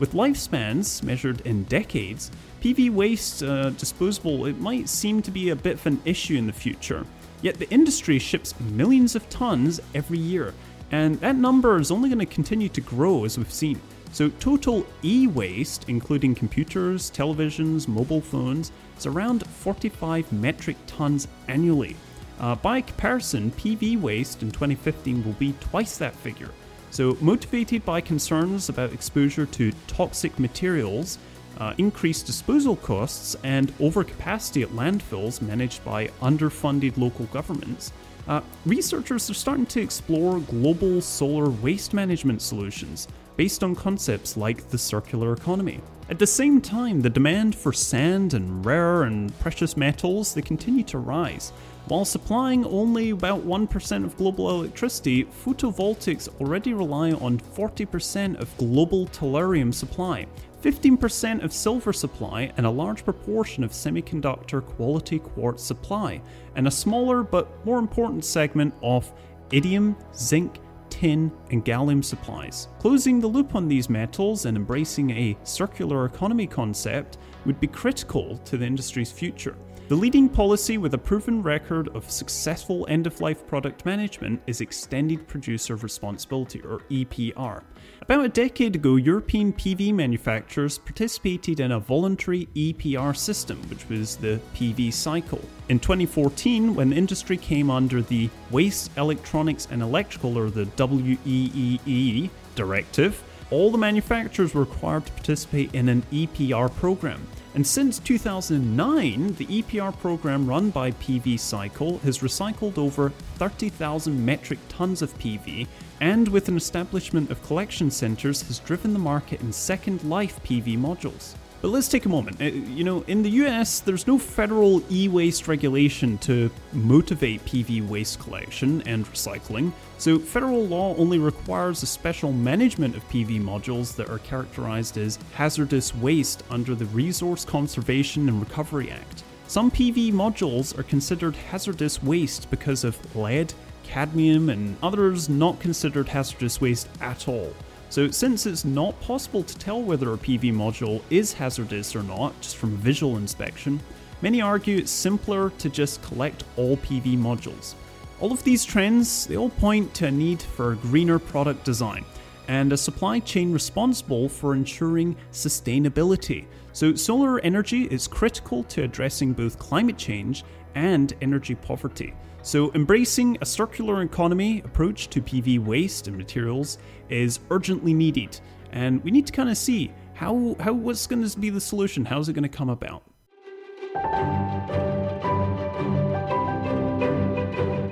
With 0.00 0.14
lifespans 0.14 1.02
measured 1.02 1.42
in 1.42 1.64
decades, 1.64 2.30
PV 2.62 2.90
waste 2.90 3.42
uh, 3.42 3.68
disposable 3.70 4.46
it 4.46 4.58
might 4.58 4.88
seem 4.88 5.20
to 5.20 5.30
be 5.30 5.50
a 5.50 5.56
bit 5.56 5.74
of 5.74 5.86
an 5.86 6.00
issue 6.06 6.38
in 6.38 6.46
the 6.46 6.54
future. 6.54 7.04
Yet 7.42 7.58
the 7.58 7.68
industry 7.68 8.18
ships 8.18 8.58
millions 8.60 9.14
of 9.14 9.28
tons 9.28 9.78
every 9.94 10.18
year, 10.18 10.54
and 10.90 11.20
that 11.20 11.36
number 11.36 11.78
is 11.78 11.90
only 11.90 12.08
going 12.08 12.18
to 12.18 12.26
continue 12.26 12.70
to 12.70 12.80
grow 12.80 13.26
as 13.26 13.36
we've 13.36 13.52
seen. 13.52 13.78
So 14.12 14.30
total 14.40 14.86
e-waste, 15.04 15.84
including 15.88 16.34
computers, 16.34 17.10
televisions, 17.10 17.86
mobile 17.86 18.22
phones, 18.22 18.72
is 18.96 19.04
around 19.04 19.46
45 19.46 20.32
metric 20.32 20.78
tons 20.86 21.28
annually. 21.46 21.94
Uh, 22.40 22.54
by 22.54 22.80
comparison, 22.80 23.50
PV 23.50 24.00
waste 24.00 24.42
in 24.42 24.50
2015 24.50 25.22
will 25.22 25.34
be 25.34 25.52
twice 25.60 25.98
that 25.98 26.16
figure. 26.16 26.50
So, 26.90 27.16
motivated 27.20 27.84
by 27.84 28.00
concerns 28.00 28.68
about 28.68 28.92
exposure 28.92 29.46
to 29.46 29.72
toxic 29.86 30.38
materials, 30.38 31.18
uh, 31.58 31.74
increased 31.78 32.26
disposal 32.26 32.76
costs, 32.76 33.36
and 33.44 33.76
overcapacity 33.78 34.62
at 34.62 34.70
landfills 34.70 35.40
managed 35.40 35.84
by 35.84 36.08
underfunded 36.20 36.96
local 36.98 37.26
governments, 37.26 37.92
uh, 38.26 38.40
researchers 38.66 39.30
are 39.30 39.34
starting 39.34 39.66
to 39.66 39.80
explore 39.80 40.40
global 40.40 41.00
solar 41.00 41.50
waste 41.50 41.94
management 41.94 42.42
solutions 42.42 43.08
based 43.36 43.62
on 43.62 43.74
concepts 43.74 44.36
like 44.36 44.68
the 44.68 44.78
circular 44.78 45.32
economy. 45.32 45.80
At 46.08 46.18
the 46.18 46.26
same 46.26 46.60
time, 46.60 47.00
the 47.00 47.10
demand 47.10 47.54
for 47.54 47.72
sand 47.72 48.34
and 48.34 48.64
rare 48.66 49.04
and 49.04 49.36
precious 49.38 49.76
metals 49.76 50.34
they 50.34 50.42
continue 50.42 50.82
to 50.84 50.98
rise, 50.98 51.52
while 51.86 52.04
supplying 52.04 52.64
only 52.66 53.10
about 53.10 53.44
1% 53.46 54.04
of 54.04 54.16
global 54.16 54.50
electricity, 54.50 55.24
photovoltaics 55.24 56.28
already 56.40 56.72
rely 56.72 57.12
on 57.12 57.38
40% 57.38 58.38
of 58.38 58.56
global 58.58 59.06
tellurium 59.06 59.74
supply, 59.74 60.26
15% 60.62 61.42
of 61.42 61.52
silver 61.52 61.92
supply, 61.92 62.52
and 62.56 62.66
a 62.66 62.70
large 62.70 63.04
proportion 63.04 63.64
of 63.64 63.72
semiconductor 63.72 64.64
quality 64.64 65.18
quartz 65.18 65.62
supply, 65.64 66.20
and 66.54 66.68
a 66.68 66.70
smaller 66.70 67.22
but 67.22 67.64
more 67.64 67.78
important 67.78 68.24
segment 68.24 68.74
of 68.82 69.12
indium, 69.50 69.96
zinc, 70.14 70.58
tin, 70.90 71.32
and 71.50 71.64
gallium 71.64 72.04
supplies. 72.04 72.68
Closing 72.78 73.20
the 73.20 73.26
loop 73.26 73.54
on 73.54 73.68
these 73.68 73.88
metals 73.88 74.44
and 74.44 74.56
embracing 74.56 75.10
a 75.10 75.36
circular 75.44 76.04
economy 76.04 76.46
concept 76.46 77.18
would 77.46 77.58
be 77.58 77.66
critical 77.66 78.36
to 78.38 78.58
the 78.58 78.66
industry's 78.66 79.10
future. 79.10 79.56
The 79.90 79.96
leading 79.96 80.28
policy 80.28 80.78
with 80.78 80.94
a 80.94 80.98
proven 80.98 81.42
record 81.42 81.88
of 81.96 82.08
successful 82.08 82.86
end 82.88 83.08
of 83.08 83.20
life 83.20 83.44
product 83.44 83.84
management 83.84 84.40
is 84.46 84.60
Extended 84.60 85.26
Producer 85.26 85.74
Responsibility, 85.74 86.60
or 86.60 86.82
EPR. 86.92 87.64
About 88.00 88.24
a 88.24 88.28
decade 88.28 88.76
ago, 88.76 88.94
European 88.94 89.52
PV 89.52 89.92
manufacturers 89.92 90.78
participated 90.78 91.58
in 91.58 91.72
a 91.72 91.80
voluntary 91.80 92.46
EPR 92.54 93.16
system, 93.16 93.60
which 93.68 93.88
was 93.88 94.14
the 94.14 94.40
PV 94.54 94.92
cycle. 94.92 95.44
In 95.68 95.80
2014, 95.80 96.76
when 96.76 96.90
the 96.90 96.96
industry 96.96 97.36
came 97.36 97.68
under 97.68 98.00
the 98.00 98.30
Waste 98.52 98.92
Electronics 98.96 99.66
and 99.72 99.82
Electrical, 99.82 100.38
or 100.38 100.50
the 100.50 100.66
WEEE 100.66 102.30
directive, 102.54 103.24
all 103.50 103.72
the 103.72 103.78
manufacturers 103.78 104.54
were 104.54 104.60
required 104.60 105.06
to 105.06 105.12
participate 105.14 105.74
in 105.74 105.88
an 105.88 106.04
EPR 106.12 106.72
program. 106.76 107.26
And 107.54 107.66
since 107.66 107.98
2009, 107.98 109.34
the 109.34 109.46
EPR 109.46 109.98
program 109.98 110.46
run 110.46 110.70
by 110.70 110.92
PV 110.92 111.38
Cycle 111.40 111.98
has 111.98 112.18
recycled 112.20 112.78
over 112.78 113.10
30,000 113.36 114.24
metric 114.24 114.60
tons 114.68 115.02
of 115.02 115.18
PV, 115.18 115.66
and 116.00 116.28
with 116.28 116.48
an 116.48 116.56
establishment 116.56 117.28
of 117.28 117.42
collection 117.42 117.90
centres, 117.90 118.42
has 118.42 118.60
driven 118.60 118.92
the 118.92 119.00
market 119.00 119.40
in 119.40 119.52
second 119.52 120.04
life 120.04 120.40
PV 120.44 120.78
modules. 120.78 121.34
But 121.60 121.68
let's 121.68 121.88
take 121.88 122.06
a 122.06 122.08
moment. 122.08 122.40
Uh, 122.40 122.44
you 122.44 122.84
know, 122.84 123.02
in 123.02 123.22
the 123.22 123.30
US, 123.44 123.80
there's 123.80 124.06
no 124.06 124.18
federal 124.18 124.82
e 124.90 125.08
waste 125.08 125.46
regulation 125.46 126.16
to 126.18 126.50
motivate 126.72 127.44
PV 127.44 127.86
waste 127.86 128.18
collection 128.18 128.82
and 128.86 129.04
recycling, 129.06 129.72
so 129.98 130.18
federal 130.18 130.64
law 130.64 130.96
only 130.96 131.18
requires 131.18 131.82
a 131.82 131.86
special 131.86 132.32
management 132.32 132.96
of 132.96 133.06
PV 133.10 133.42
modules 133.42 133.94
that 133.96 134.08
are 134.08 134.20
characterized 134.20 134.96
as 134.96 135.18
hazardous 135.34 135.94
waste 135.94 136.42
under 136.48 136.74
the 136.74 136.86
Resource 136.86 137.44
Conservation 137.44 138.28
and 138.28 138.40
Recovery 138.40 138.90
Act. 138.90 139.22
Some 139.46 139.70
PV 139.70 140.12
modules 140.12 140.78
are 140.78 140.84
considered 140.84 141.36
hazardous 141.36 142.02
waste 142.02 142.48
because 142.50 142.84
of 142.84 142.96
lead, 143.14 143.52
cadmium, 143.82 144.48
and 144.48 144.76
others 144.82 145.28
not 145.28 145.60
considered 145.60 146.08
hazardous 146.08 146.60
waste 146.60 146.88
at 147.02 147.28
all. 147.28 147.52
So 147.90 148.08
since 148.08 148.46
it's 148.46 148.64
not 148.64 148.98
possible 149.00 149.42
to 149.42 149.58
tell 149.58 149.82
whether 149.82 150.14
a 150.14 150.16
PV 150.16 150.52
module 150.54 151.02
is 151.10 151.32
hazardous 151.32 151.96
or 151.96 152.04
not 152.04 152.40
just 152.40 152.56
from 152.56 152.76
visual 152.76 153.16
inspection, 153.16 153.80
many 154.22 154.40
argue 154.40 154.78
it's 154.78 154.92
simpler 154.92 155.50
to 155.58 155.68
just 155.68 156.00
collect 156.00 156.44
all 156.56 156.76
PV 156.76 157.18
modules. 157.18 157.74
All 158.20 158.30
of 158.30 158.44
these 158.44 158.64
trends, 158.64 159.26
they 159.26 159.36
all 159.36 159.50
point 159.50 159.92
to 159.94 160.06
a 160.06 160.10
need 160.10 160.40
for 160.40 160.76
greener 160.76 161.18
product 161.18 161.64
design 161.64 162.04
and 162.46 162.72
a 162.72 162.76
supply 162.76 163.18
chain 163.18 163.52
responsible 163.52 164.28
for 164.28 164.54
ensuring 164.54 165.16
sustainability. 165.32 166.44
So 166.72 166.94
solar 166.94 167.40
energy 167.40 167.84
is 167.84 168.06
critical 168.06 168.62
to 168.64 168.84
addressing 168.84 169.32
both 169.32 169.58
climate 169.58 169.98
change 169.98 170.44
and 170.76 171.12
energy 171.20 171.56
poverty. 171.56 172.14
So, 172.42 172.72
embracing 172.72 173.36
a 173.40 173.46
circular 173.46 174.02
economy 174.02 174.62
approach 174.64 175.08
to 175.10 175.20
PV 175.20 175.58
waste 175.58 176.08
and 176.08 176.16
materials 176.16 176.78
is 177.10 177.40
urgently 177.50 177.92
needed, 177.92 178.40
and 178.72 179.04
we 179.04 179.10
need 179.10 179.26
to 179.26 179.32
kind 179.32 179.50
of 179.50 179.58
see 179.58 179.92
how, 180.14 180.56
how 180.58 180.72
what's 180.72 181.06
going 181.06 181.26
to 181.26 181.38
be 181.38 181.50
the 181.50 181.60
solution, 181.60 182.04
how's 182.04 182.28
it 182.28 182.32
going 182.32 182.42
to 182.42 182.48
come 182.48 182.70
about. 182.70 183.02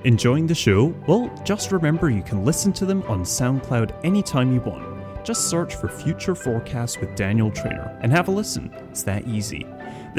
Enjoying 0.05 0.47
the 0.47 0.55
show? 0.55 0.95
Well, 1.07 1.31
just 1.45 1.71
remember 1.71 2.09
you 2.09 2.23
can 2.23 2.45
listen 2.45 2.73
to 2.75 2.87
them 2.87 3.03
on 3.03 3.25
SoundCloud 3.25 4.03
anytime 4.03 4.55
you 4.55 4.61
want. 4.61 5.25
Just 5.25 5.51
search 5.51 5.75
for 5.75 5.89
Future 5.91 6.35
Forecast 6.35 7.01
with 7.01 7.15
Daniel 7.15 7.51
Trainer 7.51 7.99
and 8.01 8.11
have 8.13 8.29
a 8.29 8.31
listen. 8.31 8.73
It's 8.91 9.03
that 9.03 9.29
easy. 9.29 9.67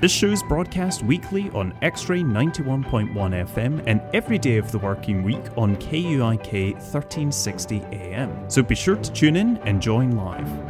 This 0.02 0.14
show 0.14 0.28
is 0.28 0.42
broadcast 0.44 1.04
weekly 1.04 1.50
on 1.50 1.74
X 1.82 2.08
Ray 2.08 2.22
91.1 2.22 3.12
FM 3.14 3.84
and 3.86 4.02
every 4.14 4.38
day 4.38 4.56
of 4.56 4.72
the 4.72 4.80
working 4.80 5.24
week 5.24 5.44
on 5.58 5.76
KUIK 5.76 6.76
1360 6.76 7.82
AM. 7.92 8.50
So 8.50 8.64
be 8.64 8.76
sure 8.76 8.96
to 8.96 9.12
tune 9.12 9.36
in 9.36 9.58
and 9.58 9.82
join 9.82 10.16
live. 10.16 10.69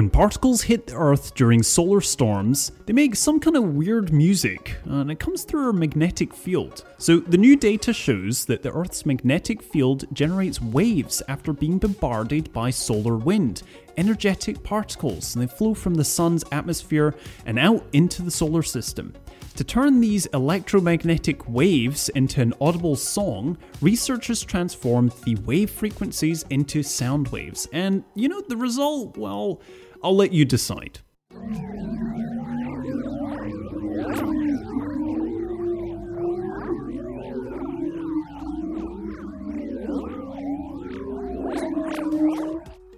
When 0.00 0.08
particles 0.08 0.62
hit 0.62 0.86
the 0.86 0.94
Earth 0.94 1.34
during 1.34 1.62
solar 1.62 2.00
storms, 2.00 2.72
they 2.86 2.94
make 2.94 3.14
some 3.14 3.38
kind 3.38 3.54
of 3.54 3.74
weird 3.74 4.14
music, 4.14 4.78
uh, 4.88 4.94
and 4.94 5.10
it 5.10 5.20
comes 5.20 5.44
through 5.44 5.66
our 5.66 5.74
magnetic 5.74 6.32
field. 6.32 6.86
So, 6.96 7.18
the 7.18 7.36
new 7.36 7.54
data 7.54 7.92
shows 7.92 8.46
that 8.46 8.62
the 8.62 8.72
Earth's 8.72 9.04
magnetic 9.04 9.60
field 9.60 10.06
generates 10.14 10.58
waves 10.58 11.22
after 11.28 11.52
being 11.52 11.76
bombarded 11.76 12.50
by 12.50 12.70
solar 12.70 13.18
wind, 13.18 13.62
energetic 13.98 14.62
particles, 14.62 15.34
and 15.34 15.42
they 15.42 15.54
flow 15.54 15.74
from 15.74 15.96
the 15.96 16.04
Sun's 16.04 16.44
atmosphere 16.50 17.14
and 17.44 17.58
out 17.58 17.84
into 17.92 18.22
the 18.22 18.30
solar 18.30 18.62
system. 18.62 19.12
To 19.56 19.64
turn 19.64 20.00
these 20.00 20.24
electromagnetic 20.26 21.46
waves 21.46 22.08
into 22.10 22.40
an 22.40 22.54
audible 22.62 22.96
song, 22.96 23.58
researchers 23.82 24.42
transformed 24.42 25.12
the 25.26 25.34
wave 25.44 25.70
frequencies 25.70 26.46
into 26.48 26.82
sound 26.82 27.28
waves. 27.28 27.68
And 27.70 28.02
you 28.14 28.28
know, 28.28 28.40
the 28.40 28.56
result, 28.56 29.18
well, 29.18 29.60
I'll 30.02 30.16
let 30.16 30.32
you 30.32 30.44
decide. 30.44 31.00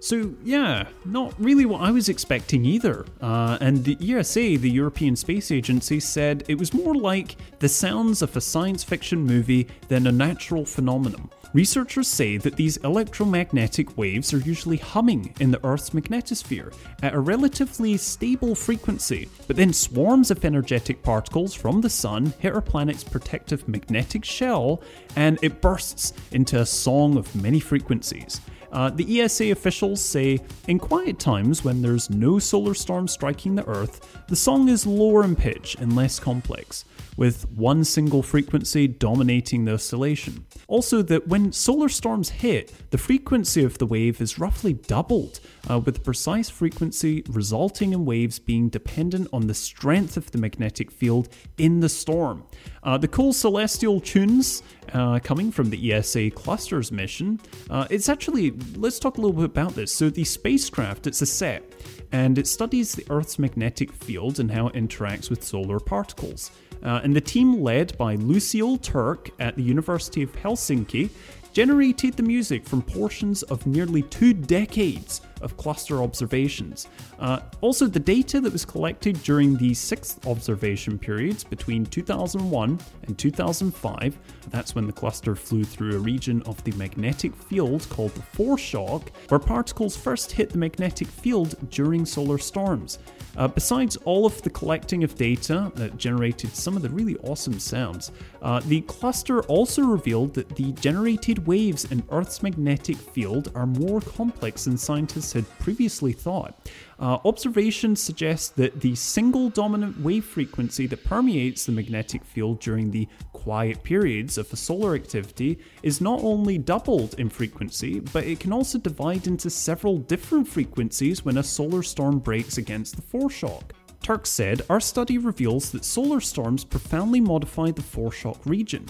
So, 0.03 0.33
yeah, 0.43 0.89
not 1.05 1.33
really 1.39 1.65
what 1.65 1.79
I 1.79 1.89
was 1.89 2.09
expecting 2.09 2.65
either. 2.65 3.05
Uh, 3.21 3.57
and 3.61 3.85
the 3.85 3.97
ESA, 4.01 4.57
the 4.57 4.69
European 4.69 5.15
Space 5.15 5.49
Agency, 5.49 6.01
said 6.01 6.43
it 6.49 6.55
was 6.55 6.73
more 6.73 6.93
like 6.93 7.37
the 7.59 7.69
sounds 7.69 8.21
of 8.21 8.35
a 8.35 8.41
science 8.41 8.83
fiction 8.83 9.19
movie 9.19 9.65
than 9.87 10.05
a 10.05 10.11
natural 10.11 10.65
phenomenon. 10.65 11.29
Researchers 11.53 12.07
say 12.07 12.37
that 12.37 12.55
these 12.55 12.77
electromagnetic 12.77 13.95
waves 13.95 14.33
are 14.33 14.39
usually 14.39 14.77
humming 14.77 15.35
in 15.39 15.51
the 15.51 15.63
Earth's 15.63 15.91
magnetosphere 15.91 16.73
at 17.03 17.13
a 17.13 17.19
relatively 17.19 17.95
stable 17.95 18.55
frequency, 18.55 19.29
but 19.45 19.55
then 19.55 19.71
swarms 19.71 20.31
of 20.31 20.43
energetic 20.43 21.03
particles 21.03 21.53
from 21.53 21.81
the 21.81 21.91
Sun 21.91 22.33
hit 22.39 22.55
our 22.55 22.61
planet's 22.61 23.03
protective 23.03 23.67
magnetic 23.67 24.25
shell 24.25 24.81
and 25.15 25.37
it 25.43 25.61
bursts 25.61 26.13
into 26.31 26.59
a 26.59 26.65
song 26.65 27.17
of 27.17 27.35
many 27.35 27.59
frequencies. 27.59 28.41
Uh, 28.71 28.89
the 28.89 29.21
ESA 29.21 29.51
officials 29.51 30.01
say 30.01 30.39
in 30.67 30.79
quiet 30.79 31.19
times 31.19 31.63
when 31.63 31.83
there's 31.83 32.09
no 32.09 32.39
solar 32.39 32.73
storm 32.73 33.07
striking 33.07 33.53
the 33.53 33.67
Earth, 33.67 34.25
the 34.27 34.35
song 34.35 34.67
is 34.67 34.87
lower 34.87 35.23
in 35.23 35.35
pitch 35.35 35.77
and 35.79 35.95
less 35.95 36.19
complex, 36.19 36.83
with 37.17 37.49
one 37.49 37.83
single 37.83 38.23
frequency 38.23 38.87
dominating 38.87 39.65
the 39.65 39.73
oscillation. 39.73 40.45
Also, 40.67 41.01
that 41.01 41.27
when 41.27 41.51
solar 41.51 41.89
storms 41.89 42.29
hit, 42.29 42.71
the 42.91 42.97
frequency 42.97 43.63
of 43.63 43.77
the 43.77 43.85
wave 43.85 44.21
is 44.21 44.39
roughly 44.39 44.73
doubled, 44.73 45.39
uh, 45.69 45.79
with 45.79 45.95
the 45.95 46.01
precise 46.01 46.49
frequency 46.49 47.23
resulting 47.29 47.93
in 47.93 48.05
waves 48.05 48.39
being 48.39 48.69
dependent 48.69 49.27
on 49.31 49.47
the 49.47 49.53
strength 49.53 50.17
of 50.17 50.31
the 50.31 50.37
magnetic 50.37 50.91
field 50.91 51.29
in 51.57 51.79
the 51.79 51.89
storm. 51.89 52.43
Uh, 52.83 52.97
the 52.97 53.07
cool 53.07 53.33
celestial 53.33 53.99
tunes 53.99 54.63
uh, 54.93 55.19
coming 55.19 55.51
from 55.51 55.69
the 55.69 55.93
ESA 55.93 56.29
clusters 56.31 56.91
mission, 56.91 57.39
uh, 57.69 57.87
it's 57.89 58.09
actually, 58.09 58.51
let's 58.75 58.99
talk 58.99 59.17
a 59.17 59.21
little 59.21 59.35
bit 59.35 59.45
about 59.45 59.73
this. 59.75 59.93
So, 59.93 60.09
the 60.09 60.23
spacecraft, 60.23 61.07
it's 61.07 61.21
a 61.21 61.25
set, 61.25 61.63
and 62.11 62.37
it 62.37 62.47
studies 62.47 62.93
the 62.93 63.05
Earth's 63.09 63.39
magnetic 63.39 63.91
field 63.91 64.39
and 64.39 64.51
how 64.51 64.67
it 64.67 64.75
interacts 64.75 65.29
with 65.29 65.43
solar 65.43 65.79
particles. 65.79 66.51
Uh, 66.83 66.99
and 67.03 67.15
the 67.15 67.21
team 67.21 67.61
led 67.61 67.97
by 67.97 68.15
Lucile 68.15 68.77
Turc 68.77 69.31
at 69.39 69.55
the 69.55 69.63
University 69.63 70.21
of 70.21 70.33
Helsinki 70.33 71.09
generated 71.53 72.15
the 72.15 72.23
music 72.23 72.65
from 72.65 72.81
portions 72.81 73.43
of 73.43 73.65
nearly 73.65 74.01
two 74.03 74.33
decades 74.33 75.21
of 75.43 75.57
cluster 75.57 76.01
observations. 76.01 76.87
Uh, 77.19 77.39
also, 77.61 77.87
the 77.87 77.99
data 77.99 78.39
that 78.41 78.51
was 78.51 78.65
collected 78.65 79.21
during 79.23 79.55
the 79.57 79.73
sixth 79.73 80.25
observation 80.27 80.97
periods 80.97 81.43
between 81.43 81.85
2001 81.85 82.79
and 83.03 83.17
2005, 83.17 84.17
that's 84.49 84.75
when 84.75 84.87
the 84.87 84.93
cluster 84.93 85.35
flew 85.35 85.63
through 85.63 85.95
a 85.95 85.99
region 85.99 86.41
of 86.43 86.63
the 86.63 86.71
magnetic 86.73 87.35
field 87.35 87.87
called 87.89 88.13
the 88.15 88.21
foreshock, 88.21 89.09
where 89.29 89.39
particles 89.39 89.95
first 89.95 90.31
hit 90.31 90.49
the 90.49 90.57
magnetic 90.57 91.07
field 91.07 91.55
during 91.69 92.05
solar 92.05 92.37
storms. 92.37 92.99
Uh, 93.35 93.47
besides 93.47 93.95
all 94.05 94.25
of 94.25 94.39
the 94.43 94.49
collecting 94.49 95.03
of 95.03 95.15
data 95.15 95.71
that 95.75 95.97
generated 95.97 96.55
some 96.55 96.75
of 96.75 96.83
the 96.83 96.89
really 96.89 97.17
awesome 97.23 97.59
sounds, 97.59 98.11
uh, 98.43 98.59
the 98.65 98.81
cluster 98.81 99.41
also 99.43 99.81
revealed 99.81 100.33
that 100.33 100.47
the 100.49 100.71
generated 100.73 101.45
waves 101.47 101.85
in 101.85 102.03
Earth's 102.11 102.43
magnetic 102.43 102.95
field 102.95 103.51
are 103.55 103.65
more 103.65 104.01
complex 104.01 104.65
than 104.65 104.77
scientists 104.77 105.32
had 105.33 105.59
previously 105.59 106.13
thought. 106.13 106.69
Uh, 106.99 107.17
observations 107.25 108.01
suggest 108.01 108.55
that 108.55 108.79
the 108.79 108.95
single 108.95 109.49
dominant 109.49 109.99
wave 109.99 110.23
frequency 110.23 110.87
that 110.87 111.03
permeates 111.03 111.65
the 111.65 111.71
magnetic 111.71 112.23
field 112.23 112.59
during 112.59 112.91
the 112.91 113.07
quiet 113.33 113.83
periods 113.83 114.37
of 114.37 114.51
a 114.53 114.55
solar 114.55 114.95
activity 114.95 115.59
is 115.81 115.99
not 115.99 116.23
only 116.23 116.57
doubled 116.57 117.15
in 117.19 117.29
frequency, 117.29 117.99
but 117.99 118.23
it 118.23 118.39
can 118.39 118.53
also 118.53 118.77
divide 118.77 119.27
into 119.27 119.49
several 119.49 119.97
different 119.97 120.47
frequencies 120.47 121.25
when 121.25 121.37
a 121.37 121.43
solar 121.43 121.83
storm 121.83 122.19
breaks 122.19 122.57
against 122.57 122.95
the 122.95 123.01
foreshock. 123.01 123.71
Turc 124.03 124.27
said, 124.27 124.61
Our 124.69 124.81
study 124.81 125.17
reveals 125.17 125.71
that 125.71 125.85
solar 125.85 126.19
storms 126.19 126.65
profoundly 126.65 127.21
modify 127.21 127.71
the 127.71 127.81
foreshock 127.81 128.37
region. 128.45 128.85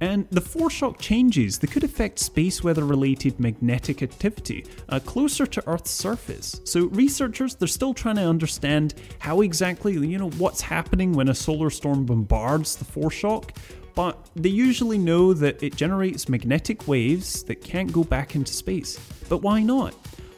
And 0.00 0.28
the 0.30 0.40
foreshock 0.40 0.98
changes 0.98 1.58
that 1.58 1.70
could 1.70 1.84
affect 1.84 2.18
space 2.18 2.62
weather 2.62 2.84
related 2.84 3.40
magnetic 3.40 4.02
activity 4.02 4.66
uh, 4.88 5.00
closer 5.00 5.46
to 5.46 5.68
Earth's 5.68 5.90
surface. 5.90 6.60
So 6.64 6.86
researchers 6.86 7.54
they're 7.54 7.68
still 7.68 7.94
trying 7.94 8.16
to 8.16 8.26
understand 8.26 8.94
how 9.18 9.40
exactly 9.40 9.94
you 9.94 10.18
know 10.18 10.30
what's 10.30 10.60
happening 10.60 11.12
when 11.12 11.28
a 11.28 11.34
solar 11.34 11.70
storm 11.70 12.04
bombards 12.04 12.76
the 12.76 12.84
foreshock, 12.84 13.56
but 13.94 14.28
they 14.36 14.50
usually 14.50 14.98
know 14.98 15.32
that 15.32 15.62
it 15.62 15.74
generates 15.74 16.28
magnetic 16.28 16.86
waves 16.86 17.42
that 17.44 17.62
can't 17.62 17.90
go 17.92 18.04
back 18.04 18.34
into 18.34 18.52
space. 18.52 18.98
But 19.28 19.38
why 19.38 19.62
not? 19.62 19.94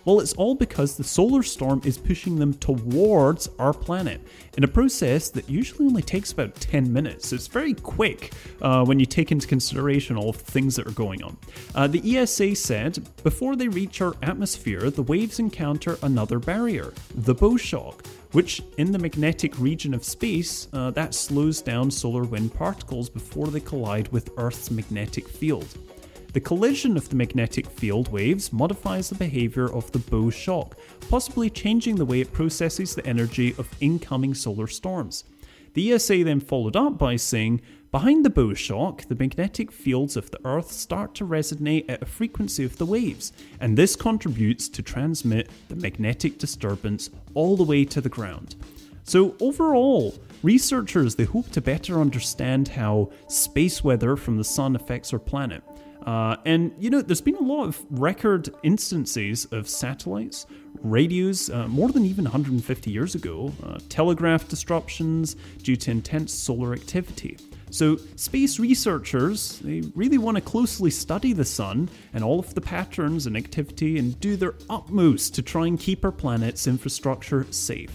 Well, 0.08 0.20
it's 0.20 0.32
all 0.32 0.54
because 0.54 0.96
the 0.96 1.04
solar 1.04 1.42
storm 1.42 1.82
is 1.84 1.98
pushing 1.98 2.36
them 2.36 2.54
towards 2.54 3.50
our 3.58 3.74
planet 3.74 4.22
in 4.56 4.64
a 4.64 4.68
process 4.68 5.28
that 5.28 5.50
usually 5.50 5.84
only 5.86 6.00
takes 6.00 6.32
about 6.32 6.54
10 6.54 6.90
minutes. 6.90 7.28
So 7.28 7.36
it's 7.36 7.46
very 7.46 7.74
quick 7.74 8.32
uh, 8.62 8.86
when 8.86 8.98
you 8.98 9.04
take 9.04 9.32
into 9.32 9.46
consideration 9.46 10.16
all 10.16 10.32
the 10.32 10.38
things 10.38 10.76
that 10.76 10.86
are 10.86 10.92
going 10.92 11.22
on. 11.22 11.36
Uh, 11.74 11.88
the 11.88 12.16
ESA 12.16 12.54
said 12.54 13.06
before 13.22 13.54
they 13.54 13.68
reach 13.68 14.00
our 14.00 14.14
atmosphere, 14.22 14.88
the 14.88 15.02
waves 15.02 15.40
encounter 15.40 15.98
another 16.02 16.38
barrier, 16.38 16.94
the 17.14 17.34
bow 17.34 17.58
shock 17.58 18.02
which 18.32 18.62
in 18.76 18.92
the 18.92 18.98
magnetic 18.98 19.58
region 19.58 19.92
of 19.94 20.04
space, 20.04 20.68
uh, 20.72 20.90
that 20.90 21.14
slows 21.14 21.62
down 21.62 21.90
solar 21.90 22.24
wind 22.24 22.52
particles 22.54 23.08
before 23.08 23.48
they 23.48 23.60
collide 23.60 24.08
with 24.08 24.30
Earth's 24.36 24.70
magnetic 24.70 25.28
field. 25.28 25.66
The 26.34 26.40
collision 26.40 26.96
of 26.98 27.08
the 27.08 27.16
magnetic 27.16 27.66
field 27.66 28.12
waves 28.12 28.52
modifies 28.52 29.08
the 29.08 29.14
behavior 29.14 29.72
of 29.72 29.90
the 29.92 29.98
bow 29.98 30.28
shock, 30.28 30.76
possibly 31.08 31.48
changing 31.48 31.96
the 31.96 32.04
way 32.04 32.20
it 32.20 32.32
processes 32.32 32.94
the 32.94 33.06
energy 33.06 33.54
of 33.56 33.68
incoming 33.80 34.34
solar 34.34 34.66
storms. 34.66 35.24
The 35.72 35.92
ESA 35.92 36.24
then 36.24 36.40
followed 36.40 36.76
up 36.76 36.98
by 36.98 37.16
saying, 37.16 37.62
Behind 37.90 38.22
the 38.22 38.30
bow 38.30 38.52
shock, 38.52 39.06
the 39.08 39.14
magnetic 39.14 39.72
fields 39.72 40.16
of 40.16 40.30
the 40.30 40.40
Earth 40.44 40.70
start 40.70 41.14
to 41.14 41.24
resonate 41.24 41.86
at 41.88 42.02
a 42.02 42.06
frequency 42.06 42.62
of 42.62 42.76
the 42.76 42.84
waves, 42.84 43.32
and 43.58 43.78
this 43.78 43.96
contributes 43.96 44.68
to 44.68 44.82
transmit 44.82 45.48
the 45.68 45.76
magnetic 45.76 46.36
disturbance 46.36 47.08
all 47.32 47.56
the 47.56 47.64
way 47.64 47.86
to 47.86 48.02
the 48.02 48.10
ground. 48.10 48.56
So 49.04 49.34
overall, 49.40 50.14
researchers 50.42 51.14
they 51.14 51.24
hope 51.24 51.50
to 51.52 51.62
better 51.62 51.98
understand 52.02 52.68
how 52.68 53.10
space 53.28 53.82
weather 53.82 54.16
from 54.16 54.36
the 54.36 54.44
sun 54.44 54.76
affects 54.76 55.14
our 55.14 55.18
planet. 55.18 55.62
Uh, 56.08 56.38
and 56.46 56.72
you 56.78 56.88
know, 56.88 57.02
there's 57.02 57.20
been 57.20 57.34
a 57.34 57.42
lot 57.42 57.64
of 57.64 57.84
record 57.90 58.48
instances 58.62 59.44
of 59.52 59.68
satellites, 59.68 60.46
radios, 60.82 61.50
uh, 61.50 61.68
more 61.68 61.90
than 61.90 62.06
even 62.06 62.24
150 62.24 62.90
years 62.90 63.14
ago, 63.14 63.52
uh, 63.62 63.78
telegraph 63.90 64.48
disruptions 64.48 65.36
due 65.62 65.76
to 65.76 65.90
intense 65.90 66.32
solar 66.32 66.72
activity. 66.72 67.36
So, 67.68 67.98
space 68.16 68.58
researchers, 68.58 69.58
they 69.58 69.82
really 69.94 70.16
want 70.16 70.38
to 70.38 70.40
closely 70.40 70.90
study 70.90 71.34
the 71.34 71.44
sun 71.44 71.90
and 72.14 72.24
all 72.24 72.38
of 72.38 72.54
the 72.54 72.62
patterns 72.62 73.26
and 73.26 73.36
activity 73.36 73.98
and 73.98 74.18
do 74.18 74.36
their 74.36 74.54
utmost 74.70 75.34
to 75.34 75.42
try 75.42 75.66
and 75.66 75.78
keep 75.78 76.06
our 76.06 76.12
planet's 76.12 76.66
infrastructure 76.66 77.46
safe. 77.50 77.90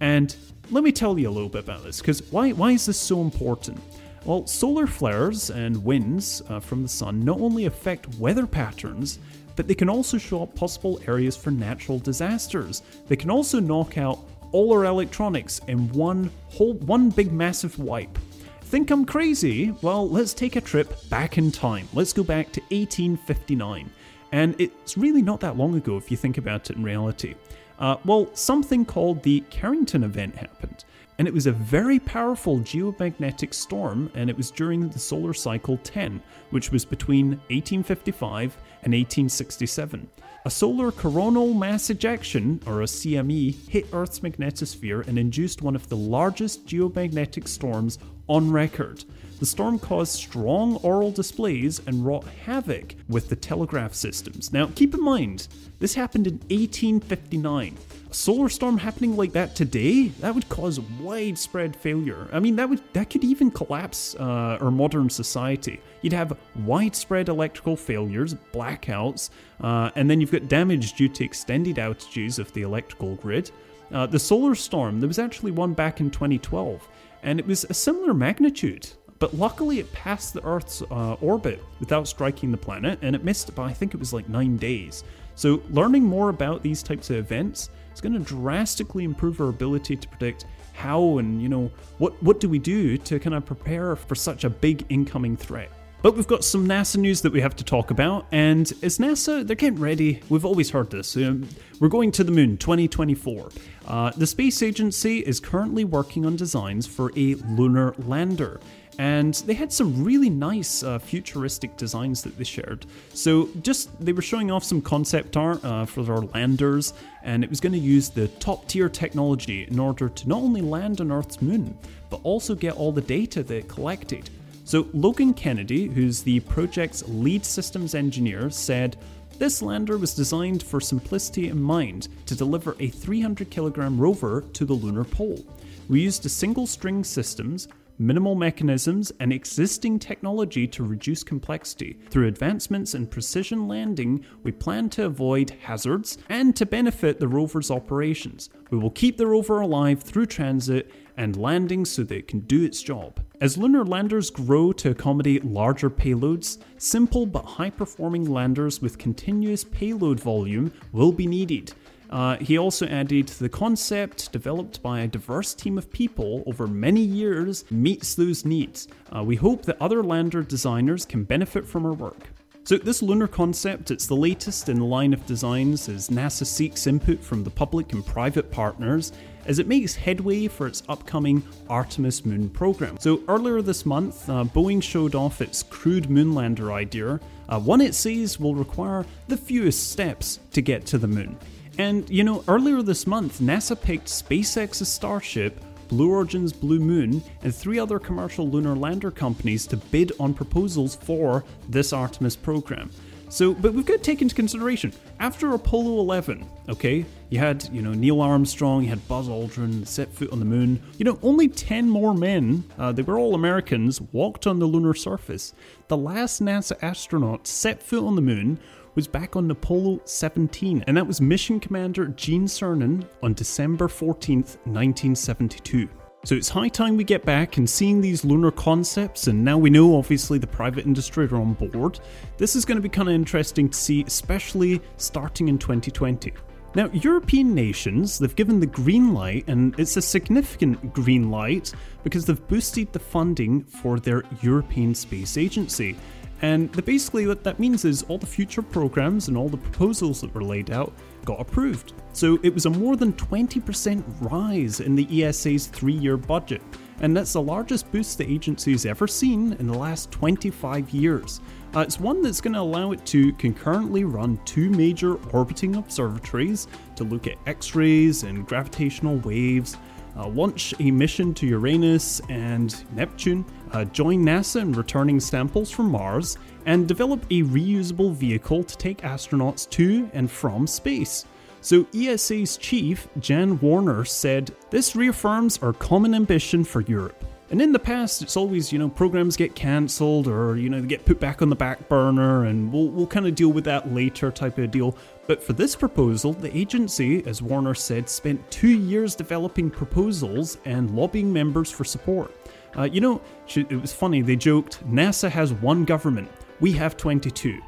And 0.00 0.34
let 0.72 0.82
me 0.82 0.90
tell 0.90 1.16
you 1.16 1.28
a 1.28 1.30
little 1.30 1.48
bit 1.48 1.62
about 1.62 1.84
this, 1.84 2.00
because 2.00 2.24
why, 2.32 2.50
why 2.50 2.72
is 2.72 2.86
this 2.86 2.98
so 2.98 3.20
important? 3.20 3.80
Well, 4.24 4.46
solar 4.46 4.86
flares 4.86 5.50
and 5.50 5.84
winds 5.84 6.42
uh, 6.48 6.60
from 6.60 6.82
the 6.82 6.88
sun 6.88 7.24
not 7.24 7.40
only 7.40 7.66
affect 7.66 8.14
weather 8.16 8.46
patterns, 8.46 9.18
but 9.56 9.66
they 9.66 9.74
can 9.74 9.88
also 9.88 10.16
show 10.16 10.42
up 10.42 10.54
possible 10.54 11.00
areas 11.06 11.36
for 11.36 11.50
natural 11.50 11.98
disasters. 11.98 12.82
They 13.08 13.16
can 13.16 13.30
also 13.30 13.58
knock 13.58 13.98
out 13.98 14.20
all 14.52 14.72
our 14.72 14.84
electronics 14.84 15.60
in 15.66 15.90
one 15.92 16.30
whole 16.48 16.74
one 16.74 17.10
big 17.10 17.32
massive 17.32 17.78
wipe. 17.78 18.16
Think 18.62 18.90
I'm 18.90 19.04
crazy? 19.04 19.74
Well, 19.82 20.08
let's 20.08 20.32
take 20.32 20.56
a 20.56 20.60
trip 20.60 21.08
back 21.10 21.36
in 21.36 21.50
time. 21.50 21.88
Let's 21.92 22.12
go 22.12 22.22
back 22.22 22.52
to 22.52 22.60
1859. 22.70 23.90
And 24.30 24.58
it's 24.58 24.96
really 24.96 25.20
not 25.20 25.40
that 25.40 25.58
long 25.58 25.74
ago 25.74 25.96
if 25.96 26.10
you 26.10 26.16
think 26.16 26.38
about 26.38 26.70
it 26.70 26.76
in 26.76 26.82
reality. 26.82 27.34
Uh, 27.78 27.96
well, 28.04 28.30
something 28.34 28.84
called 28.84 29.22
the 29.22 29.40
Carrington 29.50 30.04
event 30.04 30.36
happened. 30.36 30.84
And 31.22 31.28
it 31.28 31.34
was 31.34 31.46
a 31.46 31.52
very 31.52 32.00
powerful 32.00 32.58
geomagnetic 32.58 33.54
storm, 33.54 34.10
and 34.16 34.28
it 34.28 34.36
was 34.36 34.50
during 34.50 34.88
the 34.88 34.98
solar 34.98 35.32
cycle 35.32 35.76
10, 35.84 36.20
which 36.50 36.72
was 36.72 36.84
between 36.84 37.38
1855 37.48 38.56
and 38.82 38.92
1867. 38.92 40.10
A 40.44 40.50
solar 40.50 40.90
coronal 40.90 41.54
mass 41.54 41.90
ejection, 41.90 42.60
or 42.66 42.82
a 42.82 42.86
CME, 42.86 43.68
hit 43.68 43.86
Earth's 43.92 44.18
magnetosphere 44.18 45.06
and 45.06 45.16
induced 45.16 45.62
one 45.62 45.76
of 45.76 45.88
the 45.88 45.96
largest 45.96 46.66
geomagnetic 46.66 47.46
storms 47.46 48.00
on 48.26 48.50
record. 48.50 49.04
The 49.38 49.46
storm 49.46 49.78
caused 49.78 50.14
strong 50.14 50.80
auroral 50.84 51.12
displays 51.12 51.80
and 51.86 52.04
wrought 52.04 52.26
havoc 52.44 52.96
with 53.08 53.28
the 53.28 53.36
telegraph 53.36 53.94
systems. 53.94 54.52
Now, 54.52 54.70
keep 54.74 54.92
in 54.92 55.04
mind, 55.04 55.46
this 55.78 55.94
happened 55.94 56.26
in 56.26 56.38
1859. 56.48 57.76
Solar 58.12 58.50
storm 58.50 58.76
happening 58.76 59.16
like 59.16 59.32
that 59.32 59.56
today, 59.56 60.08
that 60.20 60.34
would 60.34 60.46
cause 60.50 60.78
widespread 60.78 61.74
failure. 61.74 62.28
I 62.30 62.40
mean, 62.40 62.56
that 62.56 62.68
would 62.68 62.82
that 62.92 63.08
could 63.08 63.24
even 63.24 63.50
collapse 63.50 64.14
uh, 64.16 64.58
our 64.60 64.70
modern 64.70 65.08
society. 65.08 65.80
You'd 66.02 66.12
have 66.12 66.36
widespread 66.66 67.30
electrical 67.30 67.74
failures, 67.74 68.34
blackouts, 68.52 69.30
uh, 69.62 69.90
and 69.96 70.10
then 70.10 70.20
you've 70.20 70.30
got 70.30 70.48
damage 70.48 70.92
due 70.92 71.08
to 71.08 71.24
extended 71.24 71.76
outages 71.76 72.38
of 72.38 72.52
the 72.52 72.62
electrical 72.62 73.14
grid. 73.16 73.50
Uh, 73.90 74.04
the 74.04 74.18
solar 74.18 74.54
storm, 74.54 75.00
there 75.00 75.08
was 75.08 75.18
actually 75.18 75.52
one 75.52 75.72
back 75.72 76.00
in 76.00 76.10
2012, 76.10 76.86
and 77.22 77.40
it 77.40 77.46
was 77.46 77.64
a 77.64 77.74
similar 77.74 78.12
magnitude. 78.12 78.90
But 79.20 79.34
luckily, 79.34 79.78
it 79.78 79.90
passed 79.92 80.34
the 80.34 80.44
Earth's 80.44 80.82
uh, 80.90 81.14
orbit 81.14 81.62
without 81.80 82.08
striking 82.08 82.50
the 82.50 82.58
planet, 82.58 82.98
and 83.00 83.16
it 83.16 83.24
missed 83.24 83.54
by 83.54 83.70
I 83.70 83.72
think 83.72 83.94
it 83.94 84.00
was 84.00 84.12
like 84.12 84.28
nine 84.28 84.58
days. 84.58 85.02
So, 85.34 85.62
learning 85.70 86.02
more 86.02 86.28
about 86.28 86.62
these 86.62 86.82
types 86.82 87.08
of 87.08 87.16
events 87.16 87.70
is 87.92 88.00
going 88.00 88.12
to 88.12 88.20
drastically 88.20 89.04
improve 89.04 89.40
our 89.40 89.48
ability 89.48 89.96
to 89.96 90.08
predict 90.08 90.46
how 90.72 91.18
and 91.18 91.42
you 91.42 91.48
know 91.48 91.70
what 91.98 92.20
what 92.22 92.40
do 92.40 92.48
we 92.48 92.58
do 92.58 92.96
to 92.96 93.18
kind 93.18 93.34
of 93.34 93.44
prepare 93.44 93.94
for 93.94 94.14
such 94.14 94.44
a 94.44 94.50
big 94.50 94.84
incoming 94.88 95.36
threat. 95.36 95.70
But 96.02 96.16
we've 96.16 96.26
got 96.26 96.42
some 96.42 96.66
NASA 96.66 96.96
news 96.96 97.20
that 97.20 97.32
we 97.32 97.40
have 97.40 97.54
to 97.54 97.64
talk 97.64 97.92
about, 97.92 98.26
and 98.32 98.72
as 98.82 98.98
NASA, 98.98 99.46
they're 99.46 99.54
getting 99.54 99.78
ready. 99.78 100.20
We've 100.28 100.44
always 100.44 100.68
heard 100.70 100.90
this. 100.90 101.16
Um, 101.16 101.48
we're 101.78 101.88
going 101.88 102.10
to 102.12 102.24
the 102.24 102.32
moon 102.32 102.56
2024. 102.56 103.50
Uh, 103.86 104.10
the 104.16 104.26
space 104.26 104.64
agency 104.64 105.20
is 105.20 105.38
currently 105.38 105.84
working 105.84 106.26
on 106.26 106.34
designs 106.34 106.88
for 106.88 107.12
a 107.16 107.34
lunar 107.34 107.94
lander 107.98 108.58
and 108.98 109.34
they 109.34 109.54
had 109.54 109.72
some 109.72 110.04
really 110.04 110.28
nice 110.28 110.82
uh, 110.82 110.98
futuristic 110.98 111.76
designs 111.76 112.22
that 112.22 112.36
they 112.36 112.44
shared. 112.44 112.86
So 113.14 113.48
just 113.62 113.88
they 114.04 114.12
were 114.12 114.22
showing 114.22 114.50
off 114.50 114.64
some 114.64 114.82
concept 114.82 115.36
art 115.36 115.64
uh, 115.64 115.86
for 115.86 116.02
their 116.02 116.18
landers, 116.18 116.92
and 117.22 117.42
it 117.42 117.50
was 117.50 117.60
going 117.60 117.72
to 117.72 117.78
use 117.78 118.10
the 118.10 118.28
top 118.28 118.66
tier 118.68 118.88
technology 118.88 119.66
in 119.70 119.78
order 119.78 120.08
to 120.08 120.28
not 120.28 120.42
only 120.42 120.60
land 120.60 121.00
on 121.00 121.10
Earth's 121.10 121.40
moon, 121.40 121.76
but 122.10 122.20
also 122.22 122.54
get 122.54 122.76
all 122.76 122.92
the 122.92 123.00
data 123.00 123.42
that 123.42 123.56
it 123.56 123.68
collected. 123.68 124.28
So 124.64 124.86
Logan 124.92 125.34
Kennedy, 125.34 125.88
who's 125.88 126.22
the 126.22 126.40
project's 126.40 127.02
lead 127.08 127.44
systems 127.44 127.94
engineer, 127.94 128.50
said. 128.50 128.96
This 129.38 129.62
lander 129.62 129.96
was 129.96 130.14
designed 130.14 130.62
for 130.62 130.78
simplicity 130.78 131.48
in 131.48 131.60
mind 131.60 132.08
to 132.26 132.36
deliver 132.36 132.76
a 132.78 132.88
300 132.88 133.50
kilogram 133.50 133.98
rover 133.98 134.44
to 134.52 134.64
the 134.64 134.74
lunar 134.74 135.04
pole. 135.04 135.44
We 135.88 136.00
used 136.00 136.24
a 136.26 136.28
single 136.28 136.66
string 136.66 137.02
systems 137.02 137.66
minimal 137.98 138.34
mechanisms, 138.34 139.12
and 139.20 139.32
existing 139.32 139.98
technology 139.98 140.66
to 140.66 140.82
reduce 140.82 141.22
complexity. 141.22 141.98
Through 142.10 142.28
advancements 142.28 142.94
in 142.94 143.06
precision 143.06 143.68
landing, 143.68 144.24
we 144.42 144.52
plan 144.52 144.90
to 144.90 145.06
avoid 145.06 145.50
hazards 145.62 146.18
and 146.28 146.54
to 146.56 146.66
benefit 146.66 147.20
the 147.20 147.28
rover's 147.28 147.70
operations. 147.70 148.50
We 148.70 148.78
will 148.78 148.90
keep 148.90 149.16
the 149.16 149.26
rover 149.26 149.60
alive 149.60 150.02
through 150.02 150.26
transit 150.26 150.90
and 151.16 151.36
landing 151.36 151.84
so 151.84 152.02
that 152.04 152.16
it 152.16 152.28
can 152.28 152.40
do 152.40 152.64
its 152.64 152.82
job. 152.82 153.20
As 153.40 153.58
lunar 153.58 153.84
landers 153.84 154.30
grow 154.30 154.72
to 154.72 154.90
accommodate 154.90 155.44
larger 155.44 155.90
payloads, 155.90 156.58
simple 156.78 157.26
but 157.26 157.44
high 157.44 157.70
performing 157.70 158.30
landers 158.30 158.80
with 158.80 158.98
continuous 158.98 159.64
payload 159.64 160.20
volume 160.20 160.72
will 160.92 161.12
be 161.12 161.26
needed. 161.26 161.74
Uh, 162.12 162.36
he 162.36 162.58
also 162.58 162.86
added 162.88 163.26
the 163.26 163.48
concept 163.48 164.30
developed 164.32 164.82
by 164.82 165.00
a 165.00 165.08
diverse 165.08 165.54
team 165.54 165.78
of 165.78 165.90
people 165.90 166.44
over 166.46 166.66
many 166.66 167.00
years 167.00 167.64
meets 167.70 168.14
those 168.14 168.44
needs. 168.44 168.86
Uh, 169.16 169.24
we 169.24 169.34
hope 169.34 169.62
that 169.62 169.80
other 169.80 170.02
lander 170.02 170.42
designers 170.42 171.06
can 171.06 171.24
benefit 171.24 171.66
from 171.66 171.86
our 171.86 171.94
work. 171.94 172.28
So 172.64 172.76
this 172.76 173.02
lunar 173.02 173.26
concept, 173.26 173.90
it's 173.90 174.06
the 174.06 174.14
latest 174.14 174.68
in 174.68 174.78
the 174.78 174.84
line 174.84 175.14
of 175.14 175.24
designs 175.26 175.88
as 175.88 176.10
NASA 176.10 176.46
seeks 176.46 176.86
input 176.86 177.18
from 177.18 177.42
the 177.42 177.50
public 177.50 177.92
and 177.92 178.06
private 178.06 178.52
partners 178.52 179.12
as 179.46 179.58
it 179.58 179.66
makes 179.66 179.94
headway 179.94 180.46
for 180.46 180.66
its 180.66 180.82
upcoming 180.88 181.42
Artemis 181.68 182.24
moon 182.24 182.48
program. 182.50 182.98
So 183.00 183.22
earlier 183.26 183.62
this 183.62 183.84
month, 183.86 184.28
uh, 184.28 184.44
Boeing 184.44 184.82
showed 184.82 185.14
off 185.14 185.40
its 185.40 185.62
crewed 185.62 186.04
moonlander 186.04 186.72
idea, 186.72 187.18
uh, 187.48 187.58
one 187.58 187.80
it 187.80 187.94
says 187.94 188.38
will 188.38 188.54
require 188.54 189.04
the 189.28 189.36
fewest 189.36 189.90
steps 189.90 190.38
to 190.52 190.60
get 190.60 190.86
to 190.86 190.98
the 190.98 191.08
moon. 191.08 191.36
And 191.78 192.08
you 192.10 192.24
know, 192.24 192.44
earlier 192.48 192.82
this 192.82 193.06
month, 193.06 193.40
NASA 193.40 193.80
picked 193.80 194.06
SpaceX's 194.06 194.88
Starship, 194.88 195.60
Blue 195.88 196.10
Origin's 196.10 196.52
Blue 196.52 196.78
Moon, 196.78 197.22
and 197.42 197.54
three 197.54 197.78
other 197.78 197.98
commercial 197.98 198.48
lunar 198.48 198.74
lander 198.74 199.10
companies 199.10 199.66
to 199.68 199.76
bid 199.76 200.12
on 200.20 200.34
proposals 200.34 200.96
for 200.96 201.44
this 201.68 201.92
Artemis 201.92 202.36
program. 202.36 202.90
So, 203.32 203.54
but 203.54 203.72
we've 203.72 203.86
got 203.86 203.96
to 203.96 204.02
take 204.02 204.20
into 204.20 204.34
consideration 204.34 204.92
after 205.18 205.54
Apollo 205.54 206.00
11, 206.00 206.46
okay, 206.68 207.06
you 207.30 207.38
had, 207.38 207.66
you 207.72 207.80
know, 207.80 207.94
Neil 207.94 208.20
Armstrong, 208.20 208.82
you 208.82 208.90
had 208.90 209.08
Buzz 209.08 209.26
Aldrin 209.26 209.86
set 209.86 210.12
foot 210.12 210.30
on 210.32 210.38
the 210.38 210.44
moon. 210.44 210.82
You 210.98 211.06
know, 211.06 211.18
only 211.22 211.48
10 211.48 211.88
more 211.88 212.12
men, 212.12 212.64
uh, 212.78 212.92
they 212.92 213.00
were 213.00 213.18
all 213.18 213.34
Americans, 213.34 214.02
walked 214.12 214.46
on 214.46 214.58
the 214.58 214.66
lunar 214.66 214.92
surface. 214.92 215.54
The 215.88 215.96
last 215.96 216.42
NASA 216.42 216.76
astronaut 216.82 217.46
set 217.46 217.82
foot 217.82 218.04
on 218.04 218.16
the 218.16 218.20
moon 218.20 218.58
was 218.94 219.06
back 219.06 219.36
on 219.36 219.50
Apollo 219.50 220.00
17, 220.04 220.84
and 220.86 220.96
that 220.96 221.06
was 221.06 221.20
Mission 221.20 221.58
Commander 221.58 222.08
Gene 222.08 222.46
Cernan 222.46 223.06
on 223.22 223.32
December 223.32 223.88
14th, 223.88 224.56
1972. 224.66 225.88
So 226.24 226.36
it's 226.36 226.48
high 226.48 226.68
time 226.68 226.96
we 226.96 227.04
get 227.04 227.24
back 227.24 227.56
and 227.56 227.68
seeing 227.68 228.00
these 228.00 228.24
lunar 228.24 228.50
concepts, 228.50 229.26
and 229.26 229.44
now 229.44 229.58
we 229.58 229.70
know 229.70 229.96
obviously 229.96 230.38
the 230.38 230.46
private 230.46 230.86
industry 230.86 231.26
are 231.26 231.36
on 231.36 231.54
board. 231.54 232.00
This 232.36 232.54
is 232.54 232.64
going 232.64 232.76
to 232.76 232.82
be 232.82 232.88
kind 232.88 233.08
of 233.08 233.14
interesting 233.14 233.68
to 233.70 233.76
see, 233.76 234.04
especially 234.06 234.80
starting 234.98 235.48
in 235.48 235.58
2020. 235.58 236.32
Now, 236.74 236.88
European 236.92 237.54
nations, 237.54 238.18
they've 238.18 238.34
given 238.34 238.60
the 238.60 238.66
green 238.66 239.12
light, 239.12 239.44
and 239.48 239.74
it's 239.78 239.96
a 239.96 240.02
significant 240.02 240.94
green 240.94 241.30
light 241.30 241.72
because 242.02 242.24
they've 242.24 242.48
boosted 242.48 242.92
the 242.92 242.98
funding 242.98 243.64
for 243.64 243.98
their 243.98 244.22
European 244.42 244.94
Space 244.94 245.36
Agency. 245.36 245.96
And 246.42 246.72
basically, 246.84 247.28
what 247.28 247.44
that 247.44 247.60
means 247.60 247.84
is 247.84 248.02
all 248.04 248.18
the 248.18 248.26
future 248.26 248.62
programs 248.62 249.28
and 249.28 249.36
all 249.36 249.48
the 249.48 249.56
proposals 249.56 250.20
that 250.20 250.34
were 250.34 250.42
laid 250.42 250.72
out 250.72 250.92
got 251.24 251.40
approved. 251.40 251.92
So 252.12 252.38
it 252.42 252.52
was 252.52 252.66
a 252.66 252.70
more 252.70 252.96
than 252.96 253.12
20% 253.12 254.02
rise 254.20 254.80
in 254.80 254.96
the 254.96 255.24
ESA's 255.24 255.68
three 255.68 255.92
year 255.92 256.16
budget, 256.16 256.60
and 257.00 257.16
that's 257.16 257.32
the 257.32 257.40
largest 257.40 257.90
boost 257.92 258.18
the 258.18 258.28
agency 258.28 258.72
has 258.72 258.84
ever 258.84 259.06
seen 259.06 259.52
in 259.54 259.68
the 259.68 259.78
last 259.78 260.10
25 260.10 260.90
years. 260.90 261.40
Uh, 261.74 261.80
it's 261.80 262.00
one 262.00 262.20
that's 262.20 262.40
going 262.40 262.52
to 262.52 262.60
allow 262.60 262.90
it 262.90 263.06
to 263.06 263.32
concurrently 263.34 264.04
run 264.04 264.38
two 264.44 264.68
major 264.68 265.14
orbiting 265.32 265.76
observatories 265.76 266.66
to 266.96 267.04
look 267.04 267.28
at 267.28 267.38
X 267.46 267.74
rays 267.76 268.24
and 268.24 268.46
gravitational 268.46 269.16
waves 269.18 269.78
uh, 270.16 270.28
launch 270.28 270.74
a 270.78 270.90
mission 270.90 271.32
to 271.34 271.46
Uranus 271.46 272.20
and 272.28 272.84
Neptune, 272.94 273.44
uh, 273.72 273.84
join 273.84 274.24
NASA 274.24 274.60
in 274.60 274.72
returning 274.72 275.20
samples 275.20 275.70
from 275.70 275.90
Mars, 275.90 276.38
and 276.66 276.86
develop 276.86 277.24
a 277.30 277.42
reusable 277.42 278.12
vehicle 278.12 278.64
to 278.64 278.76
take 278.76 278.98
astronauts 278.98 279.68
to 279.70 280.08
and 280.12 280.30
from 280.30 280.66
space. 280.66 281.24
So, 281.60 281.86
ESA's 281.94 282.56
chief, 282.56 283.06
Jan 283.20 283.58
Wörner, 283.58 284.06
said, 284.06 284.50
This 284.70 284.96
reaffirms 284.96 285.58
our 285.62 285.72
common 285.72 286.14
ambition 286.14 286.64
for 286.64 286.80
Europe. 286.80 287.24
And 287.52 287.60
in 287.60 287.70
the 287.70 287.78
past, 287.78 288.22
it's 288.22 288.36
always, 288.36 288.72
you 288.72 288.78
know, 288.78 288.88
programs 288.88 289.36
get 289.36 289.54
cancelled 289.54 290.26
or, 290.26 290.56
you 290.56 290.70
know, 290.70 290.80
they 290.80 290.86
get 290.86 291.04
put 291.04 291.20
back 291.20 291.42
on 291.42 291.50
the 291.50 291.54
back 291.54 291.86
burner 291.86 292.46
and 292.46 292.72
we'll, 292.72 292.88
we'll 292.88 293.06
kind 293.06 293.26
of 293.26 293.34
deal 293.34 293.52
with 293.52 293.64
that 293.64 293.92
later 293.92 294.30
type 294.30 294.56
of 294.56 294.70
deal. 294.70 294.96
But 295.26 295.42
for 295.42 295.52
this 295.52 295.76
proposal, 295.76 296.32
the 296.32 296.56
agency, 296.56 297.22
as 297.26 297.42
Wörner 297.42 297.76
said, 297.76 298.08
spent 298.08 298.50
two 298.50 298.70
years 298.70 299.14
developing 299.14 299.70
proposals 299.70 300.56
and 300.64 300.96
lobbying 300.96 301.30
members 301.30 301.70
for 301.70 301.84
support. 301.84 302.34
Uh, 302.76 302.84
you 302.84 303.00
know, 303.00 303.20
it 303.54 303.80
was 303.80 303.92
funny, 303.92 304.22
they 304.22 304.36
joked 304.36 304.86
NASA 304.90 305.30
has 305.30 305.52
one 305.52 305.84
government, 305.84 306.30
we 306.60 306.72
have 306.72 306.96
22. 306.96 307.60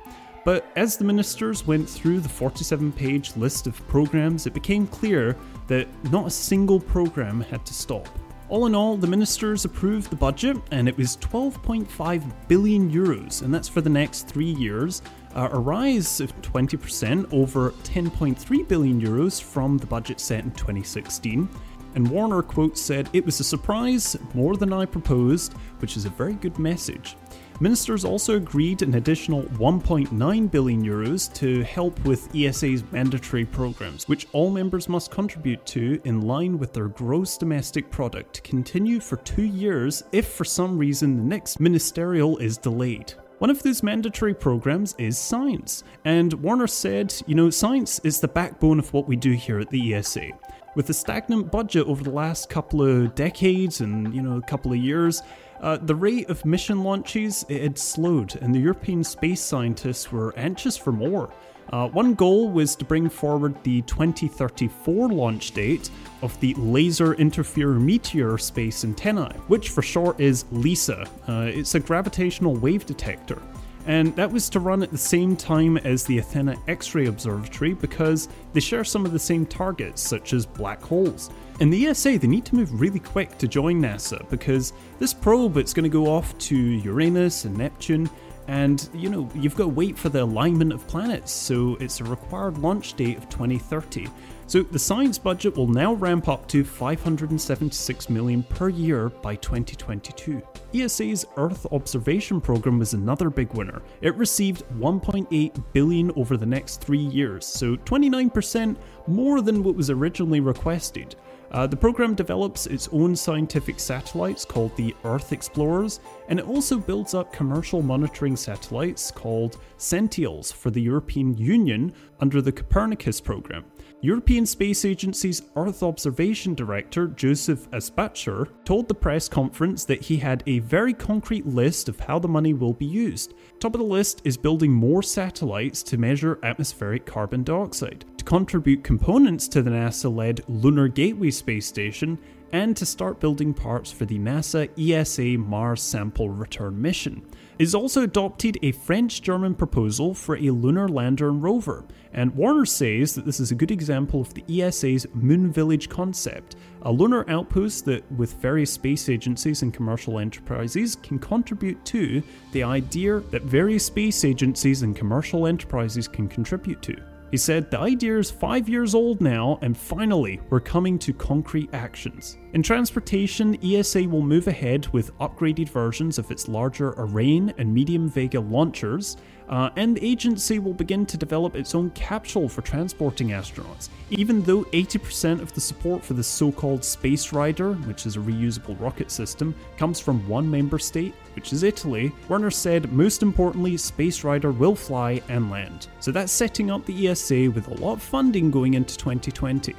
But 0.44 0.66
as 0.76 0.96
the 0.96 1.04
ministers 1.04 1.66
went 1.66 1.88
through 1.88 2.20
the 2.20 2.28
47 2.28 2.92
page 2.92 3.34
list 3.36 3.66
of 3.66 3.86
programs, 3.88 4.46
it 4.46 4.52
became 4.52 4.86
clear 4.86 5.36
that 5.68 5.88
not 6.12 6.26
a 6.26 6.30
single 6.30 6.78
program 6.78 7.40
had 7.40 7.64
to 7.64 7.74
stop. 7.74 8.08
All 8.50 8.66
in 8.66 8.74
all, 8.74 8.96
the 8.96 9.06
ministers 9.06 9.64
approved 9.64 10.10
the 10.10 10.16
budget 10.16 10.58
and 10.70 10.86
it 10.86 10.96
was 10.98 11.16
12.5 11.16 12.32
billion 12.46 12.90
euros, 12.90 13.40
and 13.40 13.52
that's 13.52 13.68
for 13.68 13.80
the 13.80 13.90
next 13.90 14.28
three 14.28 14.52
years. 14.52 15.00
uh, 15.34 15.48
a 15.52 15.58
rise 15.58 16.20
of 16.20 16.34
20% 16.42 17.32
over 17.32 17.70
10.3 17.70 18.68
billion 18.68 19.00
euros 19.00 19.42
from 19.42 19.76
the 19.78 19.86
budget 19.86 20.20
set 20.20 20.44
in 20.44 20.50
2016. 20.52 21.48
And 21.94 22.08
Wörner, 22.08 22.46
quote, 22.46 22.76
said, 22.76 23.08
It 23.12 23.24
was 23.24 23.40
a 23.40 23.44
surprise, 23.44 24.16
more 24.34 24.56
than 24.56 24.72
I 24.72 24.84
proposed, 24.84 25.52
which 25.78 25.96
is 25.96 26.04
a 26.04 26.10
very 26.10 26.34
good 26.34 26.58
message. 26.58 27.16
Ministers 27.60 28.04
also 28.04 28.34
agreed 28.36 28.82
an 28.82 28.96
additional 28.96 29.44
1.9 29.44 30.50
billion 30.50 30.84
euros 30.84 31.32
to 31.34 31.62
help 31.62 32.04
with 32.04 32.34
ESA's 32.34 32.82
mandatory 32.90 33.44
programs, 33.44 34.08
which 34.08 34.26
all 34.32 34.50
members 34.50 34.88
must 34.88 35.12
contribute 35.12 35.64
to 35.66 36.00
in 36.04 36.22
line 36.22 36.58
with 36.58 36.72
their 36.72 36.88
gross 36.88 37.38
domestic 37.38 37.92
product 37.92 38.42
continue 38.42 38.98
for 38.98 39.18
two 39.18 39.44
years 39.44 40.02
if 40.10 40.26
for 40.26 40.44
some 40.44 40.76
reason 40.76 41.16
the 41.16 41.22
next 41.22 41.60
ministerial 41.60 42.38
is 42.38 42.58
delayed. 42.58 43.14
One 43.38 43.50
of 43.50 43.62
those 43.62 43.82
mandatory 43.84 44.34
programs 44.34 44.96
is 44.98 45.16
science, 45.16 45.84
and 46.04 46.32
Wörner 46.38 46.68
said, 46.68 47.14
you 47.26 47.34
know, 47.36 47.50
science 47.50 48.00
is 48.02 48.18
the 48.18 48.26
backbone 48.26 48.78
of 48.80 48.92
what 48.92 49.06
we 49.06 49.16
do 49.16 49.32
here 49.32 49.60
at 49.60 49.70
the 49.70 49.94
ESA. 49.94 50.30
With 50.74 50.90
a 50.90 50.94
stagnant 50.94 51.52
budget 51.52 51.86
over 51.86 52.02
the 52.02 52.10
last 52.10 52.48
couple 52.48 52.82
of 52.82 53.14
decades 53.14 53.80
and, 53.80 54.12
you 54.12 54.22
know, 54.22 54.36
a 54.38 54.42
couple 54.42 54.72
of 54.72 54.78
years, 54.78 55.22
uh, 55.60 55.76
the 55.76 55.94
rate 55.94 56.28
of 56.28 56.44
mission 56.44 56.82
launches 56.82 57.46
it 57.48 57.62
had 57.62 57.78
slowed, 57.78 58.36
and 58.42 58.52
the 58.52 58.58
European 58.58 59.04
space 59.04 59.40
scientists 59.40 60.10
were 60.10 60.34
anxious 60.36 60.76
for 60.76 60.90
more. 60.90 61.32
Uh, 61.72 61.88
one 61.88 62.14
goal 62.14 62.50
was 62.50 62.76
to 62.76 62.84
bring 62.84 63.08
forward 63.08 63.54
the 63.62 63.82
2034 63.82 65.08
launch 65.08 65.52
date 65.52 65.90
of 66.22 66.38
the 66.40 66.54
Laser 66.54 67.14
Interferometer 67.14 68.38
Space 68.40 68.84
Antennae, 68.84 69.32
which 69.46 69.70
for 69.70 69.80
short 69.80 70.20
is 70.20 70.44
LISA. 70.50 71.08
Uh, 71.28 71.50
it's 71.52 71.74
a 71.74 71.80
gravitational 71.80 72.54
wave 72.56 72.84
detector. 72.84 73.40
And 73.86 74.14
that 74.16 74.30
was 74.30 74.48
to 74.50 74.60
run 74.60 74.82
at 74.82 74.90
the 74.90 74.98
same 74.98 75.36
time 75.36 75.76
as 75.78 76.04
the 76.04 76.18
Athena 76.18 76.56
X 76.68 76.94
ray 76.94 77.06
Observatory 77.06 77.74
because 77.74 78.28
they 78.52 78.60
share 78.60 78.84
some 78.84 79.04
of 79.04 79.12
the 79.12 79.18
same 79.18 79.44
targets, 79.44 80.00
such 80.00 80.32
as 80.32 80.46
black 80.46 80.82
holes. 80.82 81.30
And 81.60 81.72
the 81.72 81.86
ESA, 81.86 82.18
they 82.18 82.26
need 82.26 82.44
to 82.46 82.54
move 82.54 82.80
really 82.80 82.98
quick 82.98 83.36
to 83.38 83.46
join 83.46 83.80
NASA 83.80 84.28
because 84.30 84.72
this 84.98 85.12
probe, 85.12 85.56
it's 85.56 85.74
going 85.74 85.84
to 85.84 85.90
go 85.90 86.06
off 86.06 86.36
to 86.38 86.56
Uranus 86.56 87.44
and 87.44 87.56
Neptune, 87.56 88.08
and 88.48 88.88
you 88.92 89.08
know, 89.08 89.30
you've 89.34 89.56
got 89.56 89.64
to 89.64 89.68
wait 89.68 89.96
for 89.96 90.08
the 90.08 90.22
alignment 90.22 90.72
of 90.72 90.86
planets, 90.86 91.32
so 91.32 91.76
it's 91.76 92.00
a 92.00 92.04
required 92.04 92.58
launch 92.58 92.94
date 92.94 93.16
of 93.16 93.28
2030. 93.28 94.08
So 94.46 94.62
the 94.62 94.78
science 94.78 95.18
budget 95.18 95.56
will 95.56 95.68
now 95.68 95.94
ramp 95.94 96.28
up 96.28 96.46
to 96.48 96.64
576 96.64 98.10
million 98.10 98.42
per 98.42 98.68
year 98.68 99.08
by 99.08 99.36
2022. 99.36 100.42
ESA's 100.74 101.24
Earth 101.36 101.66
observation 101.72 102.40
program 102.40 102.78
was 102.78 102.92
another 102.92 103.30
big 103.30 103.52
winner. 103.54 103.82
It 104.02 104.14
received 104.16 104.64
1.8 104.78 105.64
billion 105.72 106.12
over 106.16 106.36
the 106.36 106.46
next 106.46 106.82
3 106.82 106.98
years, 106.98 107.46
so 107.46 107.76
29% 107.76 108.76
more 109.06 109.40
than 109.40 109.62
what 109.62 109.76
was 109.76 109.88
originally 109.88 110.40
requested. 110.40 111.16
Uh, 111.50 111.66
the 111.66 111.76
program 111.76 112.14
develops 112.14 112.66
its 112.66 112.88
own 112.90 113.14
scientific 113.14 113.78
satellites 113.78 114.44
called 114.44 114.76
the 114.76 114.94
Earth 115.04 115.32
Explorers, 115.32 116.00
and 116.28 116.38
it 116.38 116.48
also 116.48 116.78
builds 116.78 117.14
up 117.14 117.32
commercial 117.32 117.80
monitoring 117.80 118.36
satellites 118.36 119.10
called 119.10 119.58
Sentinels 119.76 120.50
for 120.50 120.70
the 120.70 120.82
European 120.82 121.36
Union 121.36 121.94
under 122.20 122.42
the 122.42 122.50
Copernicus 122.52 123.20
program. 123.20 123.64
European 124.04 124.44
Space 124.44 124.84
Agency's 124.84 125.40
Earth 125.56 125.82
Observation 125.82 126.52
Director, 126.54 127.06
Josef 127.06 127.70
Aschbacher, 127.70 128.50
told 128.66 128.86
the 128.86 128.94
press 128.94 129.30
conference 129.30 129.86
that 129.86 130.02
he 130.02 130.18
had 130.18 130.42
a 130.46 130.58
very 130.58 130.92
concrete 130.92 131.46
list 131.46 131.88
of 131.88 131.98
how 132.00 132.18
the 132.18 132.28
money 132.28 132.52
will 132.52 132.74
be 132.74 132.84
used. 132.84 133.32
Top 133.60 133.74
of 133.74 133.80
the 133.80 133.86
list 133.86 134.20
is 134.22 134.36
building 134.36 134.70
more 134.70 135.02
satellites 135.02 135.82
to 135.84 135.96
measure 135.96 136.38
atmospheric 136.42 137.06
carbon 137.06 137.44
dioxide, 137.44 138.04
to 138.18 138.26
contribute 138.26 138.84
components 138.84 139.48
to 139.48 139.62
the 139.62 139.70
NASA 139.70 140.14
led 140.14 140.42
Lunar 140.48 140.86
Gateway 140.86 141.30
space 141.30 141.64
station, 141.64 142.18
and 142.52 142.76
to 142.76 142.84
start 142.84 143.20
building 143.20 143.54
parts 143.54 143.90
for 143.90 144.04
the 144.04 144.18
NASA 144.18 144.68
ESA 144.78 145.38
Mars 145.38 145.80
Sample 145.80 146.28
Return 146.28 146.78
mission 146.78 147.22
is 147.58 147.74
also 147.74 148.02
adopted 148.02 148.58
a 148.62 148.72
French 148.72 149.22
German 149.22 149.54
proposal 149.54 150.14
for 150.14 150.36
a 150.36 150.50
lunar 150.50 150.88
lander 150.88 151.28
and 151.28 151.42
rover, 151.42 151.84
and 152.12 152.34
Warner 152.34 152.64
says 152.64 153.14
that 153.14 153.24
this 153.24 153.40
is 153.40 153.50
a 153.50 153.56
good 153.56 153.70
example 153.70 154.20
of 154.20 154.32
the 154.34 154.44
ESA's 154.62 155.06
Moon 155.14 155.52
Village 155.52 155.88
concept, 155.88 156.56
a 156.82 156.92
lunar 156.92 157.28
outpost 157.28 157.84
that, 157.86 158.10
with 158.12 158.34
various 158.34 158.72
space 158.72 159.08
agencies 159.08 159.62
and 159.62 159.74
commercial 159.74 160.18
enterprises, 160.18 160.96
can 160.96 161.18
contribute 161.18 161.84
to 161.86 162.22
the 162.52 162.62
idea 162.62 163.20
that 163.30 163.42
various 163.42 163.86
space 163.86 164.24
agencies 164.24 164.82
and 164.82 164.94
commercial 164.94 165.46
enterprises 165.46 166.06
can 166.06 166.28
contribute 166.28 166.80
to. 166.82 167.13
He 167.34 167.38
said, 167.38 167.68
The 167.68 167.80
idea 167.80 168.16
is 168.16 168.30
five 168.30 168.68
years 168.68 168.94
old 168.94 169.20
now, 169.20 169.58
and 169.60 169.76
finally, 169.76 170.40
we're 170.50 170.60
coming 170.60 171.00
to 171.00 171.12
concrete 171.12 171.68
actions. 171.72 172.38
In 172.52 172.62
transportation, 172.62 173.58
ESA 173.60 174.04
will 174.04 174.22
move 174.22 174.46
ahead 174.46 174.86
with 174.92 175.12
upgraded 175.18 175.68
versions 175.68 176.16
of 176.16 176.30
its 176.30 176.46
larger 176.46 176.96
Ariane 176.96 177.52
and 177.58 177.74
medium 177.74 178.08
Vega 178.08 178.38
launchers, 178.38 179.16
uh, 179.48 179.70
and 179.76 179.96
the 179.96 180.06
agency 180.06 180.58
will 180.58 180.74
begin 180.74 181.06
to 181.06 181.16
develop 181.16 181.54
its 181.54 181.74
own 181.74 181.90
capsule 181.90 182.48
for 182.48 182.62
transporting 182.62 183.28
astronauts. 183.28 183.88
Even 184.10 184.42
though 184.42 184.64
80% 184.64 185.40
of 185.40 185.52
the 185.54 185.60
support 185.60 186.04
for 186.04 186.14
the 186.14 186.22
so 186.22 186.52
called 186.52 186.84
Space 186.84 187.32
Rider, 187.32 187.74
which 187.74 188.06
is 188.06 188.16
a 188.16 188.20
reusable 188.20 188.80
rocket 188.80 189.10
system, 189.10 189.54
comes 189.76 190.00
from 190.00 190.26
one 190.28 190.50
member 190.50 190.78
state, 190.78 191.14
which 191.34 191.52
is 191.52 191.62
Italy, 191.62 192.12
Wörner 192.28 192.52
said 192.52 192.92
most 192.92 193.22
importantly, 193.22 193.76
Space 193.76 194.24
Rider 194.24 194.52
will 194.52 194.74
fly 194.74 195.22
and 195.28 195.50
land. 195.50 195.88
So 196.00 196.12
that's 196.12 196.32
setting 196.32 196.70
up 196.70 196.84
the 196.86 197.08
ESA 197.08 197.50
with 197.50 197.68
a 197.68 197.74
lot 197.74 197.94
of 197.94 198.02
funding 198.02 198.50
going 198.50 198.74
into 198.74 198.96
2020. 198.96 199.74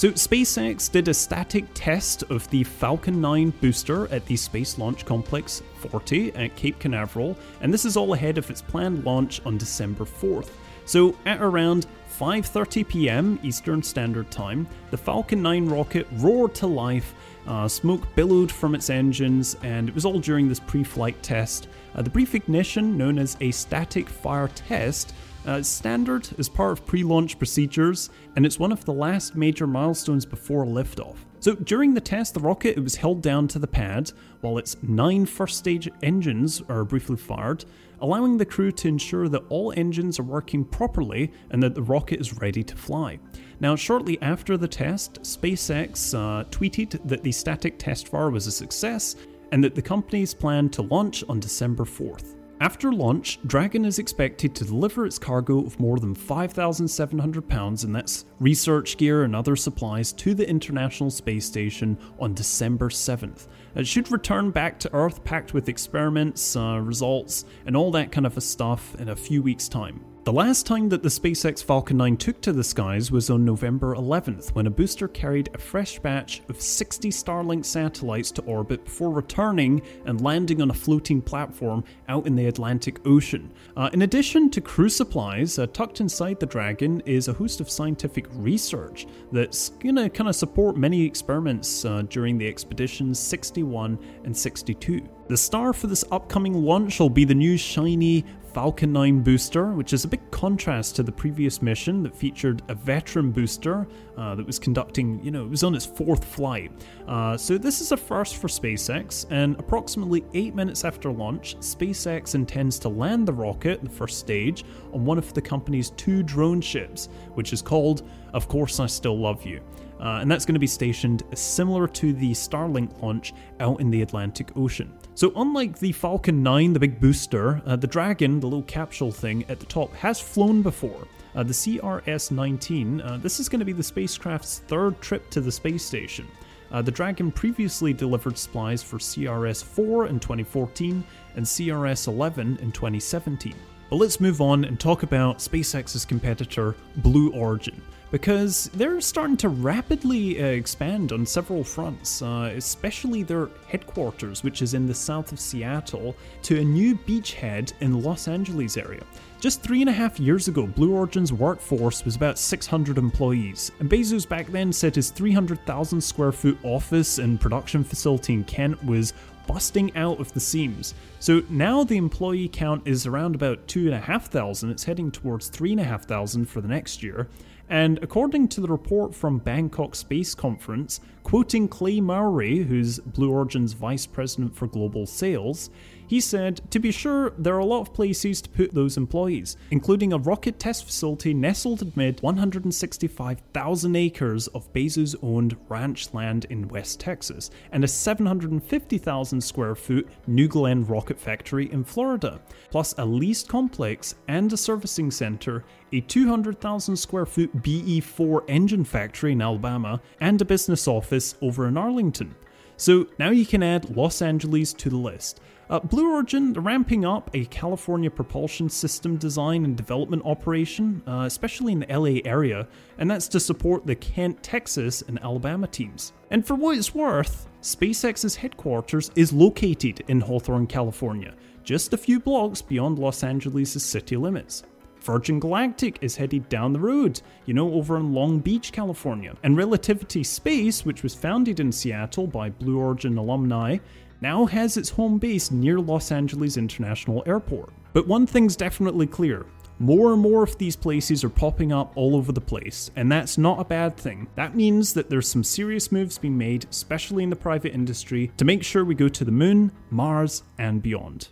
So, 0.00 0.10
SpaceX 0.12 0.90
did 0.90 1.08
a 1.08 1.12
static 1.12 1.66
test 1.74 2.22
of 2.30 2.48
the 2.48 2.64
Falcon 2.64 3.20
9 3.20 3.50
booster 3.60 4.10
at 4.10 4.24
the 4.24 4.34
Space 4.34 4.78
Launch 4.78 5.04
Complex 5.04 5.62
40 5.90 6.34
at 6.36 6.56
Cape 6.56 6.78
Canaveral, 6.78 7.36
and 7.60 7.70
this 7.70 7.84
is 7.84 7.98
all 7.98 8.14
ahead 8.14 8.38
of 8.38 8.48
its 8.48 8.62
planned 8.62 9.04
launch 9.04 9.42
on 9.44 9.58
December 9.58 10.06
4th. 10.06 10.48
So, 10.86 11.14
at 11.26 11.42
around 11.42 11.86
5:30 12.18 12.88
p.m. 12.88 13.38
Eastern 13.42 13.82
Standard 13.82 14.30
Time, 14.30 14.66
the 14.90 14.96
Falcon 14.96 15.42
9 15.42 15.68
rocket 15.68 16.06
roared 16.12 16.54
to 16.54 16.66
life. 16.66 17.14
Uh, 17.46 17.68
smoke 17.68 18.06
billowed 18.14 18.50
from 18.50 18.74
its 18.74 18.88
engines, 18.88 19.58
and 19.62 19.86
it 19.86 19.94
was 19.94 20.06
all 20.06 20.18
during 20.18 20.48
this 20.48 20.60
pre-flight 20.60 21.22
test. 21.22 21.68
Uh, 21.94 22.00
the 22.00 22.08
brief 22.08 22.34
ignition, 22.34 22.96
known 22.96 23.18
as 23.18 23.36
a 23.42 23.50
static 23.50 24.08
fire 24.08 24.48
test, 24.48 25.12
uh, 25.46 25.62
standard 25.62 26.28
as 26.38 26.48
part 26.48 26.72
of 26.72 26.86
pre 26.86 27.02
launch 27.02 27.38
procedures, 27.38 28.10
and 28.36 28.44
it's 28.44 28.58
one 28.58 28.72
of 28.72 28.84
the 28.84 28.92
last 28.92 29.36
major 29.36 29.66
milestones 29.66 30.24
before 30.24 30.64
liftoff. 30.64 31.16
So 31.40 31.54
during 31.54 31.94
the 31.94 32.02
test, 32.02 32.34
the 32.34 32.40
rocket 32.40 32.76
it 32.76 32.82
was 32.82 32.96
held 32.96 33.22
down 33.22 33.48
to 33.48 33.58
the 33.58 33.66
pad 33.66 34.12
while 34.42 34.58
its 34.58 34.76
nine 34.82 35.24
first 35.24 35.56
stage 35.56 35.88
engines 36.02 36.62
are 36.68 36.84
briefly 36.84 37.16
fired, 37.16 37.64
allowing 38.02 38.36
the 38.36 38.44
crew 38.44 38.70
to 38.72 38.88
ensure 38.88 39.26
that 39.28 39.44
all 39.48 39.72
engines 39.74 40.18
are 40.18 40.24
working 40.24 40.64
properly 40.64 41.32
and 41.50 41.62
that 41.62 41.74
the 41.74 41.82
rocket 41.82 42.20
is 42.20 42.38
ready 42.38 42.62
to 42.62 42.76
fly. 42.76 43.18
Now, 43.58 43.74
shortly 43.74 44.20
after 44.20 44.58
the 44.58 44.68
test, 44.68 45.22
SpaceX 45.22 46.14
uh, 46.14 46.44
tweeted 46.50 47.00
that 47.08 47.22
the 47.22 47.32
static 47.32 47.78
test 47.78 48.08
fire 48.08 48.30
was 48.30 48.46
a 48.46 48.52
success 48.52 49.16
and 49.52 49.64
that 49.64 49.74
the 49.74 49.82
company's 49.82 50.34
plan 50.34 50.68
to 50.70 50.82
launch 50.82 51.24
on 51.28 51.40
December 51.40 51.84
4th. 51.84 52.39
After 52.60 52.92
launch, 52.92 53.38
Dragon 53.46 53.86
is 53.86 53.98
expected 53.98 54.54
to 54.54 54.66
deliver 54.66 55.06
its 55.06 55.18
cargo 55.18 55.64
of 55.64 55.80
more 55.80 55.98
than 55.98 56.14
5,700 56.14 57.48
pounds, 57.48 57.84
and 57.84 57.96
that's 57.96 58.26
research 58.38 58.98
gear 58.98 59.22
and 59.22 59.34
other 59.34 59.56
supplies, 59.56 60.12
to 60.12 60.34
the 60.34 60.46
International 60.46 61.10
Space 61.10 61.46
Station 61.46 61.96
on 62.18 62.34
December 62.34 62.90
7th. 62.90 63.48
It 63.76 63.86
should 63.86 64.12
return 64.12 64.50
back 64.50 64.78
to 64.80 64.92
Earth 64.92 65.24
packed 65.24 65.54
with 65.54 65.70
experiments, 65.70 66.54
uh, 66.54 66.80
results, 66.82 67.46
and 67.64 67.74
all 67.74 67.90
that 67.92 68.12
kind 68.12 68.26
of 68.26 68.42
stuff 68.42 68.94
in 68.96 69.08
a 69.08 69.16
few 69.16 69.42
weeks' 69.42 69.66
time. 69.66 70.04
The 70.22 70.32
last 70.34 70.66
time 70.66 70.90
that 70.90 71.02
the 71.02 71.08
SpaceX 71.08 71.64
Falcon 71.64 71.96
9 71.96 72.18
took 72.18 72.42
to 72.42 72.52
the 72.52 72.62
skies 72.62 73.10
was 73.10 73.30
on 73.30 73.42
November 73.42 73.94
11th, 73.94 74.50
when 74.50 74.66
a 74.66 74.70
booster 74.70 75.08
carried 75.08 75.48
a 75.54 75.58
fresh 75.58 75.98
batch 75.98 76.42
of 76.50 76.60
60 76.60 77.08
Starlink 77.08 77.64
satellites 77.64 78.30
to 78.32 78.42
orbit 78.42 78.84
before 78.84 79.12
returning 79.12 79.80
and 80.04 80.20
landing 80.20 80.60
on 80.60 80.68
a 80.70 80.74
floating 80.74 81.22
platform 81.22 81.82
out 82.06 82.26
in 82.26 82.36
the 82.36 82.48
Atlantic 82.48 83.00
Ocean. 83.06 83.50
Uh, 83.78 83.88
in 83.94 84.02
addition 84.02 84.50
to 84.50 84.60
crew 84.60 84.90
supplies, 84.90 85.58
uh, 85.58 85.66
tucked 85.68 86.02
inside 86.02 86.38
the 86.38 86.44
Dragon 86.44 87.00
is 87.06 87.28
a 87.28 87.32
host 87.32 87.62
of 87.62 87.70
scientific 87.70 88.26
research 88.34 89.06
that's 89.32 89.70
gonna 89.70 90.10
kind 90.10 90.28
of 90.28 90.36
support 90.36 90.76
many 90.76 91.02
experiments 91.02 91.86
uh, 91.86 92.02
during 92.10 92.36
the 92.36 92.46
expeditions 92.46 93.18
61 93.18 93.98
and 94.24 94.36
62. 94.36 95.00
The 95.30 95.36
star 95.36 95.72
for 95.72 95.86
this 95.86 96.04
upcoming 96.10 96.54
launch 96.54 96.98
will 96.98 97.08
be 97.08 97.24
the 97.24 97.36
new 97.36 97.56
shiny 97.56 98.24
Falcon 98.52 98.92
9 98.92 99.22
booster, 99.22 99.72
which 99.72 99.92
is 99.92 100.04
a 100.04 100.08
big 100.08 100.30
contrast 100.30 100.96
to 100.96 101.02
the 101.02 101.12
previous 101.12 101.62
mission 101.62 102.02
that 102.02 102.14
featured 102.14 102.62
a 102.68 102.74
veteran 102.74 103.30
booster 103.30 103.86
uh, 104.16 104.34
that 104.34 104.46
was 104.46 104.58
conducting, 104.58 105.22
you 105.22 105.30
know, 105.30 105.44
it 105.44 105.50
was 105.50 105.62
on 105.62 105.74
its 105.74 105.86
fourth 105.86 106.24
flight. 106.24 106.72
Uh, 107.06 107.36
so 107.36 107.56
this 107.56 107.80
is 107.80 107.92
a 107.92 107.96
first 107.96 108.36
for 108.36 108.48
SpaceX, 108.48 109.26
and 109.30 109.58
approximately 109.58 110.24
eight 110.34 110.54
minutes 110.54 110.84
after 110.84 111.12
launch, 111.12 111.56
SpaceX 111.58 112.34
intends 112.34 112.78
to 112.80 112.88
land 112.88 113.26
the 113.28 113.32
rocket, 113.32 113.82
the 113.84 113.90
first 113.90 114.18
stage, 114.18 114.64
on 114.92 115.04
one 115.04 115.18
of 115.18 115.32
the 115.32 115.42
company's 115.42 115.90
two 115.90 116.22
drone 116.22 116.60
ships, 116.60 117.08
which 117.34 117.52
is 117.52 117.62
called 117.62 118.08
Of 118.32 118.48
Course 118.48 118.80
I 118.80 118.86
Still 118.86 119.18
Love 119.18 119.44
You. 119.46 119.60
Uh, 120.00 120.18
and 120.20 120.30
that's 120.30 120.46
going 120.46 120.54
to 120.54 120.60
be 120.60 120.66
stationed 120.66 121.22
similar 121.34 121.86
to 121.86 122.12
the 122.14 122.32
Starlink 122.32 123.02
launch 123.02 123.34
out 123.60 123.80
in 123.80 123.90
the 123.90 124.00
Atlantic 124.00 124.56
Ocean. 124.56 124.90
So, 125.14 125.32
unlike 125.36 125.78
the 125.78 125.92
Falcon 125.92 126.42
9, 126.42 126.72
the 126.72 126.80
big 126.80 127.00
booster, 127.00 127.60
uh, 127.66 127.76
the 127.76 127.86
Dragon, 127.86 128.40
the 128.40 128.46
little 128.46 128.62
capsule 128.62 129.12
thing 129.12 129.44
at 129.48 129.60
the 129.60 129.66
top, 129.66 129.92
has 129.94 130.18
flown 130.18 130.62
before. 130.62 131.06
Uh, 131.34 131.42
the 131.42 131.52
CRS 131.52 132.30
19, 132.30 133.00
uh, 133.02 133.18
this 133.18 133.38
is 133.38 133.48
going 133.48 133.58
to 133.58 133.64
be 133.64 133.72
the 133.72 133.82
spacecraft's 133.82 134.60
third 134.60 134.98
trip 135.02 135.28
to 135.30 135.40
the 135.40 135.52
space 135.52 135.84
station. 135.84 136.26
Uh, 136.72 136.80
the 136.80 136.90
Dragon 136.90 137.30
previously 137.30 137.92
delivered 137.92 138.38
supplies 138.38 138.82
for 138.82 138.98
CRS 138.98 139.62
4 139.62 140.06
in 140.06 140.18
2014 140.18 141.04
and 141.36 141.44
CRS 141.44 142.08
11 142.08 142.58
in 142.62 142.72
2017. 142.72 143.54
But 143.90 143.96
let's 143.96 144.20
move 144.20 144.40
on 144.40 144.64
and 144.64 144.78
talk 144.78 145.02
about 145.02 145.38
SpaceX's 145.38 146.04
competitor, 146.04 146.76
Blue 146.96 147.32
Origin 147.32 147.82
because 148.10 148.70
they're 148.74 149.00
starting 149.00 149.36
to 149.36 149.48
rapidly 149.48 150.42
uh, 150.42 150.46
expand 150.46 151.12
on 151.12 151.24
several 151.24 151.62
fronts, 151.62 152.22
uh, 152.22 152.52
especially 152.56 153.22
their 153.22 153.48
headquarters, 153.68 154.42
which 154.42 154.62
is 154.62 154.74
in 154.74 154.86
the 154.86 154.94
south 154.94 155.32
of 155.32 155.38
Seattle, 155.38 156.16
to 156.42 156.58
a 156.58 156.64
new 156.64 156.96
beachhead 156.96 157.72
in 157.80 157.92
the 157.92 157.98
Los 157.98 158.26
Angeles 158.28 158.76
area. 158.76 159.02
Just 159.40 159.62
three 159.62 159.80
and 159.80 159.88
a 159.88 159.92
half 159.92 160.20
years 160.20 160.48
ago, 160.48 160.66
Blue 160.66 160.92
Origin's 160.92 161.32
workforce 161.32 162.04
was 162.04 162.16
about 162.16 162.38
600 162.38 162.98
employees, 162.98 163.72
and 163.78 163.88
Bezos 163.88 164.28
back 164.28 164.48
then 164.48 164.72
said 164.72 164.94
his 164.94 165.10
300,000 165.10 166.00
square 166.00 166.32
foot 166.32 166.58
office 166.62 167.18
and 167.18 167.40
production 167.40 167.82
facility 167.82 168.34
in 168.34 168.44
Kent 168.44 168.84
was 168.84 169.14
busting 169.46 169.96
out 169.96 170.20
of 170.20 170.32
the 170.32 170.40
seams. 170.40 170.94
So 171.18 171.42
now 171.48 171.84
the 171.84 171.96
employee 171.96 172.48
count 172.48 172.86
is 172.86 173.06
around 173.06 173.34
about 173.34 173.66
2,500, 173.66 174.70
it's 174.70 174.84
heading 174.84 175.10
towards 175.10 175.48
3,500 175.48 176.48
for 176.48 176.60
the 176.60 176.68
next 176.68 177.02
year. 177.02 177.26
And 177.70 178.00
according 178.02 178.48
to 178.48 178.60
the 178.60 178.66
report 178.66 179.14
from 179.14 179.38
Bangkok 179.38 179.94
Space 179.94 180.34
Conference, 180.34 181.00
quoting 181.22 181.68
Clay 181.68 182.00
Mowry, 182.00 182.58
who's 182.58 182.98
Blue 182.98 183.30
Origin's 183.30 183.74
vice 183.74 184.06
president 184.06 184.56
for 184.56 184.66
global 184.66 185.06
sales, 185.06 185.70
he 186.10 186.20
said, 186.20 186.60
To 186.72 186.80
be 186.80 186.90
sure, 186.90 187.30
there 187.38 187.54
are 187.54 187.60
a 187.60 187.64
lot 187.64 187.82
of 187.82 187.94
places 187.94 188.42
to 188.42 188.48
put 188.48 188.74
those 188.74 188.96
employees, 188.96 189.56
including 189.70 190.12
a 190.12 190.18
rocket 190.18 190.58
test 190.58 190.84
facility 190.84 191.32
nestled 191.32 191.82
amid 191.82 192.20
165,000 192.20 193.94
acres 193.94 194.48
of 194.48 194.72
Bezos 194.72 195.14
owned 195.22 195.56
ranch 195.68 196.12
land 196.12 196.46
in 196.50 196.66
West 196.66 196.98
Texas, 196.98 197.52
and 197.70 197.84
a 197.84 197.86
750,000 197.86 199.40
square 199.40 199.76
foot 199.76 200.08
New 200.26 200.48
Glenn 200.48 200.84
rocket 200.84 201.16
factory 201.16 201.70
in 201.70 201.84
Florida, 201.84 202.40
plus 202.72 202.92
a 202.98 203.04
leased 203.04 203.46
complex 203.46 204.16
and 204.26 204.52
a 204.52 204.56
servicing 204.56 205.12
center, 205.12 205.62
a 205.92 206.00
200,000 206.00 206.96
square 206.96 207.26
foot 207.26 207.62
BE 207.62 208.00
4 208.00 208.42
engine 208.48 208.84
factory 208.84 209.30
in 209.30 209.40
Alabama, 209.40 210.00
and 210.20 210.42
a 210.42 210.44
business 210.44 210.88
office 210.88 211.36
over 211.40 211.68
in 211.68 211.76
Arlington. 211.76 212.34
So 212.80 213.06
now 213.18 213.28
you 213.28 213.44
can 213.44 213.62
add 213.62 213.94
Los 213.94 214.22
Angeles 214.22 214.72
to 214.72 214.88
the 214.88 214.96
list. 214.96 215.38
Uh, 215.68 215.80
Blue 215.80 216.14
Origin 216.14 216.54
ramping 216.54 217.04
up 217.04 217.28
a 217.34 217.44
California 217.44 218.10
propulsion 218.10 218.70
system 218.70 219.18
design 219.18 219.66
and 219.66 219.76
development 219.76 220.22
operation, 220.24 221.02
uh, 221.06 221.24
especially 221.26 221.74
in 221.74 221.80
the 221.80 221.94
LA 221.94 222.20
area, 222.24 222.66
and 222.96 223.10
that's 223.10 223.28
to 223.28 223.38
support 223.38 223.86
the 223.86 223.94
Kent, 223.94 224.42
Texas, 224.42 225.02
and 225.02 225.22
Alabama 225.22 225.66
teams. 225.66 226.14
And 226.30 226.46
for 226.46 226.54
what 226.54 226.78
it's 226.78 226.94
worth, 226.94 227.50
SpaceX's 227.60 228.36
headquarters 228.36 229.10
is 229.14 229.30
located 229.30 230.02
in 230.08 230.22
Hawthorne, 230.22 230.66
California, 230.66 231.34
just 231.62 231.92
a 231.92 231.98
few 231.98 232.18
blocks 232.18 232.62
beyond 232.62 232.98
Los 232.98 233.22
Angeles' 233.22 233.84
city 233.84 234.16
limits. 234.16 234.62
Virgin 235.02 235.40
Galactic 235.40 235.98
is 236.00 236.16
headed 236.16 236.48
down 236.48 236.72
the 236.72 236.80
road, 236.80 237.20
you 237.46 237.54
know, 237.54 237.72
over 237.74 237.96
in 237.96 238.12
Long 238.12 238.38
Beach, 238.38 238.72
California. 238.72 239.34
And 239.42 239.56
Relativity 239.56 240.22
Space, 240.22 240.84
which 240.84 241.02
was 241.02 241.14
founded 241.14 241.60
in 241.60 241.72
Seattle 241.72 242.26
by 242.26 242.50
Blue 242.50 242.78
Origin 242.78 243.18
alumni, 243.18 243.78
now 244.20 244.46
has 244.46 244.76
its 244.76 244.90
home 244.90 245.18
base 245.18 245.50
near 245.50 245.80
Los 245.80 246.12
Angeles 246.12 246.56
International 246.56 247.22
Airport. 247.26 247.70
But 247.92 248.06
one 248.06 248.26
thing's 248.26 248.56
definitely 248.56 249.06
clear 249.06 249.46
more 249.80 250.12
and 250.12 250.20
more 250.20 250.42
of 250.42 250.58
these 250.58 250.76
places 250.76 251.24
are 251.24 251.30
popping 251.30 251.72
up 251.72 251.96
all 251.96 252.14
over 252.14 252.32
the 252.32 252.40
place, 252.40 252.90
and 252.96 253.10
that's 253.10 253.38
not 253.38 253.60
a 253.60 253.64
bad 253.64 253.96
thing. 253.96 254.28
That 254.34 254.54
means 254.54 254.92
that 254.92 255.08
there's 255.08 255.26
some 255.26 255.42
serious 255.42 255.90
moves 255.90 256.18
being 256.18 256.36
made, 256.36 256.66
especially 256.70 257.24
in 257.24 257.30
the 257.30 257.36
private 257.36 257.72
industry, 257.72 258.30
to 258.36 258.44
make 258.44 258.62
sure 258.62 258.84
we 258.84 258.94
go 258.94 259.08
to 259.08 259.24
the 259.24 259.32
moon, 259.32 259.72
Mars, 259.88 260.42
and 260.58 260.82
beyond. 260.82 261.28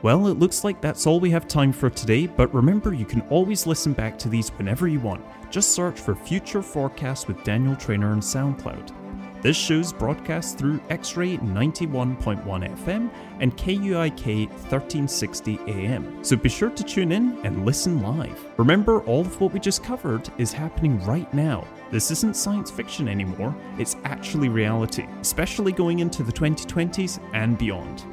Well, 0.00 0.28
it 0.28 0.38
looks 0.38 0.62
like 0.62 0.80
that's 0.80 1.08
all 1.08 1.18
we 1.18 1.30
have 1.30 1.48
time 1.48 1.72
for 1.72 1.90
today, 1.90 2.28
but 2.28 2.54
remember 2.54 2.94
you 2.94 3.04
can 3.04 3.20
always 3.22 3.66
listen 3.66 3.92
back 3.92 4.16
to 4.20 4.28
these 4.28 4.50
whenever 4.50 4.86
you 4.86 5.00
want. 5.00 5.24
Just 5.50 5.72
search 5.72 5.98
for 5.98 6.14
Future 6.14 6.62
Forecast 6.62 7.26
with 7.26 7.42
Daniel 7.42 7.74
Trainer 7.74 8.12
on 8.12 8.20
SoundCloud. 8.20 8.92
This 9.42 9.56
show's 9.56 9.92
broadcast 9.92 10.56
through 10.56 10.80
X 10.88 11.16
Ray 11.16 11.38
91.1 11.38 12.44
FM 12.44 13.10
and 13.40 13.56
KUIK 13.56 14.48
1360 14.48 15.58
AM. 15.66 16.24
So 16.24 16.36
be 16.36 16.48
sure 16.48 16.70
to 16.70 16.84
tune 16.84 17.10
in 17.10 17.36
and 17.44 17.66
listen 17.66 18.00
live. 18.00 18.46
Remember, 18.56 19.00
all 19.02 19.22
of 19.22 19.40
what 19.40 19.52
we 19.52 19.58
just 19.58 19.82
covered 19.82 20.28
is 20.38 20.52
happening 20.52 21.04
right 21.04 21.32
now. 21.34 21.66
This 21.90 22.12
isn't 22.12 22.36
science 22.36 22.70
fiction 22.70 23.08
anymore, 23.08 23.56
it's 23.78 23.96
actually 24.04 24.48
reality, 24.48 25.06
especially 25.20 25.72
going 25.72 26.00
into 26.00 26.22
the 26.22 26.32
2020s 26.32 27.20
and 27.32 27.58
beyond. 27.58 28.04